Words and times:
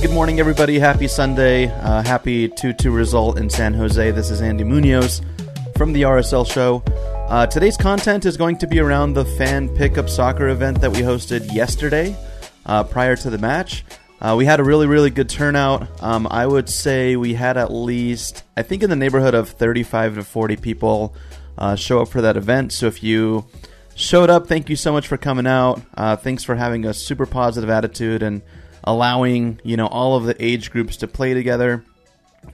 Good 0.00 0.10
morning, 0.12 0.40
everybody. 0.40 0.78
Happy 0.78 1.06
Sunday. 1.06 1.66
Uh, 1.66 2.02
happy 2.02 2.48
2 2.48 2.72
2 2.72 2.90
result 2.90 3.38
in 3.38 3.50
San 3.50 3.74
Jose. 3.74 4.10
This 4.12 4.30
is 4.30 4.40
Andy 4.40 4.64
Munoz 4.64 5.20
from 5.76 5.92
the 5.92 6.02
RSL 6.02 6.50
Show. 6.50 6.82
Uh, 7.28 7.46
today's 7.46 7.76
content 7.76 8.24
is 8.24 8.38
going 8.38 8.56
to 8.56 8.66
be 8.66 8.78
around 8.80 9.12
the 9.12 9.26
fan 9.26 9.68
pickup 9.76 10.08
soccer 10.08 10.48
event 10.48 10.80
that 10.80 10.90
we 10.90 11.00
hosted 11.00 11.52
yesterday 11.52 12.16
uh, 12.64 12.82
prior 12.82 13.14
to 13.14 13.28
the 13.28 13.36
match. 13.36 13.84
Uh, 14.22 14.34
we 14.38 14.46
had 14.46 14.58
a 14.58 14.64
really, 14.64 14.86
really 14.86 15.10
good 15.10 15.28
turnout. 15.28 16.02
Um, 16.02 16.26
I 16.30 16.46
would 16.46 16.70
say 16.70 17.16
we 17.16 17.34
had 17.34 17.58
at 17.58 17.70
least, 17.70 18.42
I 18.56 18.62
think, 18.62 18.82
in 18.82 18.88
the 18.88 18.96
neighborhood 18.96 19.34
of 19.34 19.50
35 19.50 20.14
to 20.14 20.24
40 20.24 20.56
people 20.56 21.14
uh, 21.58 21.76
show 21.76 22.00
up 22.00 22.08
for 22.08 22.22
that 22.22 22.38
event. 22.38 22.72
So 22.72 22.86
if 22.86 23.02
you 23.02 23.44
showed 23.94 24.30
up, 24.30 24.46
thank 24.46 24.70
you 24.70 24.76
so 24.76 24.92
much 24.92 25.06
for 25.06 25.18
coming 25.18 25.46
out. 25.46 25.82
Uh, 25.94 26.16
thanks 26.16 26.42
for 26.42 26.54
having 26.54 26.86
a 26.86 26.94
super 26.94 27.26
positive 27.26 27.68
attitude 27.68 28.22
and 28.22 28.40
allowing 28.84 29.60
you 29.64 29.76
know 29.76 29.86
all 29.86 30.16
of 30.16 30.24
the 30.24 30.42
age 30.42 30.70
groups 30.70 30.98
to 30.98 31.08
play 31.08 31.34
together. 31.34 31.84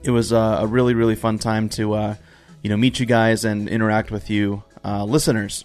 It 0.02 0.10
was 0.10 0.32
uh, 0.32 0.58
a 0.60 0.66
really 0.66 0.94
really 0.94 1.14
fun 1.14 1.38
time 1.38 1.69
to 1.70 1.94
uh, 1.94 2.14
you 2.62 2.70
know 2.70 2.77
meet 2.77 3.00
you 3.00 3.06
guys 3.06 3.44
and 3.44 3.69
interact 3.69 4.10
with 4.10 4.30
you 4.30 4.62
uh, 4.84 5.04
listeners. 5.04 5.64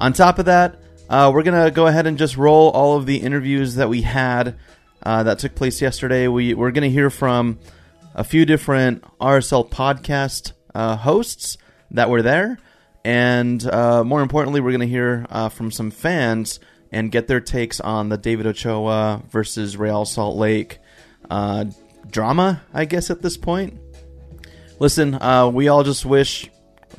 On 0.00 0.12
top 0.12 0.38
of 0.38 0.46
that, 0.46 0.76
uh, 1.08 1.30
we're 1.32 1.42
gonna 1.42 1.70
go 1.70 1.86
ahead 1.86 2.06
and 2.06 2.18
just 2.18 2.36
roll 2.36 2.70
all 2.70 2.96
of 2.96 3.06
the 3.06 3.16
interviews 3.16 3.76
that 3.76 3.88
we 3.88 4.02
had 4.02 4.56
uh, 5.02 5.22
that 5.22 5.38
took 5.38 5.54
place 5.54 5.80
yesterday. 5.80 6.28
We 6.28 6.54
we're 6.54 6.72
gonna 6.72 6.88
hear 6.88 7.10
from 7.10 7.58
a 8.14 8.24
few 8.24 8.44
different 8.44 9.02
RSL 9.20 9.68
podcast 9.68 10.52
uh, 10.74 10.96
hosts 10.96 11.58
that 11.92 12.10
were 12.10 12.22
there, 12.22 12.58
and 13.04 13.64
uh 13.66 14.02
more 14.02 14.22
importantly, 14.22 14.60
we're 14.60 14.72
gonna 14.72 14.86
hear 14.86 15.26
from 15.52 15.70
some 15.70 15.90
fans 15.90 16.58
and 16.94 17.10
get 17.10 17.26
their 17.26 17.40
takes 17.40 17.80
on 17.80 18.08
the 18.08 18.16
David 18.16 18.46
Ochoa 18.46 19.22
versus 19.30 19.76
Real 19.76 20.04
Salt 20.04 20.36
Lake 20.36 20.78
uh, 21.28 21.64
drama, 22.08 22.62
I 22.72 22.84
guess, 22.84 23.10
at 23.10 23.20
this 23.20 23.36
point. 23.36 23.78
Listen, 24.78 25.14
uh, 25.14 25.48
we 25.48 25.68
all 25.68 25.82
just 25.82 26.06
wish 26.06 26.48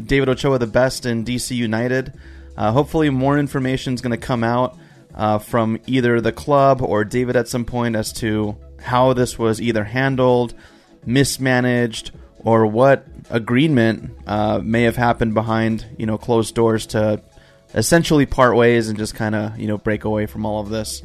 David 0.03 0.29
Ochoa 0.29 0.59
the 0.59 0.67
best 0.67 1.06
in 1.06 1.23
DC 1.23 1.56
United. 1.56 2.13
Uh, 2.57 2.72
hopefully, 2.72 3.09
more 3.09 3.39
information 3.39 3.94
is 3.94 4.01
going 4.01 4.11
to 4.11 4.25
come 4.25 4.44
out 4.44 4.78
uh, 5.13 5.39
from 5.39 5.79
either 5.88 6.19
the 6.19 6.31
club 6.31 6.81
or 6.81 7.06
David 7.06 7.35
at 7.35 7.47
some 7.47 7.63
point 7.63 7.95
as 7.95 8.12
to 8.13 8.57
how 8.81 9.13
this 9.13 9.39
was 9.39 9.62
either 9.62 9.85
handled, 9.85 10.53
mismanaged, 11.06 12.12
or 12.39 12.67
what 12.67 13.07
agreement 13.29 14.12
uh, 14.27 14.59
may 14.62 14.83
have 14.83 14.97
happened 14.97 15.33
behind 15.33 15.85
you 15.97 16.06
know 16.06 16.17
closed 16.17 16.53
doors 16.53 16.85
to 16.85 17.22
essentially 17.73 18.25
part 18.25 18.55
ways 18.55 18.89
and 18.89 18.97
just 18.97 19.15
kind 19.15 19.35
of 19.35 19.57
you 19.57 19.67
know 19.67 19.77
break 19.77 20.03
away 20.03 20.25
from 20.25 20.45
all 20.45 20.61
of 20.61 20.69
this. 20.69 21.03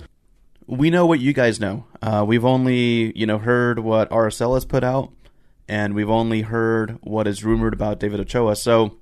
We 0.67 0.91
know 0.91 1.07
what 1.07 1.21
you 1.21 1.33
guys 1.33 1.59
know. 1.59 1.87
Uh, 2.01 2.25
we've 2.27 2.45
only 2.45 3.17
you 3.19 3.27
know 3.27 3.39
heard 3.39 3.79
what 3.79 4.11
RSL 4.11 4.55
has 4.55 4.65
put 4.65 4.85
out, 4.85 5.13
and 5.69 5.95
we've 5.95 6.11
only 6.11 6.43
heard 6.43 6.99
what 7.03 7.27
is 7.27 7.45
rumored 7.45 7.73
about 7.73 8.01
David 8.01 8.21
Ochoa. 8.21 8.57
So, 8.57 8.97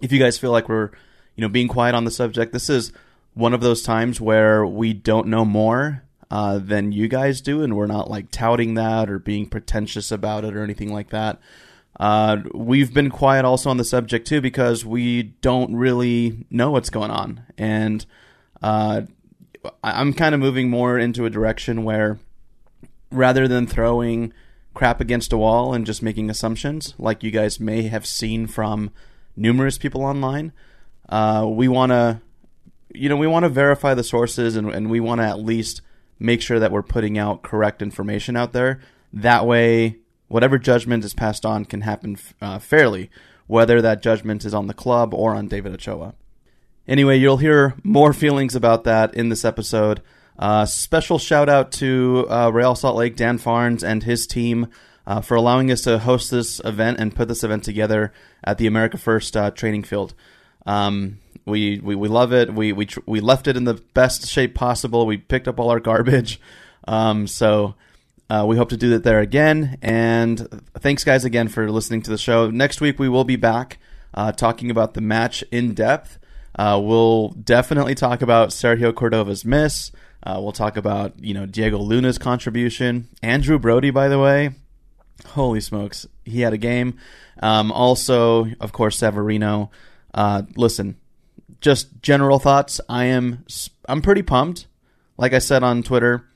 if 0.00 0.12
you 0.12 0.18
guys 0.18 0.38
feel 0.38 0.52
like 0.52 0.68
we're 0.68 0.90
you 1.36 1.42
know 1.42 1.48
being 1.48 1.68
quiet 1.68 1.94
on 1.94 2.04
the 2.04 2.10
subject, 2.10 2.52
this 2.52 2.70
is 2.70 2.92
one 3.34 3.54
of 3.54 3.60
those 3.60 3.82
times 3.82 4.20
where 4.20 4.66
we 4.66 4.92
don't 4.92 5.28
know 5.28 5.44
more 5.44 6.04
uh, 6.30 6.58
than 6.58 6.92
you 6.92 7.08
guys 7.08 7.40
do, 7.40 7.62
and 7.62 7.76
we're 7.76 7.86
not 7.86 8.10
like 8.10 8.30
touting 8.30 8.74
that 8.74 9.10
or 9.10 9.18
being 9.18 9.46
pretentious 9.46 10.12
about 10.12 10.44
it 10.44 10.54
or 10.54 10.62
anything 10.62 10.92
like 10.92 11.10
that. 11.10 11.40
Uh, 12.00 12.38
we've 12.54 12.94
been 12.94 13.10
quiet 13.10 13.44
also 13.44 13.68
on 13.68 13.76
the 13.76 13.84
subject 13.84 14.26
too 14.26 14.40
because 14.40 14.86
we 14.86 15.22
don't 15.22 15.76
really 15.76 16.46
know 16.48 16.70
what's 16.70 16.88
going 16.88 17.10
on, 17.10 17.42
and 17.58 18.06
uh, 18.62 19.02
I'm 19.84 20.14
kind 20.14 20.34
of 20.34 20.40
moving 20.40 20.70
more 20.70 20.98
into 20.98 21.26
a 21.26 21.30
direction 21.30 21.84
where 21.84 22.18
rather 23.12 23.46
than 23.46 23.66
throwing 23.66 24.32
crap 24.72 25.02
against 25.02 25.32
a 25.34 25.36
wall 25.36 25.74
and 25.74 25.84
just 25.84 26.02
making 26.02 26.30
assumptions, 26.30 26.94
like 26.98 27.22
you 27.22 27.30
guys 27.30 27.60
may 27.60 27.82
have 27.82 28.06
seen 28.06 28.46
from 28.46 28.90
numerous 29.36 29.76
people 29.76 30.02
online, 30.02 30.52
uh, 31.10 31.46
we 31.46 31.68
want 31.68 31.90
to, 31.90 32.22
you 32.94 33.10
know, 33.10 33.16
we 33.16 33.26
want 33.26 33.42
to 33.42 33.50
verify 33.50 33.92
the 33.92 34.04
sources 34.04 34.56
and, 34.56 34.72
and 34.72 34.88
we 34.88 35.00
want 35.00 35.20
to 35.20 35.26
at 35.26 35.40
least 35.40 35.82
make 36.18 36.40
sure 36.40 36.58
that 36.58 36.72
we're 36.72 36.82
putting 36.82 37.18
out 37.18 37.42
correct 37.42 37.82
information 37.82 38.36
out 38.36 38.52
there. 38.52 38.80
That 39.12 39.44
way, 39.44 39.96
whatever 40.30 40.58
judgment 40.58 41.04
is 41.04 41.12
passed 41.12 41.44
on 41.44 41.64
can 41.64 41.80
happen 41.80 42.16
uh, 42.40 42.60
fairly, 42.60 43.10
whether 43.48 43.82
that 43.82 44.00
judgment 44.00 44.44
is 44.44 44.54
on 44.54 44.68
the 44.68 44.74
club 44.74 45.12
or 45.12 45.34
on 45.34 45.48
David 45.48 45.74
Ochoa. 45.74 46.14
Anyway, 46.86 47.18
you'll 47.18 47.38
hear 47.38 47.74
more 47.82 48.12
feelings 48.12 48.54
about 48.54 48.84
that 48.84 49.12
in 49.14 49.28
this 49.28 49.44
episode. 49.44 50.00
Uh, 50.38 50.64
special 50.64 51.18
shout 51.18 51.48
out 51.48 51.72
to 51.72 52.26
uh, 52.30 52.48
Real 52.48 52.76
Salt 52.76 52.96
Lake, 52.96 53.16
Dan 53.16 53.38
Farnes, 53.38 53.82
and 53.82 54.04
his 54.04 54.26
team 54.26 54.68
uh, 55.04 55.20
for 55.20 55.34
allowing 55.34 55.70
us 55.72 55.82
to 55.82 55.98
host 55.98 56.30
this 56.30 56.60
event 56.64 57.00
and 57.00 57.14
put 57.14 57.26
this 57.26 57.42
event 57.42 57.64
together 57.64 58.12
at 58.44 58.56
the 58.58 58.68
America 58.68 58.98
First 58.98 59.36
uh, 59.36 59.50
training 59.50 59.82
field. 59.82 60.14
Um, 60.64 61.18
we, 61.44 61.80
we 61.80 61.96
we 61.96 62.06
love 62.06 62.32
it. 62.32 62.54
We 62.54 62.72
we 62.72 62.86
tr- 62.86 63.00
we 63.04 63.18
left 63.18 63.48
it 63.48 63.56
in 63.56 63.64
the 63.64 63.74
best 63.74 64.28
shape 64.28 64.54
possible. 64.54 65.06
We 65.06 65.16
picked 65.16 65.48
up 65.48 65.58
all 65.58 65.70
our 65.70 65.80
garbage. 65.80 66.40
Um, 66.88 67.26
so 67.26 67.74
uh, 68.30 68.44
we 68.46 68.56
hope 68.56 68.68
to 68.68 68.76
do 68.76 68.90
that 68.90 69.02
there 69.02 69.18
again. 69.18 69.76
And 69.82 70.62
thanks, 70.78 71.02
guys, 71.02 71.24
again 71.24 71.48
for 71.48 71.68
listening 71.70 72.00
to 72.02 72.10
the 72.10 72.16
show. 72.16 72.48
Next 72.48 72.80
week, 72.80 72.98
we 72.98 73.08
will 73.08 73.24
be 73.24 73.34
back 73.36 73.78
uh, 74.14 74.30
talking 74.30 74.70
about 74.70 74.94
the 74.94 75.00
match 75.00 75.42
in 75.50 75.74
depth. 75.74 76.18
Uh, 76.56 76.80
we'll 76.82 77.30
definitely 77.30 77.96
talk 77.96 78.22
about 78.22 78.50
Sergio 78.50 78.92
Cordova's 78.92 79.44
miss. 79.44 79.90
Uh, 80.22 80.38
we'll 80.40 80.52
talk 80.52 80.76
about 80.76 81.18
you 81.18 81.34
know 81.34 81.44
Diego 81.44 81.78
Luna's 81.78 82.18
contribution. 82.18 83.08
Andrew 83.22 83.58
Brody, 83.58 83.90
by 83.90 84.06
the 84.08 84.18
way, 84.18 84.50
holy 85.28 85.60
smokes, 85.60 86.06
he 86.24 86.42
had 86.42 86.52
a 86.52 86.58
game. 86.58 86.98
Um, 87.42 87.72
also, 87.72 88.46
of 88.60 88.72
course, 88.72 88.98
Savarino. 89.00 89.70
Uh, 90.14 90.42
listen, 90.56 90.96
just 91.60 92.00
general 92.02 92.38
thoughts. 92.38 92.80
I 92.88 93.06
am 93.06 93.44
I'm 93.88 94.02
pretty 94.02 94.22
pumped. 94.22 94.66
Like 95.16 95.32
I 95.32 95.38
said 95.38 95.62
on 95.62 95.82
Twitter, 95.82 96.29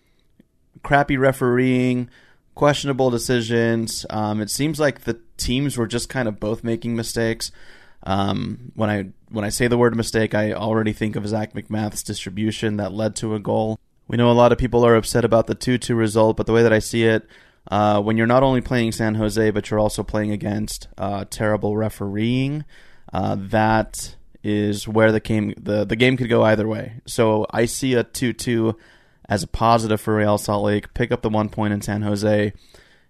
crappy 0.83 1.17
refereeing, 1.17 2.11
questionable 2.55 3.11
decisions. 3.11 4.07
Um, 4.11 4.41
it 4.41 4.51
seems 4.51 4.79
like 4.79 5.01
the 5.01 5.21
teams 5.37 5.77
were 5.77 5.87
just 5.87 6.09
kind 6.09 6.29
of 6.29 6.41
both 6.41 6.65
making 6.65 6.97
mistakes. 6.97 7.51
Um, 8.05 8.73
when 8.75 8.91
I 8.91 9.07
when 9.31 9.45
I 9.45 9.49
say 9.49 9.67
the 9.67 9.79
word 9.79 9.97
mistake, 9.97 10.35
I 10.35 10.53
already 10.53 10.93
think 10.93 11.17
of 11.17 11.27
Zach 11.27 11.55
MacMath's 11.55 12.03
distribution 12.03 12.77
that 12.77 12.93
led 12.93 13.17
to 13.17 13.35
a 13.35 13.41
goal. 13.41 13.79
We 14.07 14.17
know 14.19 14.31
a 14.31 14.33
lot 14.33 14.53
of 14.53 14.59
people 14.59 14.85
are 14.85 14.95
upset 14.95 15.25
about 15.25 15.47
the 15.47 15.55
two-two 15.55 15.95
result, 15.95 16.37
but 16.37 16.47
the 16.47 16.53
way 16.53 16.63
that 16.63 16.73
I 16.73 16.79
see 16.79 17.05
it, 17.05 17.27
uh, 17.71 18.03
when 18.03 18.19
you're 18.19 18.27
not 18.27 18.43
only 18.43 18.61
playing 18.61 18.93
San 18.93 19.15
Jose, 19.15 19.51
but 19.51 19.71
you're 19.71 19.81
also 19.81 20.03
playing 20.03 20.31
against 20.31 20.89
uh, 20.99 21.25
terrible 21.31 21.77
refereeing, 21.79 22.67
uh, 23.15 23.37
that 23.39 24.17
is 24.43 24.87
where 24.87 25.11
the 25.11 25.21
game 25.21 25.55
the, 25.57 25.87
the 25.87 25.97
game 25.97 26.19
could 26.19 26.29
go 26.29 26.43
either 26.43 26.69
way. 26.69 27.01
So 27.07 27.47
I 27.51 27.65
see 27.65 27.95
a 27.95 28.05
two-two 28.05 28.77
as 29.29 29.43
a 29.43 29.47
positive 29.47 30.01
for 30.01 30.17
Real 30.17 30.39
Salt 30.39 30.65
Lake. 30.65 30.93
Pick 30.95 31.13
up 31.13 31.23
the 31.23 31.31
one 31.31 31.49
point 31.49 31.73
in 31.73 31.81
San 31.81 32.03
Jose. 32.03 32.53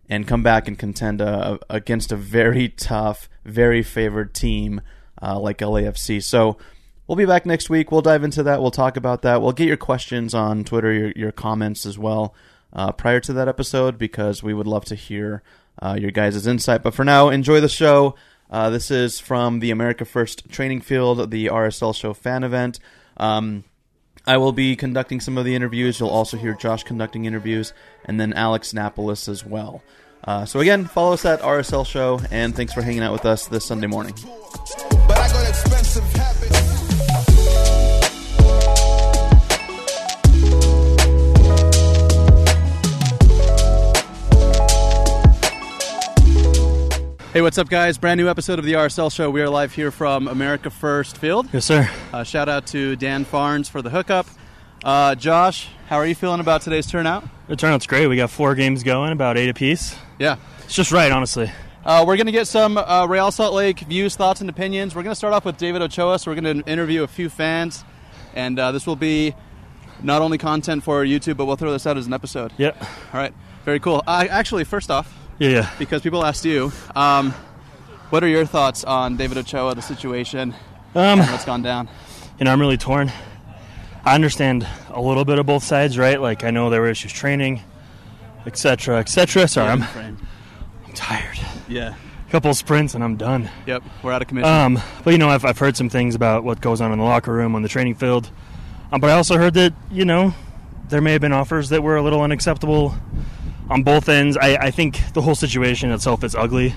and 0.08 0.28
come 0.28 0.42
back 0.42 0.68
and 0.68 0.78
contend 0.78 1.22
uh, 1.22 1.56
against 1.70 2.12
a 2.12 2.16
very 2.16 2.68
tough, 2.68 3.28
very 3.44 3.82
favored 3.82 4.34
team 4.34 4.82
uh, 5.22 5.38
like 5.40 5.58
LAFC. 5.58 6.22
So 6.22 6.58
we'll 7.06 7.16
be 7.16 7.24
back 7.24 7.46
next 7.46 7.70
week. 7.70 7.90
We'll 7.90 8.02
dive 8.02 8.22
into 8.22 8.42
that. 8.42 8.60
We'll 8.60 8.70
talk 8.70 8.96
about 8.98 9.22
that. 9.22 9.40
We'll 9.40 9.52
get 9.52 9.66
your 9.68 9.78
questions 9.78 10.34
on 10.34 10.64
Twitter, 10.64 10.92
your, 10.92 11.12
your 11.16 11.32
comments 11.32 11.86
as 11.86 11.98
well 11.98 12.34
uh, 12.74 12.92
prior 12.92 13.20
to 13.20 13.32
that 13.32 13.48
episode 13.48 13.96
because 13.96 14.42
we 14.42 14.52
would 14.52 14.66
love 14.66 14.84
to 14.86 14.94
hear 14.94 15.42
uh, 15.80 15.96
your 15.98 16.10
guys' 16.10 16.46
insight. 16.46 16.82
But 16.82 16.94
for 16.94 17.04
now, 17.04 17.28
enjoy 17.30 17.60
the 17.60 17.68
show. 17.68 18.14
Uh, 18.50 18.70
this 18.70 18.90
is 18.90 19.18
from 19.18 19.60
the 19.60 19.70
America 19.70 20.04
First 20.04 20.50
Training 20.50 20.80
Field, 20.80 21.30
the 21.30 21.46
RSL 21.46 21.94
Show 21.94 22.12
fan 22.12 22.44
event. 22.44 22.78
Um, 23.16 23.64
I 24.26 24.38
will 24.38 24.52
be 24.52 24.76
conducting 24.76 25.20
some 25.20 25.36
of 25.36 25.44
the 25.44 25.54
interviews. 25.54 26.00
You'll 26.00 26.08
also 26.08 26.36
hear 26.36 26.54
Josh 26.54 26.82
conducting 26.82 27.26
interviews, 27.26 27.72
and 28.04 28.18
then 28.18 28.32
Alex 28.32 28.72
Napolis 28.72 29.28
as 29.28 29.44
well. 29.44 29.82
Uh, 30.22 30.46
so 30.46 30.60
again, 30.60 30.86
follow 30.86 31.12
us 31.12 31.24
at 31.24 31.40
RSL 31.40 31.86
Show, 31.86 32.20
and 32.30 32.56
thanks 32.56 32.72
for 32.72 32.80
hanging 32.80 33.02
out 33.02 33.12
with 33.12 33.26
us 33.26 33.46
this 33.46 33.66
Sunday 33.66 33.86
morning. 33.86 34.14
Hey, 47.34 47.42
what's 47.42 47.58
up, 47.58 47.68
guys? 47.68 47.98
Brand 47.98 48.20
new 48.20 48.28
episode 48.28 48.60
of 48.60 48.64
the 48.64 48.74
RSL 48.74 49.12
Show. 49.12 49.28
We 49.28 49.42
are 49.42 49.48
live 49.48 49.74
here 49.74 49.90
from 49.90 50.28
America 50.28 50.70
First 50.70 51.18
Field. 51.18 51.48
Yes, 51.52 51.64
sir. 51.64 51.90
Uh, 52.12 52.22
shout 52.22 52.48
out 52.48 52.64
to 52.68 52.94
Dan 52.94 53.24
Farnes 53.24 53.68
for 53.68 53.82
the 53.82 53.90
hookup. 53.90 54.28
Uh, 54.84 55.16
Josh, 55.16 55.68
how 55.88 55.96
are 55.96 56.06
you 56.06 56.14
feeling 56.14 56.38
about 56.38 56.62
today's 56.62 56.86
turnout? 56.86 57.24
The 57.48 57.56
turnout's 57.56 57.88
great. 57.88 58.06
We 58.06 58.14
got 58.14 58.30
four 58.30 58.54
games 58.54 58.84
going, 58.84 59.10
about 59.10 59.36
eight 59.36 59.48
apiece. 59.48 59.96
Yeah. 60.16 60.36
It's 60.62 60.76
just 60.76 60.92
right, 60.92 61.10
honestly. 61.10 61.50
Uh, 61.84 62.04
we're 62.06 62.16
going 62.16 62.26
to 62.26 62.32
get 62.32 62.46
some 62.46 62.78
uh, 62.78 63.04
Real 63.08 63.32
Salt 63.32 63.52
Lake 63.52 63.80
views, 63.80 64.14
thoughts, 64.14 64.40
and 64.40 64.48
opinions. 64.48 64.94
We're 64.94 65.02
going 65.02 65.10
to 65.10 65.16
start 65.16 65.34
off 65.34 65.44
with 65.44 65.56
David 65.56 65.82
Ochoa, 65.82 66.20
so 66.20 66.30
we're 66.30 66.40
going 66.40 66.62
to 66.62 66.70
interview 66.70 67.02
a 67.02 67.08
few 67.08 67.28
fans, 67.28 67.82
and 68.36 68.60
uh, 68.60 68.70
this 68.70 68.86
will 68.86 68.94
be 68.94 69.34
not 70.04 70.22
only 70.22 70.38
content 70.38 70.84
for 70.84 71.04
YouTube, 71.04 71.36
but 71.36 71.46
we'll 71.46 71.56
throw 71.56 71.72
this 71.72 71.84
out 71.84 71.96
as 71.96 72.06
an 72.06 72.12
episode. 72.12 72.52
Yep. 72.58 72.80
All 72.80 73.20
right. 73.20 73.34
Very 73.64 73.80
cool. 73.80 74.04
Uh, 74.06 74.24
actually, 74.30 74.62
first 74.62 74.88
off, 74.88 75.12
Yeah, 75.38 75.48
yeah. 75.48 75.70
because 75.78 76.02
people 76.02 76.24
asked 76.24 76.44
you, 76.44 76.72
um, 76.94 77.32
what 78.10 78.22
are 78.22 78.28
your 78.28 78.46
thoughts 78.46 78.84
on 78.84 79.16
David 79.16 79.38
Ochoa, 79.38 79.74
the 79.74 79.82
situation, 79.82 80.54
Um, 80.94 81.18
what's 81.18 81.44
gone 81.44 81.62
down? 81.62 81.88
you 82.38 82.44
know, 82.44 82.52
I'm 82.52 82.60
really 82.60 82.76
torn. 82.76 83.10
I 84.04 84.14
understand 84.14 84.66
a 84.90 85.00
little 85.00 85.24
bit 85.24 85.38
of 85.38 85.46
both 85.46 85.64
sides, 85.64 85.96
right? 85.98 86.20
Like, 86.20 86.44
I 86.44 86.50
know 86.50 86.68
there 86.70 86.80
were 86.82 86.88
issues 86.90 87.12
training, 87.12 87.62
etc., 88.46 88.98
etc. 88.98 89.48
Sorry, 89.48 89.70
I'm. 89.70 89.82
I'm 89.82 90.92
tired. 90.94 91.38
Yeah. 91.68 91.94
A 92.28 92.30
couple 92.30 92.52
sprints 92.54 92.94
and 92.94 93.02
I'm 93.02 93.16
done. 93.16 93.48
Yep. 93.66 93.82
We're 94.02 94.12
out 94.12 94.22
of 94.22 94.28
commission. 94.28 94.50
Um, 94.50 94.80
but 95.04 95.12
you 95.12 95.18
know, 95.18 95.28
I've, 95.30 95.44
I've 95.44 95.58
heard 95.58 95.76
some 95.76 95.88
things 95.88 96.14
about 96.14 96.44
what 96.44 96.60
goes 96.60 96.80
on 96.80 96.92
in 96.92 96.98
the 96.98 97.04
locker 97.04 97.32
room, 97.32 97.54
on 97.54 97.62
the 97.62 97.68
training 97.68 97.94
field. 97.94 98.30
Um, 98.92 99.00
but 99.00 99.08
I 99.10 99.14
also 99.14 99.36
heard 99.38 99.54
that 99.54 99.72
you 99.90 100.04
know 100.04 100.34
there 100.88 101.00
may 101.00 101.12
have 101.12 101.20
been 101.20 101.32
offers 101.32 101.68
that 101.70 101.82
were 101.82 101.96
a 101.96 102.02
little 102.02 102.20
unacceptable 102.22 102.94
on 103.70 103.82
both 103.82 104.08
ends. 104.08 104.36
I, 104.36 104.56
I 104.56 104.70
think 104.70 105.00
the 105.14 105.22
whole 105.22 105.34
situation 105.34 105.90
itself 105.90 106.24
is 106.24 106.34
ugly. 106.34 106.74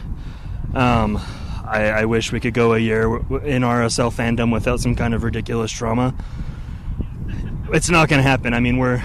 Um, 0.73 1.17
I, 1.65 1.89
I 1.89 2.05
wish 2.05 2.31
we 2.31 2.39
could 2.39 2.53
go 2.53 2.73
a 2.73 2.79
year 2.79 3.03
in 3.17 3.61
RSL 3.63 4.11
fandom 4.13 4.53
without 4.53 4.79
some 4.79 4.95
kind 4.95 5.13
of 5.13 5.23
ridiculous 5.23 5.71
drama. 5.71 6.15
It's 7.73 7.89
not 7.89 8.07
going 8.07 8.19
to 8.19 8.27
happen. 8.27 8.53
I 8.53 8.59
mean, 8.59 8.77
we're. 8.77 9.01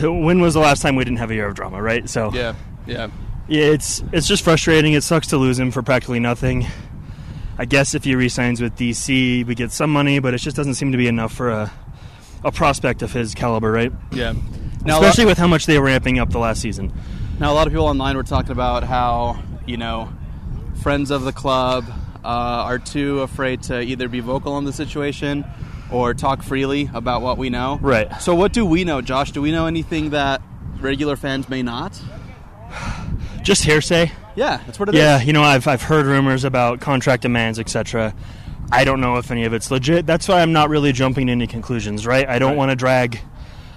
When 0.00 0.40
was 0.40 0.54
the 0.54 0.60
last 0.60 0.82
time 0.82 0.96
we 0.96 1.04
didn't 1.04 1.18
have 1.18 1.30
a 1.30 1.34
year 1.34 1.46
of 1.46 1.54
drama, 1.54 1.80
right? 1.80 2.08
So 2.10 2.30
yeah. 2.32 2.54
Yeah. 2.86 3.08
yeah, 3.48 3.66
it's 3.66 4.02
it's 4.12 4.26
just 4.26 4.42
frustrating. 4.42 4.92
It 4.92 5.02
sucks 5.02 5.28
to 5.28 5.36
lose 5.38 5.58
him 5.58 5.70
for 5.70 5.82
practically 5.82 6.20
nothing. 6.20 6.66
I 7.56 7.64
guess 7.64 7.94
if 7.94 8.04
he 8.04 8.14
resigns 8.14 8.60
with 8.60 8.76
DC, 8.76 9.46
we 9.46 9.54
get 9.54 9.72
some 9.72 9.90
money, 9.90 10.18
but 10.18 10.34
it 10.34 10.38
just 10.38 10.56
doesn't 10.56 10.74
seem 10.74 10.92
to 10.92 10.98
be 10.98 11.06
enough 11.06 11.32
for 11.32 11.50
a 11.50 11.72
a 12.44 12.52
prospect 12.52 13.02
of 13.02 13.12
his 13.12 13.34
caliber, 13.34 13.70
right? 13.70 13.92
Yeah. 14.12 14.34
Now, 14.86 15.00
Especially 15.00 15.26
with 15.26 15.38
how 15.38 15.46
much 15.48 15.66
they 15.66 15.78
were 15.78 15.86
ramping 15.86 16.18
up 16.18 16.30
the 16.30 16.38
last 16.38 16.60
season. 16.60 16.92
Now, 17.40 17.52
a 17.52 17.54
lot 17.54 17.66
of 17.66 17.72
people 17.72 17.86
online 17.86 18.16
were 18.16 18.22
talking 18.22 18.52
about 18.52 18.84
how, 18.84 19.42
you 19.66 19.76
know, 19.76 20.10
friends 20.82 21.10
of 21.10 21.22
the 21.24 21.32
club 21.32 21.84
uh, 22.24 22.28
are 22.28 22.78
too 22.78 23.20
afraid 23.20 23.62
to 23.64 23.80
either 23.80 24.08
be 24.08 24.20
vocal 24.20 24.52
on 24.54 24.64
the 24.64 24.72
situation 24.72 25.44
or 25.90 26.14
talk 26.14 26.42
freely 26.42 26.88
about 26.94 27.22
what 27.22 27.36
we 27.38 27.50
know. 27.50 27.78
Right. 27.82 28.10
So, 28.22 28.34
what 28.34 28.52
do 28.52 28.64
we 28.64 28.84
know, 28.84 29.00
Josh? 29.02 29.32
Do 29.32 29.42
we 29.42 29.52
know 29.52 29.66
anything 29.66 30.10
that 30.10 30.40
regular 30.80 31.16
fans 31.16 31.48
may 31.48 31.62
not? 31.62 32.00
Just 33.42 33.64
hearsay. 33.64 34.10
Yeah, 34.34 34.60
that's 34.66 34.78
what 34.78 34.88
it 34.88 34.94
is. 34.94 34.98
Yeah, 35.00 35.20
you 35.22 35.32
know, 35.32 35.42
I've 35.42 35.66
I've 35.68 35.82
heard 35.82 36.04
rumors 36.06 36.44
about 36.44 36.80
contract 36.80 37.22
demands, 37.22 37.58
etc. 37.58 38.14
I 38.72 38.84
don't 38.84 39.00
know 39.00 39.16
if 39.18 39.30
any 39.30 39.44
of 39.44 39.52
it's 39.54 39.70
legit. 39.70 40.04
That's 40.06 40.26
why 40.28 40.42
I'm 40.42 40.52
not 40.52 40.68
really 40.68 40.92
jumping 40.92 41.26
to 41.28 41.32
any 41.32 41.46
conclusions, 41.46 42.06
right? 42.06 42.28
I 42.28 42.38
don't 42.38 42.50
Right. 42.50 42.56
want 42.58 42.70
to 42.72 42.76
drag 42.76 43.20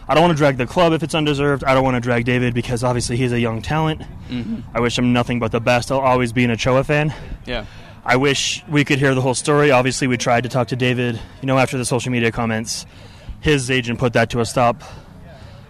I 0.10 0.16
don't 0.16 0.24
want 0.24 0.32
to 0.36 0.38
drag 0.38 0.58
the 0.58 0.66
club 0.66 0.92
if 0.94 1.04
it's 1.04 1.14
undeserved. 1.14 1.64
I 1.64 1.76
don't 1.76 1.84
want 1.84 1.96
to 1.96 2.02
drag 2.02 2.26
David 2.26 2.56
because 2.56 2.84
obviously 2.84 3.16
he's 3.16 3.32
a 3.32 3.40
young 3.40 3.62
talent. 3.62 4.02
Mm-hmm. 4.30 4.62
I 4.76 4.80
wish 4.80 4.98
him 4.98 5.14
nothing 5.14 5.38
but 5.40 5.52
the 5.52 5.60
best. 5.62 5.92
I'll 5.92 6.00
always 6.00 6.34
be 6.34 6.44
an 6.44 6.50
Ochoa 6.52 6.84
fan. 6.84 7.14
Yeah. 7.46 7.66
I 8.04 8.16
wish 8.16 8.64
we 8.68 8.84
could 8.84 8.98
hear 8.98 9.14
the 9.14 9.22
whole 9.22 9.36
story. 9.36 9.70
Obviously, 9.70 10.08
we 10.08 10.18
tried 10.18 10.42
to 10.44 10.50
talk 10.50 10.70
to 10.70 10.76
David. 10.76 11.20
You 11.42 11.46
know, 11.46 11.60
after 11.60 11.78
the 11.78 11.86
social 11.86 12.12
media 12.12 12.32
comments, 12.32 12.88
his 13.40 13.70
agent 13.70 14.00
put 14.00 14.14
that 14.14 14.32
to 14.32 14.40
a 14.40 14.46
stop. 14.46 14.82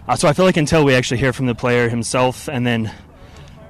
Uh, 0.08 0.16
so 0.16 0.26
I 0.26 0.32
feel 0.32 0.46
like 0.46 0.56
until 0.56 0.84
we 0.86 0.94
actually 0.94 1.18
hear 1.18 1.34
from 1.34 1.44
the 1.46 1.54
player 1.54 1.90
himself, 1.90 2.48
and 2.48 2.66
then 2.66 2.90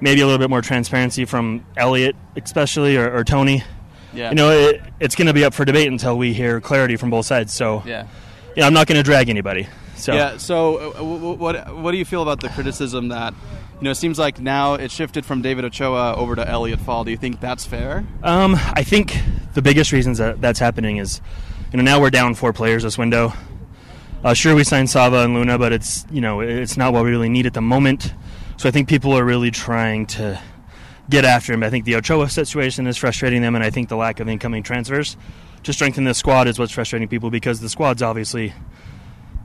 maybe 0.00 0.20
a 0.20 0.24
little 0.24 0.38
bit 0.38 0.50
more 0.50 0.62
transparency 0.62 1.24
from 1.24 1.66
Elliot, 1.76 2.14
especially 2.36 2.96
or, 2.96 3.12
or 3.12 3.24
Tony, 3.24 3.64
Yeah. 4.14 4.28
you 4.30 4.36
know, 4.36 4.50
it, 4.50 4.80
it's 5.00 5.16
going 5.16 5.26
to 5.26 5.34
be 5.34 5.44
up 5.44 5.52
for 5.52 5.64
debate 5.64 5.88
until 5.88 6.16
we 6.16 6.32
hear 6.32 6.60
clarity 6.60 6.94
from 6.96 7.10
both 7.10 7.26
sides. 7.26 7.52
So, 7.52 7.82
Yeah. 7.84 8.06
yeah, 8.56 8.66
I'm 8.66 8.72
not 8.72 8.86
going 8.86 8.96
to 8.98 9.02
drag 9.02 9.28
anybody. 9.28 9.66
So, 10.00 10.14
Yeah. 10.14 10.36
So, 10.38 10.92
uh, 10.92 11.04
what 11.34 11.76
what 11.76 11.92
do 11.92 11.98
you 11.98 12.04
feel 12.04 12.22
about 12.22 12.40
the 12.40 12.48
criticism 12.48 13.08
that 13.08 13.34
you 13.78 13.84
know 13.84 13.90
it 13.90 13.96
seems 13.96 14.18
like 14.18 14.40
now 14.40 14.74
it 14.74 14.90
shifted 14.90 15.24
from 15.24 15.42
David 15.42 15.64
Ochoa 15.64 16.14
over 16.14 16.34
to 16.36 16.48
Elliot 16.48 16.80
Fall? 16.80 17.04
Do 17.04 17.10
you 17.10 17.16
think 17.16 17.40
that's 17.40 17.64
fair? 17.66 18.04
Um, 18.22 18.54
I 18.54 18.82
think 18.82 19.16
the 19.54 19.62
biggest 19.62 19.92
reasons 19.92 20.18
that 20.18 20.40
that's 20.40 20.58
happening 20.58 20.96
is, 20.96 21.20
you 21.72 21.76
know, 21.76 21.82
now 21.82 22.00
we're 22.00 22.10
down 22.10 22.34
four 22.34 22.52
players 22.52 22.82
this 22.82 22.98
window. 22.98 23.32
Uh, 24.22 24.34
sure, 24.34 24.54
we 24.54 24.64
signed 24.64 24.90
Sava 24.90 25.24
and 25.24 25.34
Luna, 25.34 25.58
but 25.58 25.72
it's 25.72 26.06
you 26.10 26.20
know 26.20 26.40
it's 26.40 26.76
not 26.76 26.92
what 26.92 27.04
we 27.04 27.10
really 27.10 27.28
need 27.28 27.46
at 27.46 27.54
the 27.54 27.62
moment. 27.62 28.12
So 28.56 28.68
I 28.68 28.72
think 28.72 28.88
people 28.88 29.12
are 29.16 29.24
really 29.24 29.50
trying 29.50 30.06
to 30.06 30.38
get 31.08 31.24
after 31.24 31.52
him. 31.52 31.62
I 31.62 31.70
think 31.70 31.84
the 31.84 31.96
Ochoa 31.96 32.28
situation 32.28 32.86
is 32.86 32.96
frustrating 32.96 33.42
them, 33.42 33.54
and 33.54 33.64
I 33.64 33.70
think 33.70 33.88
the 33.88 33.96
lack 33.96 34.20
of 34.20 34.28
incoming 34.28 34.62
transfers 34.62 35.16
to 35.62 35.72
strengthen 35.72 36.04
the 36.04 36.14
squad 36.14 36.48
is 36.48 36.58
what's 36.58 36.72
frustrating 36.72 37.08
people 37.08 37.30
because 37.30 37.60
the 37.60 37.68
squad's 37.68 38.02
obviously 38.02 38.52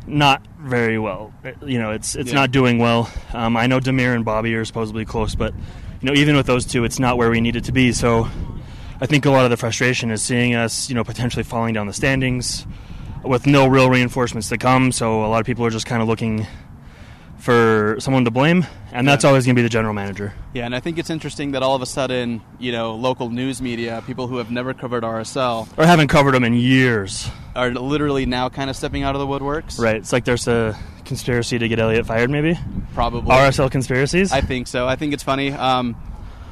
not 0.08 0.42
very 0.60 0.98
well. 1.00 1.34
You 1.66 1.80
know, 1.80 1.92
it's 1.92 2.16
it's 2.16 2.30
Yeah. 2.30 2.36
not 2.36 2.52
doing 2.52 2.78
well. 2.80 3.10
Um, 3.34 3.56
I 3.58 3.68
know 3.68 3.80
Demir 3.80 4.16
and 4.16 4.26
Bobby 4.26 4.54
are 4.56 4.66
supposedly 4.66 5.06
close, 5.06 5.36
but 5.36 5.54
you 6.02 6.08
know, 6.12 6.14
even 6.14 6.36
with 6.36 6.46
those 6.46 6.66
two, 6.66 6.84
it's 6.84 7.00
not 7.00 7.18
where 7.18 7.30
we 7.32 7.42
need 7.42 7.56
it 7.56 7.64
to 7.66 7.72
be. 7.72 7.92
So, 7.92 8.28
I 9.02 9.06
think 9.08 9.26
a 9.26 9.32
lot 9.32 9.44
of 9.46 9.52
the 9.52 9.58
frustration 9.58 10.12
is 10.12 10.22
seeing 10.22 10.56
us, 10.56 10.90
you 10.90 10.96
know, 10.96 11.04
potentially 11.04 11.44
falling 11.44 11.74
down 11.74 11.88
the 11.88 11.94
standings 11.94 12.66
with 13.24 13.48
no 13.48 13.66
real 13.68 13.90
reinforcements 13.90 14.50
to 14.50 14.58
come. 14.58 14.92
So, 14.92 15.26
a 15.26 15.28
lot 15.28 15.40
of 15.40 15.46
people 15.46 15.66
are 15.66 15.70
just 15.72 15.86
kind 15.86 16.02
of 16.02 16.08
looking 16.08 16.46
for 17.46 17.96
someone 18.00 18.26
to 18.26 18.32
blame, 18.32 18.66
and 18.92 19.08
that's 19.08 19.24
Yeah. 19.24 19.28
always 19.30 19.46
going 19.46 19.56
to 19.56 19.60
be 19.60 19.64
the 19.64 19.70
general 19.70 19.94
manager. 19.94 20.34
Yeah, 20.56 20.66
and 20.66 20.74
I 20.76 20.80
think 20.80 20.98
it's 20.98 21.12
interesting 21.12 21.52
that 21.52 21.62
all 21.62 21.76
of 21.76 21.84
a 21.84 21.86
sudden, 21.86 22.42
you 22.58 22.72
know, 22.72 22.96
local 22.96 23.30
news 23.30 23.62
media, 23.62 24.02
people 24.08 24.26
who 24.28 24.38
have 24.38 24.50
never 24.50 24.74
covered 24.74 25.04
RSL, 25.04 25.68
Or 25.78 25.86
haven't 25.86 26.08
covered 26.08 26.32
them 26.34 26.44
in 26.44 26.56
years. 26.56 27.30
are 27.56 27.70
literally 27.70 28.26
now 28.26 28.50
kind 28.50 28.72
of 28.72 28.76
stepping 28.76 29.04
out 29.04 29.14
of 29.14 29.22
the 29.22 29.28
woodworks. 29.28 29.80
Right? 29.80 29.96
It's 29.98 30.12
like 30.12 30.26
there's 30.26 30.48
a 30.48 30.76
conspiracy 31.06 31.60
to 31.60 31.68
get 31.68 31.78
Elliot 31.78 32.08
fired, 32.08 32.32
maybe. 32.32 32.58
Probably. 32.96 33.32
RSL 33.32 33.70
conspiracies. 33.70 34.32
I 34.32 34.42
think 34.42 34.66
so. 34.66 34.88
I 34.88 34.96
think 34.96 35.14
it's 35.14 35.22
funny. 35.24 35.52
Um, 35.52 35.96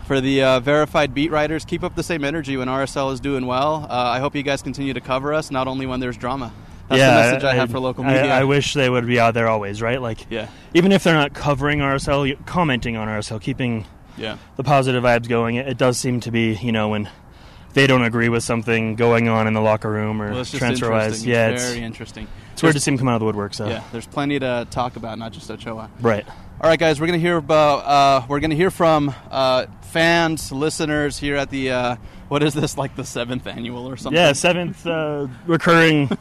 for 0.05 0.21
the 0.21 0.43
uh, 0.43 0.59
verified 0.59 1.15
beat 1.15 1.31
writers, 1.31 1.65
keep 1.65 1.83
up 1.83 1.95
the 1.95 2.03
same 2.03 2.23
energy 2.23 2.55
when 2.55 2.67
RSL 2.67 3.11
is 3.13 3.19
doing 3.19 3.47
well. 3.47 3.87
Uh, 3.89 3.93
I 3.95 4.19
hope 4.19 4.35
you 4.35 4.43
guys 4.43 4.61
continue 4.61 4.93
to 4.93 5.01
cover 5.01 5.33
us, 5.33 5.49
not 5.49 5.67
only 5.67 5.87
when 5.87 6.01
there's 6.01 6.17
drama. 6.17 6.51
That's 6.89 6.99
yeah, 6.99 7.09
the 7.15 7.31
message 7.31 7.43
I, 7.45 7.55
have 7.55 7.71
for 7.71 7.79
local 7.79 8.03
media. 8.03 8.25
I, 8.33 8.43
wish 8.43 8.73
they 8.73 8.89
would 8.89 9.07
be 9.07 9.19
out 9.19 9.33
there 9.33 9.47
always, 9.47 9.81
right? 9.81 10.01
Like, 10.01 10.25
Yeah. 10.29 10.47
even 10.73 10.91
if 10.91 11.03
they're 11.03 11.13
not 11.13 11.33
covering 11.33 11.79
RSL, 11.79 12.35
commenting 12.45 12.97
on 12.97 13.07
RSL, 13.07 13.39
keeping 13.41 13.85
Yeah. 14.17 14.37
the 14.57 14.63
positive 14.63 15.03
vibes 15.03 15.27
going. 15.29 15.55
It, 15.55 15.67
it 15.69 15.77
does 15.77 15.97
seem 15.97 16.19
to 16.21 16.31
be, 16.31 16.55
you 16.55 16.71
know, 16.71 16.89
when 16.89 17.09
they 17.73 17.87
don't 17.87 18.03
agree 18.03 18.29
with 18.29 18.43
something 18.43 18.95
going 18.95 19.27
on 19.27 19.47
in 19.47 19.53
the 19.53 19.61
locker 19.61 19.89
room 19.89 20.21
or 20.21 20.31
Well, 20.33 20.45
transfer 20.45 20.91
wise. 20.91 21.25
Yeah, 21.25 21.47
it's 21.49 21.63
it's, 21.63 21.71
very 21.73 21.85
interesting. 21.85 22.27
it's 22.51 22.61
weird 22.61 22.75
to 22.75 22.79
see 22.81 22.91
him 22.91 22.97
come 22.97 23.07
out 23.07 23.15
of 23.15 23.19
the 23.21 23.25
woodwork. 23.25 23.53
So, 23.53 23.67
Yeah, 23.67 23.81
there's 23.91 24.05
plenty 24.05 24.37
to 24.39 24.67
talk 24.69 24.95
about, 24.95 25.17
not 25.17 25.31
just 25.31 25.49
Ochoa. 25.49 25.89
right. 26.01 26.25
All 26.61 26.69
right, 26.69 26.79
guys, 26.79 27.01
we're 27.01 27.07
gonna 27.07 27.17
hear 27.17 27.35
about 27.37 27.79
uh, 27.85 28.25
we're 28.29 28.39
gonna 28.39 28.55
hear 28.55 28.71
from 28.71 29.13
uh, 29.31 29.65
fans, 29.91 30.49
listeners 30.51 31.17
here 31.17 31.35
at 31.35 31.49
the 31.49 31.71
uh, 31.71 31.95
what 32.29 32.43
is 32.43 32.53
this 32.53 32.77
like 32.77 32.95
the 32.95 33.03
seventh 33.03 33.47
annual 33.47 33.87
or 33.87 33.97
something? 33.97 34.19
Yeah, 34.19 34.33
seventh 34.33 34.85
uh, 34.85 35.27
recurring 35.45 36.07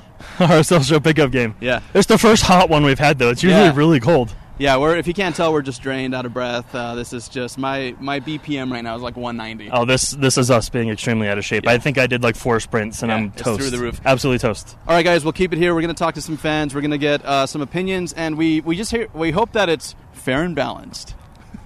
RSL 0.38 0.84
show 0.86 1.00
pickup 1.00 1.30
game. 1.30 1.54
Yeah. 1.60 1.80
It's 1.94 2.06
the 2.06 2.18
first 2.18 2.42
hot 2.42 2.68
one 2.68 2.84
we've 2.84 2.98
had, 2.98 3.18
though. 3.18 3.30
It's 3.30 3.42
usually 3.42 3.62
Yeah. 3.64 3.74
really 3.76 4.00
cold. 4.00 4.34
Yeah, 4.58 4.78
we're 4.78 4.96
if 4.96 5.06
you 5.06 5.12
can't 5.12 5.36
tell, 5.36 5.52
we're 5.52 5.60
just 5.60 5.82
drained, 5.82 6.14
out 6.14 6.24
of 6.24 6.32
breath. 6.32 6.74
Uh, 6.74 6.94
this 6.94 7.12
is 7.12 7.28
just 7.28 7.58
my 7.58 7.94
my 8.00 8.20
BPM 8.20 8.72
right 8.72 8.82
now 8.82 8.96
is 8.96 9.02
like 9.02 9.14
190. 9.14 9.70
Oh, 9.70 9.84
this 9.84 10.12
this 10.12 10.38
is 10.38 10.50
us 10.50 10.70
being 10.70 10.88
extremely 10.88 11.28
out 11.28 11.36
of 11.36 11.44
shape. 11.44 11.64
Yeah. 11.64 11.72
I 11.72 11.78
think 11.78 11.98
I 11.98 12.06
did 12.06 12.22
like 12.22 12.36
four 12.36 12.58
sprints 12.60 13.02
and 13.02 13.10
Yeah, 13.10 13.16
I'm 13.16 13.32
toast. 13.32 13.60
through 13.60 13.68
the 13.68 13.78
roof. 13.78 14.00
Absolutely 14.06 14.38
toast. 14.38 14.74
All 14.88 14.94
right, 14.94 15.04
guys, 15.04 15.24
we'll 15.24 15.34
keep 15.34 15.52
it 15.52 15.58
here. 15.58 15.74
We're 15.74 15.82
going 15.82 15.94
to 15.94 15.98
talk 15.98 16.14
to 16.14 16.22
some 16.22 16.38
fans. 16.38 16.74
We're 16.74 16.80
going 16.80 16.90
to 16.92 16.96
get 16.96 17.22
uh, 17.26 17.44
some 17.46 17.60
opinions, 17.60 18.14
and 18.14 18.38
we 18.38 18.62
we 18.62 18.76
just 18.78 18.90
hear, 18.90 19.08
we 19.12 19.30
hope 19.30 19.52
that 19.52 19.68
it's 19.68 19.94
fair 20.14 20.42
and 20.42 20.54
balanced. 20.56 21.14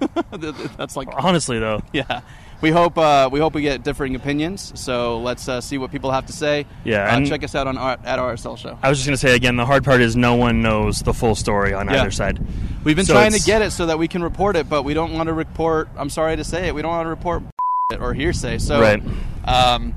That's 0.76 0.96
like 0.96 1.08
Honestly, 1.16 1.60
though, 1.60 1.82
yeah. 1.92 2.22
We 2.60 2.70
hope 2.70 2.98
uh, 2.98 3.28
we 3.32 3.40
hope 3.40 3.54
we 3.54 3.62
get 3.62 3.82
differing 3.82 4.14
opinions. 4.14 4.72
So 4.78 5.18
let's 5.20 5.48
uh, 5.48 5.60
see 5.60 5.78
what 5.78 5.90
people 5.90 6.10
have 6.10 6.26
to 6.26 6.32
say. 6.32 6.66
Yeah, 6.84 7.04
uh, 7.10 7.16
and- 7.16 7.26
check 7.26 7.42
us 7.42 7.54
out 7.54 7.66
on 7.66 7.78
our, 7.78 7.92
at 8.04 8.18
RSL 8.18 8.58
show. 8.58 8.78
I 8.82 8.88
was 8.90 8.98
just 8.98 9.06
going 9.06 9.14
to 9.14 9.20
say 9.20 9.34
again, 9.34 9.56
the 9.56 9.64
hard 9.64 9.82
part 9.84 10.00
is 10.02 10.14
no 10.16 10.34
one 10.34 10.60
knows 10.60 11.00
the 11.00 11.14
full 11.14 11.34
story 11.34 11.72
on 11.72 11.88
Yeah. 11.88 12.00
either 12.02 12.10
side. 12.10 12.38
We've 12.84 12.96
been 12.96 13.06
So 13.06 13.14
trying 13.14 13.32
to 13.32 13.40
get 13.40 13.62
it 13.62 13.70
so 13.70 13.86
that 13.86 13.98
we 13.98 14.08
can 14.08 14.22
report 14.22 14.56
it, 14.56 14.68
but 14.68 14.82
we 14.82 14.92
don't 14.94 15.12
want 15.14 15.28
to 15.28 15.32
report. 15.32 15.88
I'm 15.96 16.10
sorry 16.10 16.36
to 16.36 16.44
say 16.44 16.68
it. 16.68 16.74
We 16.74 16.82
don't 16.82 16.90
want 16.90 17.06
to 17.06 17.10
report 17.10 17.42
or 18.00 18.12
hearsay. 18.14 18.58
So 18.58 18.80
Right. 18.80 19.02
Um, 19.46 19.94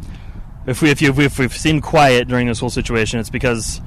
If 0.65 0.81
we 0.81 0.89
if, 0.89 1.01
you, 1.01 1.09
if 1.21 1.37
we've 1.39 1.55
seemed 1.57 1.83
quiet 1.83 2.29
during 2.29 2.47
this 2.47 2.59
whole 2.59 2.69
situation, 2.69 3.19
it's 3.19 3.29
because 3.29 3.81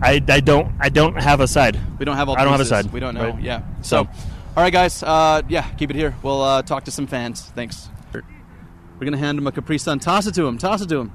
I, 0.00 0.22
I 0.28 0.40
don't 0.40 0.72
I 0.80 0.88
don't 0.88 1.16
have 1.20 1.40
a 1.40 1.46
side. 1.48 1.78
we 1.98 2.06
don't 2.06 2.16
have 2.16 2.30
all. 2.30 2.36
I 2.38 2.44
don't 2.44 2.52
have 2.52 2.60
a 2.60 2.64
side. 2.64 2.90
We 2.92 3.00
don't 3.00 3.14
know. 3.14 3.30
Right. 3.32 3.42
Yeah. 3.42 3.62
So, 3.82 3.98
all 3.98 4.08
right, 4.56 4.72
guys. 4.72 5.02
Uh, 5.02 5.42
yeah, 5.48 5.68
keep 5.74 5.90
it 5.90 5.96
here. 5.96 6.14
We'll 6.22 6.42
uh, 6.42 6.62
talk 6.62 6.84
to 6.84 6.90
some 6.90 7.06
fans. 7.06 7.42
Thanks. 7.54 7.88
We're 8.98 9.04
gonna 9.04 9.18
hand 9.18 9.38
him 9.38 9.46
a 9.46 9.52
Capri 9.52 9.78
Sun. 9.78 9.98
Toss 9.98 10.26
it 10.26 10.34
to 10.34 10.46
him. 10.46 10.58
Toss 10.58 10.80
it 10.82 10.88
to 10.88 10.98
him. 11.00 11.12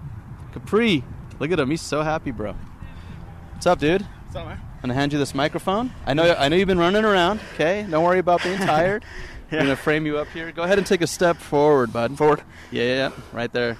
Capri. 0.53 1.03
Look 1.39 1.51
at 1.51 1.59
him. 1.59 1.69
He's 1.71 1.81
so 1.81 2.03
happy, 2.03 2.31
bro. 2.31 2.53
What's 3.53 3.65
up, 3.65 3.79
dude? 3.79 4.01
What's 4.01 4.35
up, 4.35 4.47
man? 4.47 4.59
I'm 4.75 4.81
gonna 4.89 4.93
hand 4.93 5.13
you 5.13 5.19
this 5.19 5.33
microphone. 5.35 5.91
I 6.05 6.13
know. 6.13 6.33
I 6.37 6.49
know 6.49 6.55
you've 6.55 6.67
been 6.67 6.77
running 6.79 7.05
around. 7.05 7.39
Okay. 7.53 7.85
Don't 7.89 8.03
worry 8.03 8.19
about 8.19 8.43
being 8.43 8.57
tired. 8.59 9.03
I'm 9.51 9.59
gonna 9.59 9.75
frame 9.75 10.05
you 10.05 10.17
up 10.17 10.27
here. 10.29 10.51
Go 10.51 10.63
ahead 10.63 10.77
and 10.77 10.87
take 10.87 11.01
a 11.01 11.07
step 11.07 11.37
forward, 11.37 11.91
bud. 11.91 12.17
Forward. 12.17 12.41
Yeah, 12.71 12.83
yeah, 12.83 12.95
yeah. 12.95 13.11
right 13.33 13.51
there. 13.51 13.77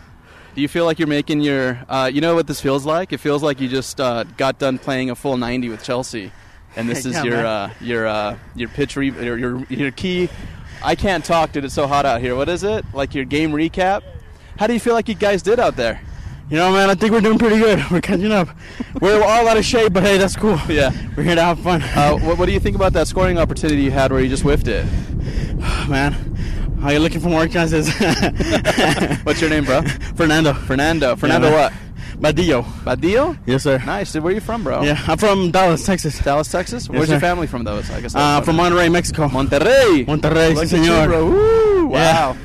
Do 0.53 0.61
you 0.61 0.67
feel 0.67 0.83
like 0.85 0.99
you're 0.99 1.07
making 1.07 1.41
your? 1.41 1.79
Uh, 1.87 2.09
you 2.13 2.19
know 2.21 2.35
what 2.35 2.45
this 2.47 2.59
feels 2.59 2.85
like? 2.85 3.13
It 3.13 3.19
feels 3.19 3.41
like 3.41 3.61
you 3.61 3.69
just 3.69 4.01
uh, 4.01 4.23
got 4.35 4.59
done 4.59 4.79
playing 4.79 5.09
a 5.09 5.15
full 5.15 5.37
90 5.37 5.69
with 5.69 5.81
Chelsea, 5.83 6.31
and 6.75 6.89
this 6.89 7.05
is 7.05 7.13
Yeah, 7.15 7.23
your 7.23 7.45
uh, 7.45 7.69
your 7.79 8.07
uh, 8.07 8.37
your 8.55 8.69
pitch 8.69 8.95
re- 8.97 9.11
your, 9.11 9.37
your 9.37 9.63
your 9.69 9.91
key. 9.91 10.27
I 10.83 10.95
can't 10.95 11.23
talk, 11.23 11.51
dude. 11.51 11.65
It's 11.65 11.73
so 11.73 11.87
hot 11.87 12.05
out 12.05 12.21
here. 12.21 12.35
What 12.35 12.49
is 12.49 12.63
it? 12.63 12.85
Like 12.93 13.13
your 13.13 13.25
game 13.25 13.51
recap? 13.51 14.03
How 14.57 14.67
do 14.67 14.73
you 14.73 14.79
feel 14.79 14.93
like 14.93 15.07
you 15.07 15.15
guys 15.15 15.41
did 15.41 15.59
out 15.59 15.75
there? 15.75 16.01
You 16.49 16.57
know, 16.57 16.71
man, 16.73 16.89
I 16.89 16.95
think 16.95 17.13
we're 17.13 17.21
doing 17.21 17.37
pretty 17.37 17.59
good. 17.59 17.81
We're 17.91 18.01
catching 18.01 18.31
up. 18.31 18.49
We're 18.99 19.23
all 19.23 19.47
out 19.47 19.55
of 19.55 19.63
shape, 19.63 19.93
but 19.93 20.03
hey, 20.03 20.17
that's 20.17 20.35
cool. 20.35 20.59
Yeah. 20.67 20.91
We're 21.15 21.23
here 21.23 21.35
to 21.35 21.41
have 21.41 21.61
fun. 21.61 21.81
Uh, 21.81 22.17
what, 22.17 22.37
what 22.37 22.45
do 22.45 22.51
you 22.51 22.59
think 22.59 22.75
about 22.75 22.91
that 22.91 23.07
scoring 23.07 23.37
opportunity 23.37 23.81
you 23.81 23.91
had 23.91 24.11
where 24.11 24.19
you 24.19 24.27
just 24.27 24.43
whiffed 24.43 24.67
it? 24.67 24.85
man, 25.87 26.13
are 26.83 26.91
you 26.91 26.99
looking 26.99 27.21
for 27.21 27.29
more 27.29 27.47
chances? 27.47 27.87
What's 29.23 29.39
your 29.39 29.49
name, 29.49 29.63
bro? 29.63 29.81
Fernando. 30.15 30.53
Fernando. 30.53 31.15
Fernando 31.15 31.51
man. 31.51 31.71
what? 31.71 31.73
Badillo. 32.21 32.63
Badillo? 32.83 33.37
Yes, 33.45 33.63
sir. 33.63 33.79
Nice. 33.85 34.11
Dude, 34.13 34.23
where 34.23 34.31
are 34.31 34.35
you 34.35 34.41
from, 34.41 34.63
bro? 34.63 34.83
Yeah, 34.83 34.99
I'm 35.07 35.17
from 35.17 35.49
Dallas, 35.51 35.85
Texas. 35.85 36.19
Dallas, 36.19 36.49
Texas. 36.51 36.87
Where's 36.89 37.07
sir. 37.07 37.13
your 37.13 37.19
family 37.19 37.47
from, 37.47 37.63
though? 37.63 37.81
I 37.93 38.01
guess. 38.01 38.13
Uh, 38.15 38.41
from 38.41 38.57
Monterrey, 38.57 38.91
Mexico. 38.91 39.27
Monterrey. 39.27 40.05
Monterrey, 40.05 40.53
Look 40.55 40.65
sí, 40.65 40.73
at 40.77 40.85
you, 40.85 40.91
señor. 40.91 41.07
bro. 41.07 41.25
Woo, 41.25 41.91
Yeah. 41.93 42.33
wow. 42.33 42.37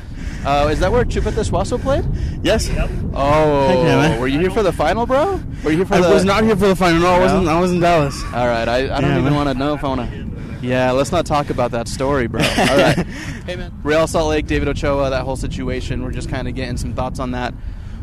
Uh, 0.64 0.68
is 0.68 0.78
that 0.80 0.90
where 0.92 1.04
Chupete 1.04 1.44
Suazo 1.44 1.78
played? 1.80 2.04
Yes. 2.42 2.70
Oh, 3.14 3.82
yeah, 3.84 3.96
man. 3.96 4.20
were 4.20 4.28
you 4.28 4.38
here 4.38 4.50
for 4.50 4.62
the 4.62 4.72
final, 4.72 5.04
bro? 5.04 5.40
Were 5.64 5.70
you 5.72 5.78
here 5.78 5.86
for 5.86 5.94
I 5.94 6.00
the? 6.00 6.08
was 6.08 6.24
not 6.24 6.44
here 6.44 6.54
for 6.56 6.68
the 6.68 6.76
final. 6.76 7.00
No, 7.00 7.08
I 7.08 7.18
wasn't. 7.18 7.48
I 7.48 7.60
was 7.60 7.72
in 7.72 7.80
Dallas. 7.80 8.22
All 8.32 8.46
right, 8.46 8.68
I, 8.68 8.96
I 8.96 9.00
don't 9.00 9.10
Yeah, 9.10 9.18
even 9.20 9.34
want 9.34 9.48
to 9.48 9.54
know 9.54 9.74
if 9.74 9.82
I 9.82 9.88
want 9.88 10.08
to. 10.10 10.26
Yeah, 10.62 10.92
let's 10.92 11.10
not 11.12 11.26
talk 11.26 11.50
about 11.50 11.72
that 11.72 11.86
story, 11.88 12.28
bro. 12.28 12.40
All 12.42 12.76
right. 12.78 12.96
hey, 13.46 13.56
man. 13.56 13.72
Real 13.82 14.06
Salt 14.06 14.28
Lake, 14.30 14.46
David 14.46 14.68
Ochoa, 14.68 15.10
that 15.10 15.22
whole 15.24 15.36
situation. 15.36 16.02
We're 16.04 16.12
just 16.12 16.28
kind 16.30 16.46
of 16.48 16.54
getting 16.54 16.76
some 16.76 16.94
thoughts 16.94 17.18
on 17.18 17.32
that. 17.32 17.52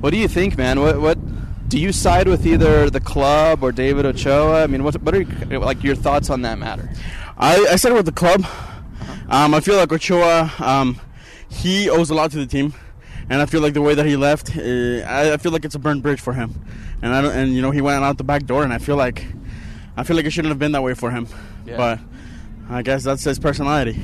What 0.02 0.12
do 0.12 0.18
you 0.18 0.28
think, 0.28 0.58
man? 0.58 0.82
What 0.82 1.00
what 1.02 1.18
do 1.68 1.80
you 1.80 1.92
side 1.92 2.28
with 2.28 2.46
either 2.46 2.90
the 2.90 3.00
club 3.00 3.64
or 3.64 3.72
David 3.72 4.06
Ochoa? 4.06 4.64
I 4.64 4.68
mean, 4.68 4.84
what 4.84 5.02
what 5.02 5.16
are 5.16 5.22
your, 5.22 5.60
like 5.60 5.84
your 5.84 5.96
thoughts 5.96 6.30
on 6.30 6.42
that 6.44 6.60
matter? 6.60 6.90
I, 7.38 7.66
I 7.72 7.76
started 7.78 7.96
with 7.96 8.06
the 8.06 8.12
club. 8.12 8.46
Um, 9.30 9.54
I 9.54 9.60
feel 9.60 9.76
like 9.76 9.92
Ochoa, 9.92 10.52
um, 10.60 11.00
he 11.50 11.90
owes 11.90 12.10
a 12.10 12.14
lot 12.14 12.32
to 12.32 12.38
the 12.38 12.46
team, 12.46 12.74
and 13.30 13.42
I 13.42 13.46
feel 13.46 13.62
like 13.62 13.74
the 13.74 13.82
way 13.82 13.96
that 13.96 14.06
he 14.06 14.16
left, 14.16 14.56
uh, 14.56 14.62
I, 14.62 15.34
I 15.34 15.38
feel 15.38 15.52
like 15.52 15.66
it's 15.66 15.76
a 15.76 15.80
burned 15.80 16.04
bridge 16.04 16.22
for 16.22 16.34
him. 16.34 16.54
And 17.02 17.14
I 17.14 17.22
don't, 17.22 17.36
and 17.36 17.54
you 17.54 17.62
know 17.62 17.72
he 17.72 17.82
went 17.82 18.04
out 18.04 18.18
the 18.18 18.24
back 18.24 18.46
door, 18.46 18.64
and 18.64 18.72
I 18.72 18.78
feel 18.78 18.96
like, 18.96 19.26
I 19.98 20.04
feel 20.04 20.16
like 20.16 20.26
it 20.26 20.32
shouldn't 20.32 20.52
have 20.52 20.60
been 20.60 20.74
that 20.74 20.84
way 20.84 20.94
for 20.94 21.12
him. 21.12 21.28
Yeah. 21.66 21.78
But 21.78 22.00
I 22.70 22.82
guess 22.82 23.04
that's 23.04 23.24
his 23.24 23.40
personality. 23.40 24.00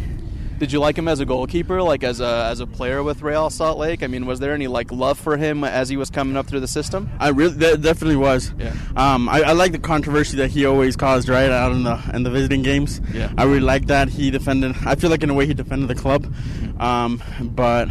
Did 0.60 0.74
you 0.74 0.80
like 0.80 0.98
him 0.98 1.08
as 1.08 1.22
a 1.22 1.26
goalkeeper, 1.26 1.82
like 1.82 2.04
as 2.04 2.20
a 2.20 2.48
as 2.52 2.60
a 2.60 2.68
player 2.68 3.02
with 3.02 3.22
Real 3.22 3.50
Salt 3.50 3.78
Lake? 3.78 4.04
I 4.04 4.08
mean, 4.08 4.26
was 4.26 4.40
there 4.40 4.54
any 4.54 4.68
like 4.68 4.92
love 4.92 5.18
for 5.18 5.38
him 5.38 5.64
as 5.64 5.88
he 5.88 5.96
was 5.96 6.10
coming 6.10 6.36
up 6.36 6.48
through 6.48 6.60
the 6.60 6.68
system? 6.68 7.10
I 7.18 7.30
really 7.30 7.54
that 7.56 7.82
definitely 7.82 8.18
was. 8.18 8.54
Yeah. 8.60 8.76
Um, 8.98 9.30
I, 9.30 9.42
I 9.42 9.52
like 9.54 9.72
the 9.72 9.80
controversy 9.80 10.36
that 10.38 10.50
he 10.50 10.66
always 10.66 10.98
caused 10.98 11.30
right 11.30 11.50
out 11.50 11.72
in 11.72 11.84
the 11.84 11.98
in 12.14 12.24
the 12.24 12.30
visiting 12.30 12.62
games. 12.62 13.00
Yeah. 13.14 13.32
I 13.38 13.46
really 13.46 13.62
like 13.62 13.88
that 13.88 14.10
he 14.10 14.32
defended. 14.32 14.76
I 14.86 14.96
feel 14.96 15.10
like 15.10 15.24
in 15.24 15.30
a 15.30 15.34
way 15.34 15.46
he 15.46 15.54
defended 15.54 15.88
the 15.88 15.96
club. 15.96 16.26
Mm-hmm. 16.26 16.82
Um, 16.82 17.24
but 17.42 17.88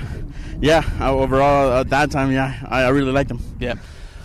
yeah, 0.61 0.83
uh, 1.01 1.15
overall 1.15 1.73
at 1.73 1.89
that 1.89 2.11
time, 2.11 2.33
yeah, 2.33 2.67
I, 2.69 2.83
I 2.83 2.89
really 2.89 3.13
liked 3.13 3.31
him. 3.31 3.41
Yeah. 3.59 3.77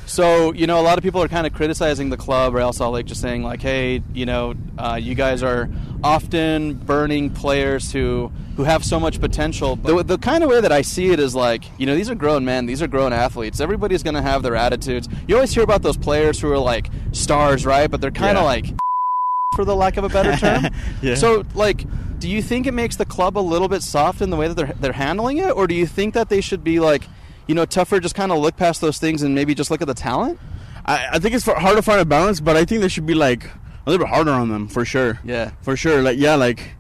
So 0.06 0.54
you 0.54 0.68
know, 0.68 0.80
a 0.80 0.84
lot 0.84 0.98
of 0.98 1.04
people 1.04 1.22
are 1.24 1.28
kind 1.28 1.48
of 1.48 1.54
criticizing 1.54 2.10
the 2.10 2.18
club, 2.18 2.54
Real 2.54 2.74
Salt 2.74 2.94
like 2.94 3.06
just 3.06 3.22
saying 3.22 3.44
like, 3.44 3.62
"Hey, 3.62 4.02
you 4.14 4.26
know, 4.26 4.54
uh, 4.78 5.00
you 5.02 5.16
guys 5.16 5.42
are 5.44 5.70
often 6.04 6.74
burning 6.74 7.30
players 7.30 7.92
who 7.92 8.32
who 8.58 8.64
have 8.64 8.84
so 8.84 9.00
much 9.00 9.20
potential." 9.20 9.76
The, 9.78 10.04
the 10.04 10.18
kind 10.18 10.44
of 10.44 10.50
way 10.50 10.62
that 10.62 10.72
I 10.72 10.82
see 10.82 11.10
it 11.12 11.20
is 11.20 11.34
like, 11.34 11.64
you 11.80 11.86
know, 11.86 11.96
these 11.96 12.10
are 12.10 12.16
grown 12.16 12.44
men, 12.46 12.66
these 12.66 12.82
are 12.82 12.88
grown 12.88 13.14
athletes. 13.14 13.60
Everybody's 13.60 14.04
going 14.04 14.16
to 14.16 14.22
have 14.22 14.44
their 14.44 14.56
attitudes. 14.56 15.08
You 15.28 15.36
always 15.36 15.54
hear 15.54 15.64
about 15.64 15.82
those 15.82 15.98
players 15.98 16.40
who 16.40 16.52
are 16.52 16.60
like 16.60 16.90
stars, 17.14 17.66
right? 17.66 17.90
But 17.90 18.02
they're 18.02 18.12
kind 18.12 18.38
of 18.38 18.44
Yeah. 18.44 18.48
like, 18.48 18.66
for 19.56 19.66
the 19.66 19.76
lack 19.76 19.98
of 19.98 20.04
a 20.04 20.10
better 20.10 20.36
term. 20.36 20.68
Yeah. 21.02 21.16
So, 21.16 21.44
like, 21.54 21.86
do 22.20 22.30
you 22.30 22.42
think 22.42 22.68
it 22.68 22.74
makes 22.74 22.96
the 22.98 23.06
club 23.06 23.38
a 23.38 23.40
little 23.42 23.68
bit 23.68 23.84
soft 23.84 24.22
in 24.22 24.30
the 24.30 24.38
way 24.38 24.48
that 24.48 24.54
they're 24.56 24.74
they're 24.80 24.94
handling 24.94 25.38
it, 25.38 25.52
or 25.56 25.66
do 25.68 25.76
you 25.76 25.88
think 25.88 26.14
that 26.14 26.30
they 26.30 26.42
should 26.42 26.64
be 26.64 26.80
like? 26.80 27.04
You 27.48 27.56
know, 27.56 27.66
tougher. 27.66 28.00
Just 28.00 28.16
kind 28.16 28.32
of 28.32 28.40
look 28.40 28.58
past 28.58 28.82
those 28.82 29.00
things 29.00 29.22
and 29.22 29.36
maybe 29.36 29.54
just 29.56 29.72
look 29.72 29.82
at 29.82 29.88
the 29.88 29.94
talent. 29.94 30.40
I, 30.86 31.08
I 31.14 31.20
think 31.20 31.34
it's 31.36 31.46
hard 31.46 31.76
to 31.76 31.82
find 31.82 32.02
a 32.02 32.06
balance, 32.06 32.40
but 32.40 32.58
I 32.58 32.66
think 32.66 32.82
they 32.82 32.90
should 32.90 33.06
be 33.06 33.14
like 33.14 33.46
a 33.46 33.90
little 33.90 34.06
bit 34.06 34.14
harder 34.14 34.32
on 34.32 34.50
them 34.50 34.68
for 34.68 34.86
sure. 34.86 35.20
Yeah. 35.24 35.52
for 35.62 35.76
sure. 35.76 36.02
Like 36.02 36.18
yeah, 36.18 36.36
like 36.36 36.76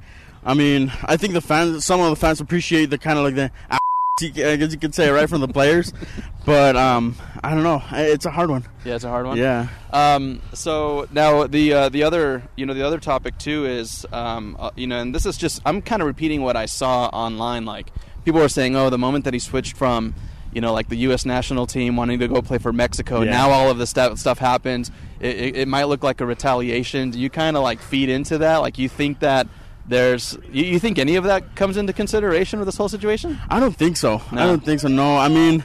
I 0.46 0.53
mean, 0.53 0.91
I 1.03 1.17
think 1.17 1.34
the 1.34 1.41
fans, 1.41 1.86
some 1.86 2.01
of 2.01 2.10
the 2.10 2.15
fans 2.15 2.41
appreciate 2.41 2.89
the 2.89 2.98
kind 2.98 3.17
of 3.17 3.25
like 3.25 3.36
the. 3.36 3.51
I 4.22 4.55
guess 4.58 4.72
you 4.72 4.77
could 4.77 4.93
say 4.93 5.10
right 5.10 5.27
from 5.27 5.41
the 5.41 5.48
players, 5.48 5.91
but 6.46 6.75
um, 6.75 7.15
I 7.43 7.55
don't 7.55 7.63
know. 7.63 7.82
It's 7.91 8.25
a 8.25 8.32
hard 8.32 8.51
one. 8.51 8.63
Yeah, 8.86 8.93
it's 8.93 9.03
a 9.03 9.10
hard 9.10 9.25
one. 9.25 9.38
Yeah. 9.38 9.70
Um, 9.91 10.39
so 10.53 11.08
now 11.12 11.48
the 11.48 11.74
uh, 11.74 11.89
the 11.89 12.03
other 12.03 12.43
you 12.55 12.67
know 12.67 12.75
the 12.75 12.86
other 12.86 13.00
topic 13.00 13.39
too 13.39 13.65
is 13.65 14.05
um, 14.12 14.55
uh, 14.60 14.70
you 14.75 14.86
know 14.86 15.00
and 15.00 15.15
this 15.15 15.25
is 15.25 15.36
just 15.36 15.62
I'm 15.65 15.82
kind 15.82 16.01
of 16.01 16.05
repeating 16.05 16.43
what 16.43 16.55
I 16.55 16.67
saw 16.67 17.08
online. 17.08 17.65
Like 17.65 17.88
people 18.24 18.39
were 18.39 18.50
saying, 18.50 18.75
oh, 18.75 18.91
the 18.91 19.00
moment 19.00 19.25
that 19.25 19.34
he 19.34 19.39
switched 19.39 19.75
from 19.75 20.13
you 20.55 20.62
know 20.62 20.74
like 20.74 20.89
the 20.89 20.98
U.S. 20.98 21.25
national 21.25 21.65
team 21.67 21.95
wanting 21.95 22.19
to 22.19 22.27
go 22.27 22.41
play 22.41 22.57
for 22.57 22.72
Mexico, 22.74 23.22
Yeah. 23.22 23.31
now 23.31 23.50
all 23.51 23.69
of 23.69 23.77
this 23.77 23.89
stuff 23.89 24.17
stuff 24.19 24.38
happens. 24.39 24.91
It, 25.19 25.36
it, 25.38 25.55
it 25.57 25.67
might 25.67 25.86
look 25.86 26.03
like 26.03 26.22
a 26.22 26.25
retaliation. 26.25 27.12
Do 27.12 27.19
you 27.19 27.29
kind 27.29 27.55
of 27.57 27.63
like 27.63 27.79
feed 27.81 28.10
into 28.10 28.38
that? 28.39 28.57
Like 28.57 28.77
you 28.77 28.89
think 28.89 29.19
that 29.19 29.48
there's 29.88 30.38
you, 30.51 30.63
you 30.65 30.79
think 30.79 30.98
any 31.00 31.15
of 31.15 31.24
that 31.25 31.55
comes 31.55 31.77
into 31.77 31.93
consideration 31.93 32.60
with 32.60 32.67
this 32.67 32.77
whole 32.77 32.89
situation? 32.89 33.39
I 33.50 33.60
don't 33.60 33.75
think 33.75 33.98
so. 33.98 34.22
I 34.31 34.45
don't 34.45 34.63
think 34.63 34.79
so. 34.79 34.88
No, 34.88 35.17
I 35.17 35.27
mean, 35.29 35.62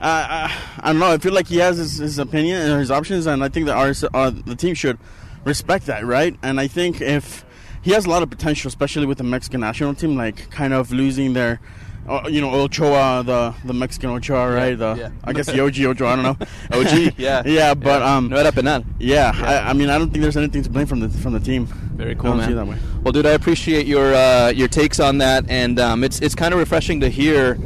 uh, 0.00 0.48
I, 0.50 0.56
I 0.80 0.92
don't 0.92 1.00
know. 1.00 1.10
I 1.12 1.18
feel 1.18 1.32
like 1.34 1.48
he 1.48 1.56
has 1.58 1.76
his, 1.76 1.96
his 1.98 2.18
opinion 2.18 2.60
and 2.62 2.80
his 2.80 2.90
options, 2.90 3.26
and 3.26 3.42
I 3.44 3.48
think 3.48 3.66
that 3.66 3.76
our 3.76 3.92
uh, 4.14 4.30
the 4.30 4.54
team 4.56 4.74
should 4.74 4.98
respect 5.44 5.86
that, 5.86 6.04
right? 6.06 6.36
And 6.42 6.60
I 6.60 6.66
think 6.68 7.00
if 7.00 7.44
he 7.82 7.92
has 7.92 8.06
a 8.06 8.10
lot 8.10 8.22
of 8.22 8.30
potential, 8.30 8.68
especially 8.68 9.06
with 9.06 9.18
the 9.18 9.24
Mexican 9.24 9.60
national 9.60 9.94
team, 9.94 10.16
like 10.16 10.50
kind 10.50 10.72
of 10.72 10.90
losing 10.92 11.32
their. 11.32 11.60
Uh, 12.08 12.26
you 12.28 12.40
know 12.40 12.50
Ochoa, 12.52 13.22
the 13.24 13.54
the 13.66 13.74
Mexican 13.74 14.10
Ochoa, 14.10 14.50
right? 14.50 14.74
The 14.78 14.94
yeah. 14.96 15.10
I 15.24 15.32
guess 15.32 15.46
the 15.46 15.60
OG 15.60 15.78
Ochoa. 15.80 16.08
I 16.08 16.16
don't 16.16 16.24
know. 16.40 16.46
OG, 16.80 17.14
yeah. 17.18 17.42
yeah, 17.44 17.74
but 17.74 18.00
um, 18.02 18.28
no 18.30 18.36
era 18.36 18.50
penal. 18.50 18.82
yeah, 18.98 19.32
I, 19.34 19.70
I 19.70 19.72
mean, 19.74 19.90
I 19.90 19.98
don't 19.98 20.10
think 20.10 20.22
there's 20.22 20.36
anything 20.36 20.62
to 20.62 20.70
blame 20.70 20.86
from 20.86 21.00
the 21.00 21.08
from 21.10 21.32
the 21.34 21.40
team. 21.40 21.66
Very 21.66 22.14
cool, 22.14 22.34
man. 22.34 22.46
see 22.46 22.52
it 22.52 22.56
that 22.56 22.66
way. 22.66 22.78
Well, 23.02 23.12
dude, 23.12 23.26
I 23.26 23.32
appreciate 23.32 23.86
your 23.86 24.14
uh, 24.14 24.48
your 24.54 24.68
takes 24.68 25.00
on 25.00 25.18
that, 25.18 25.44
and 25.50 25.78
um, 25.78 26.02
it's 26.02 26.20
it's 26.20 26.34
kind 26.34 26.54
of 26.54 26.60
refreshing 26.60 27.00
to 27.00 27.08
hear 27.10 27.58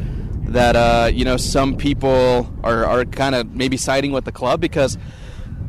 that 0.49 0.75
uh, 0.77 1.09
you 1.13 1.25
know 1.25 1.37
some 1.37 1.77
people 1.77 2.53
are, 2.65 2.85
are 2.85 3.05
kind 3.05 3.35
of 3.35 3.55
maybe 3.55 3.77
siding 3.77 4.11
with 4.13 4.25
the 4.25 4.33
club 4.33 4.61
because 4.61 4.99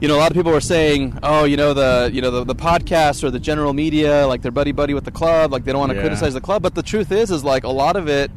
you 0.02 0.08
know 0.08 0.16
a 0.16 0.20
lot 0.20 0.32
of 0.32 0.36
people 0.36 0.52
were 0.52 0.60
saying, 0.60 1.18
oh, 1.24 1.44
you 1.46 1.58
know 1.58 1.74
the 1.76 2.10
you 2.12 2.22
know 2.22 2.32
the, 2.32 2.44
the 2.44 2.56
podcast 2.56 3.24
or 3.24 3.30
the 3.30 3.40
general 3.40 3.74
media, 3.74 4.26
like 4.26 4.42
they're 4.42 4.52
buddy 4.52 4.72
buddy 4.72 4.94
with 4.96 5.06
the 5.06 5.12
club, 5.12 5.52
like 5.52 5.64
they 5.64 5.72
don't 5.72 5.80
want 5.80 5.92
to 5.92 5.96
Yeah. 5.96 6.02
criticize 6.02 6.34
the 6.34 6.42
club, 6.42 6.64
but 6.64 6.74
the 6.76 6.84
truth 6.84 7.12
is, 7.12 7.30
is 7.30 7.44
like 7.44 7.64
a 7.66 7.70
lot 7.70 7.96
of 7.96 8.08
it 8.10 8.32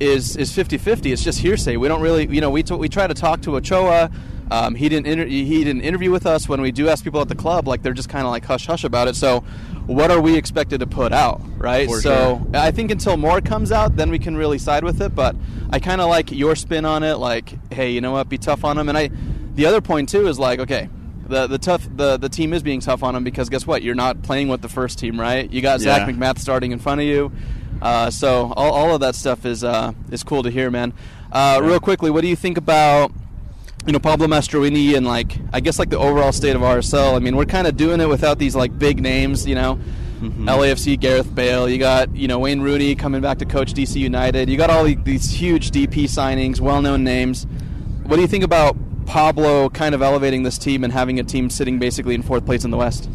is 0.00 0.36
is 0.36 0.50
50-50 0.52 1.12
it's 1.12 1.24
just 1.24 1.40
hearsay 1.40 1.76
we 1.76 1.88
don't 1.88 2.00
really 2.02 2.26
you 2.28 2.40
know 2.40 2.50
we, 2.50 2.62
t- 2.62 2.74
we 2.74 2.88
try 2.88 3.06
to 3.06 3.14
talk 3.14 3.40
to 3.42 3.56
ochoa 3.56 4.10
Um, 4.50 4.74
he 4.74 4.88
didn't 4.88 5.06
inter- 5.06 5.26
he 5.26 5.62
didn't 5.62 5.82
interview 5.82 6.10
with 6.10 6.24
us 6.24 6.48
when 6.48 6.62
we 6.62 6.72
do 6.72 6.88
ask 6.88 7.04
people 7.04 7.20
at 7.20 7.28
the 7.28 7.34
club. 7.34 7.68
Like 7.68 7.82
they're 7.82 7.92
just 7.92 8.08
kind 8.08 8.24
of 8.24 8.30
like 8.30 8.46
hush 8.46 8.66
hush 8.66 8.82
about 8.82 9.06
it. 9.06 9.14
So, 9.14 9.40
what 9.86 10.10
are 10.10 10.22
we 10.22 10.36
expected 10.38 10.80
to 10.80 10.86
put 10.86 11.12
out, 11.12 11.42
right? 11.58 11.86
For 11.86 12.00
so, 12.00 12.38
sure. 12.50 12.56
I 12.58 12.70
think 12.70 12.90
until 12.90 13.18
more 13.18 13.42
comes 13.42 13.72
out, 13.72 13.96
then 13.96 14.10
we 14.10 14.18
can 14.18 14.38
really 14.38 14.56
side 14.56 14.84
with 14.84 15.02
it. 15.02 15.14
But 15.14 15.36
I 15.68 15.80
kind 15.80 16.00
of 16.00 16.08
like 16.08 16.32
your 16.32 16.56
spin 16.56 16.86
on 16.86 17.02
it. 17.02 17.16
Like, 17.16 17.52
hey, 17.74 17.90
you 17.90 18.00
know 18.00 18.12
what? 18.12 18.30
Be 18.30 18.38
tough 18.38 18.64
on 18.64 18.78
them. 18.78 18.88
And 18.88 18.96
I, 18.96 19.10
the 19.54 19.66
other 19.66 19.82
point 19.82 20.08
too 20.08 20.28
is 20.28 20.38
like, 20.38 20.60
okay, 20.60 20.88
the 21.26 21.46
the 21.46 21.58
tough 21.58 21.86
the 21.94 22.16
the 22.16 22.30
team 22.30 22.54
is 22.54 22.62
being 22.62 22.80
tough 22.80 23.02
on 23.02 23.14
him 23.14 23.24
because 23.24 23.50
guess 23.50 23.66
what? 23.66 23.82
You're 23.82 23.94
not 24.06 24.22
playing 24.22 24.48
with 24.48 24.62
the 24.62 24.70
first 24.70 24.98
team, 24.98 25.20
right? 25.20 25.52
You 25.52 25.60
got 25.60 25.80
Zach 25.80 26.08
Yeah. 26.08 26.14
MacMath 26.14 26.38
starting 26.38 26.72
in 26.72 26.78
front 26.78 27.02
of 27.02 27.06
you. 27.06 27.32
Uh, 27.80 28.10
so 28.10 28.52
all, 28.56 28.72
all 28.72 28.94
of 28.94 29.00
that 29.00 29.14
stuff 29.14 29.44
is 29.44 29.64
uh, 29.64 29.92
is 30.10 30.22
cool 30.22 30.42
to 30.42 30.50
hear, 30.50 30.70
man. 30.70 30.92
Uh, 31.32 31.60
Real 31.62 31.80
quickly, 31.80 32.10
what 32.10 32.22
do 32.22 32.28
you 32.28 32.36
think 32.36 32.58
about 32.58 33.12
you 33.86 33.92
know 33.92 33.98
Pablo 33.98 34.26
Mastroeni 34.26 34.96
and 34.96 35.06
like 35.06 35.38
I 35.52 35.60
guess 35.60 35.78
like 35.78 35.90
the 35.90 35.98
overall 35.98 36.32
state 36.32 36.56
of 36.56 36.62
RSL? 36.62 37.14
I 37.14 37.18
mean, 37.18 37.36
we're 37.36 37.44
kind 37.46 37.66
of 37.66 37.76
doing 37.76 38.00
it 38.00 38.08
without 38.08 38.38
these 38.38 38.56
like 38.56 38.78
big 38.78 39.00
names, 39.00 39.46
you 39.46 39.54
know. 39.54 39.78
LAFC, 40.20 40.98
Gareth 40.98 41.32
Bale. 41.32 41.68
You 41.68 41.78
got 41.78 42.14
you 42.16 42.26
know 42.26 42.40
Wayne 42.40 42.60
Rooney 42.60 42.96
coming 42.96 43.20
back 43.20 43.38
to 43.38 43.44
coach 43.44 43.72
DC 43.72 43.96
United. 43.96 44.48
You 44.50 44.56
got 44.56 44.70
all 44.70 44.84
these 44.84 45.30
huge 45.30 45.70
DP 45.70 46.04
signings, 46.04 46.60
well-known 46.60 47.04
names. 47.04 47.46
What 48.02 48.16
do 48.16 48.22
you 48.22 48.28
think 48.28 48.42
about 48.42 48.76
Pablo 49.06 49.70
kind 49.70 49.94
of 49.94 50.02
elevating 50.02 50.42
this 50.42 50.58
team 50.58 50.82
and 50.82 50.92
having 50.92 51.20
a 51.20 51.22
team 51.24 51.50
sitting 51.50 51.78
basically 51.78 52.14
in 52.14 52.22
fourth 52.22 52.44
place 52.44 52.64
in 52.64 52.70
the 52.70 52.76
West? 52.76 53.08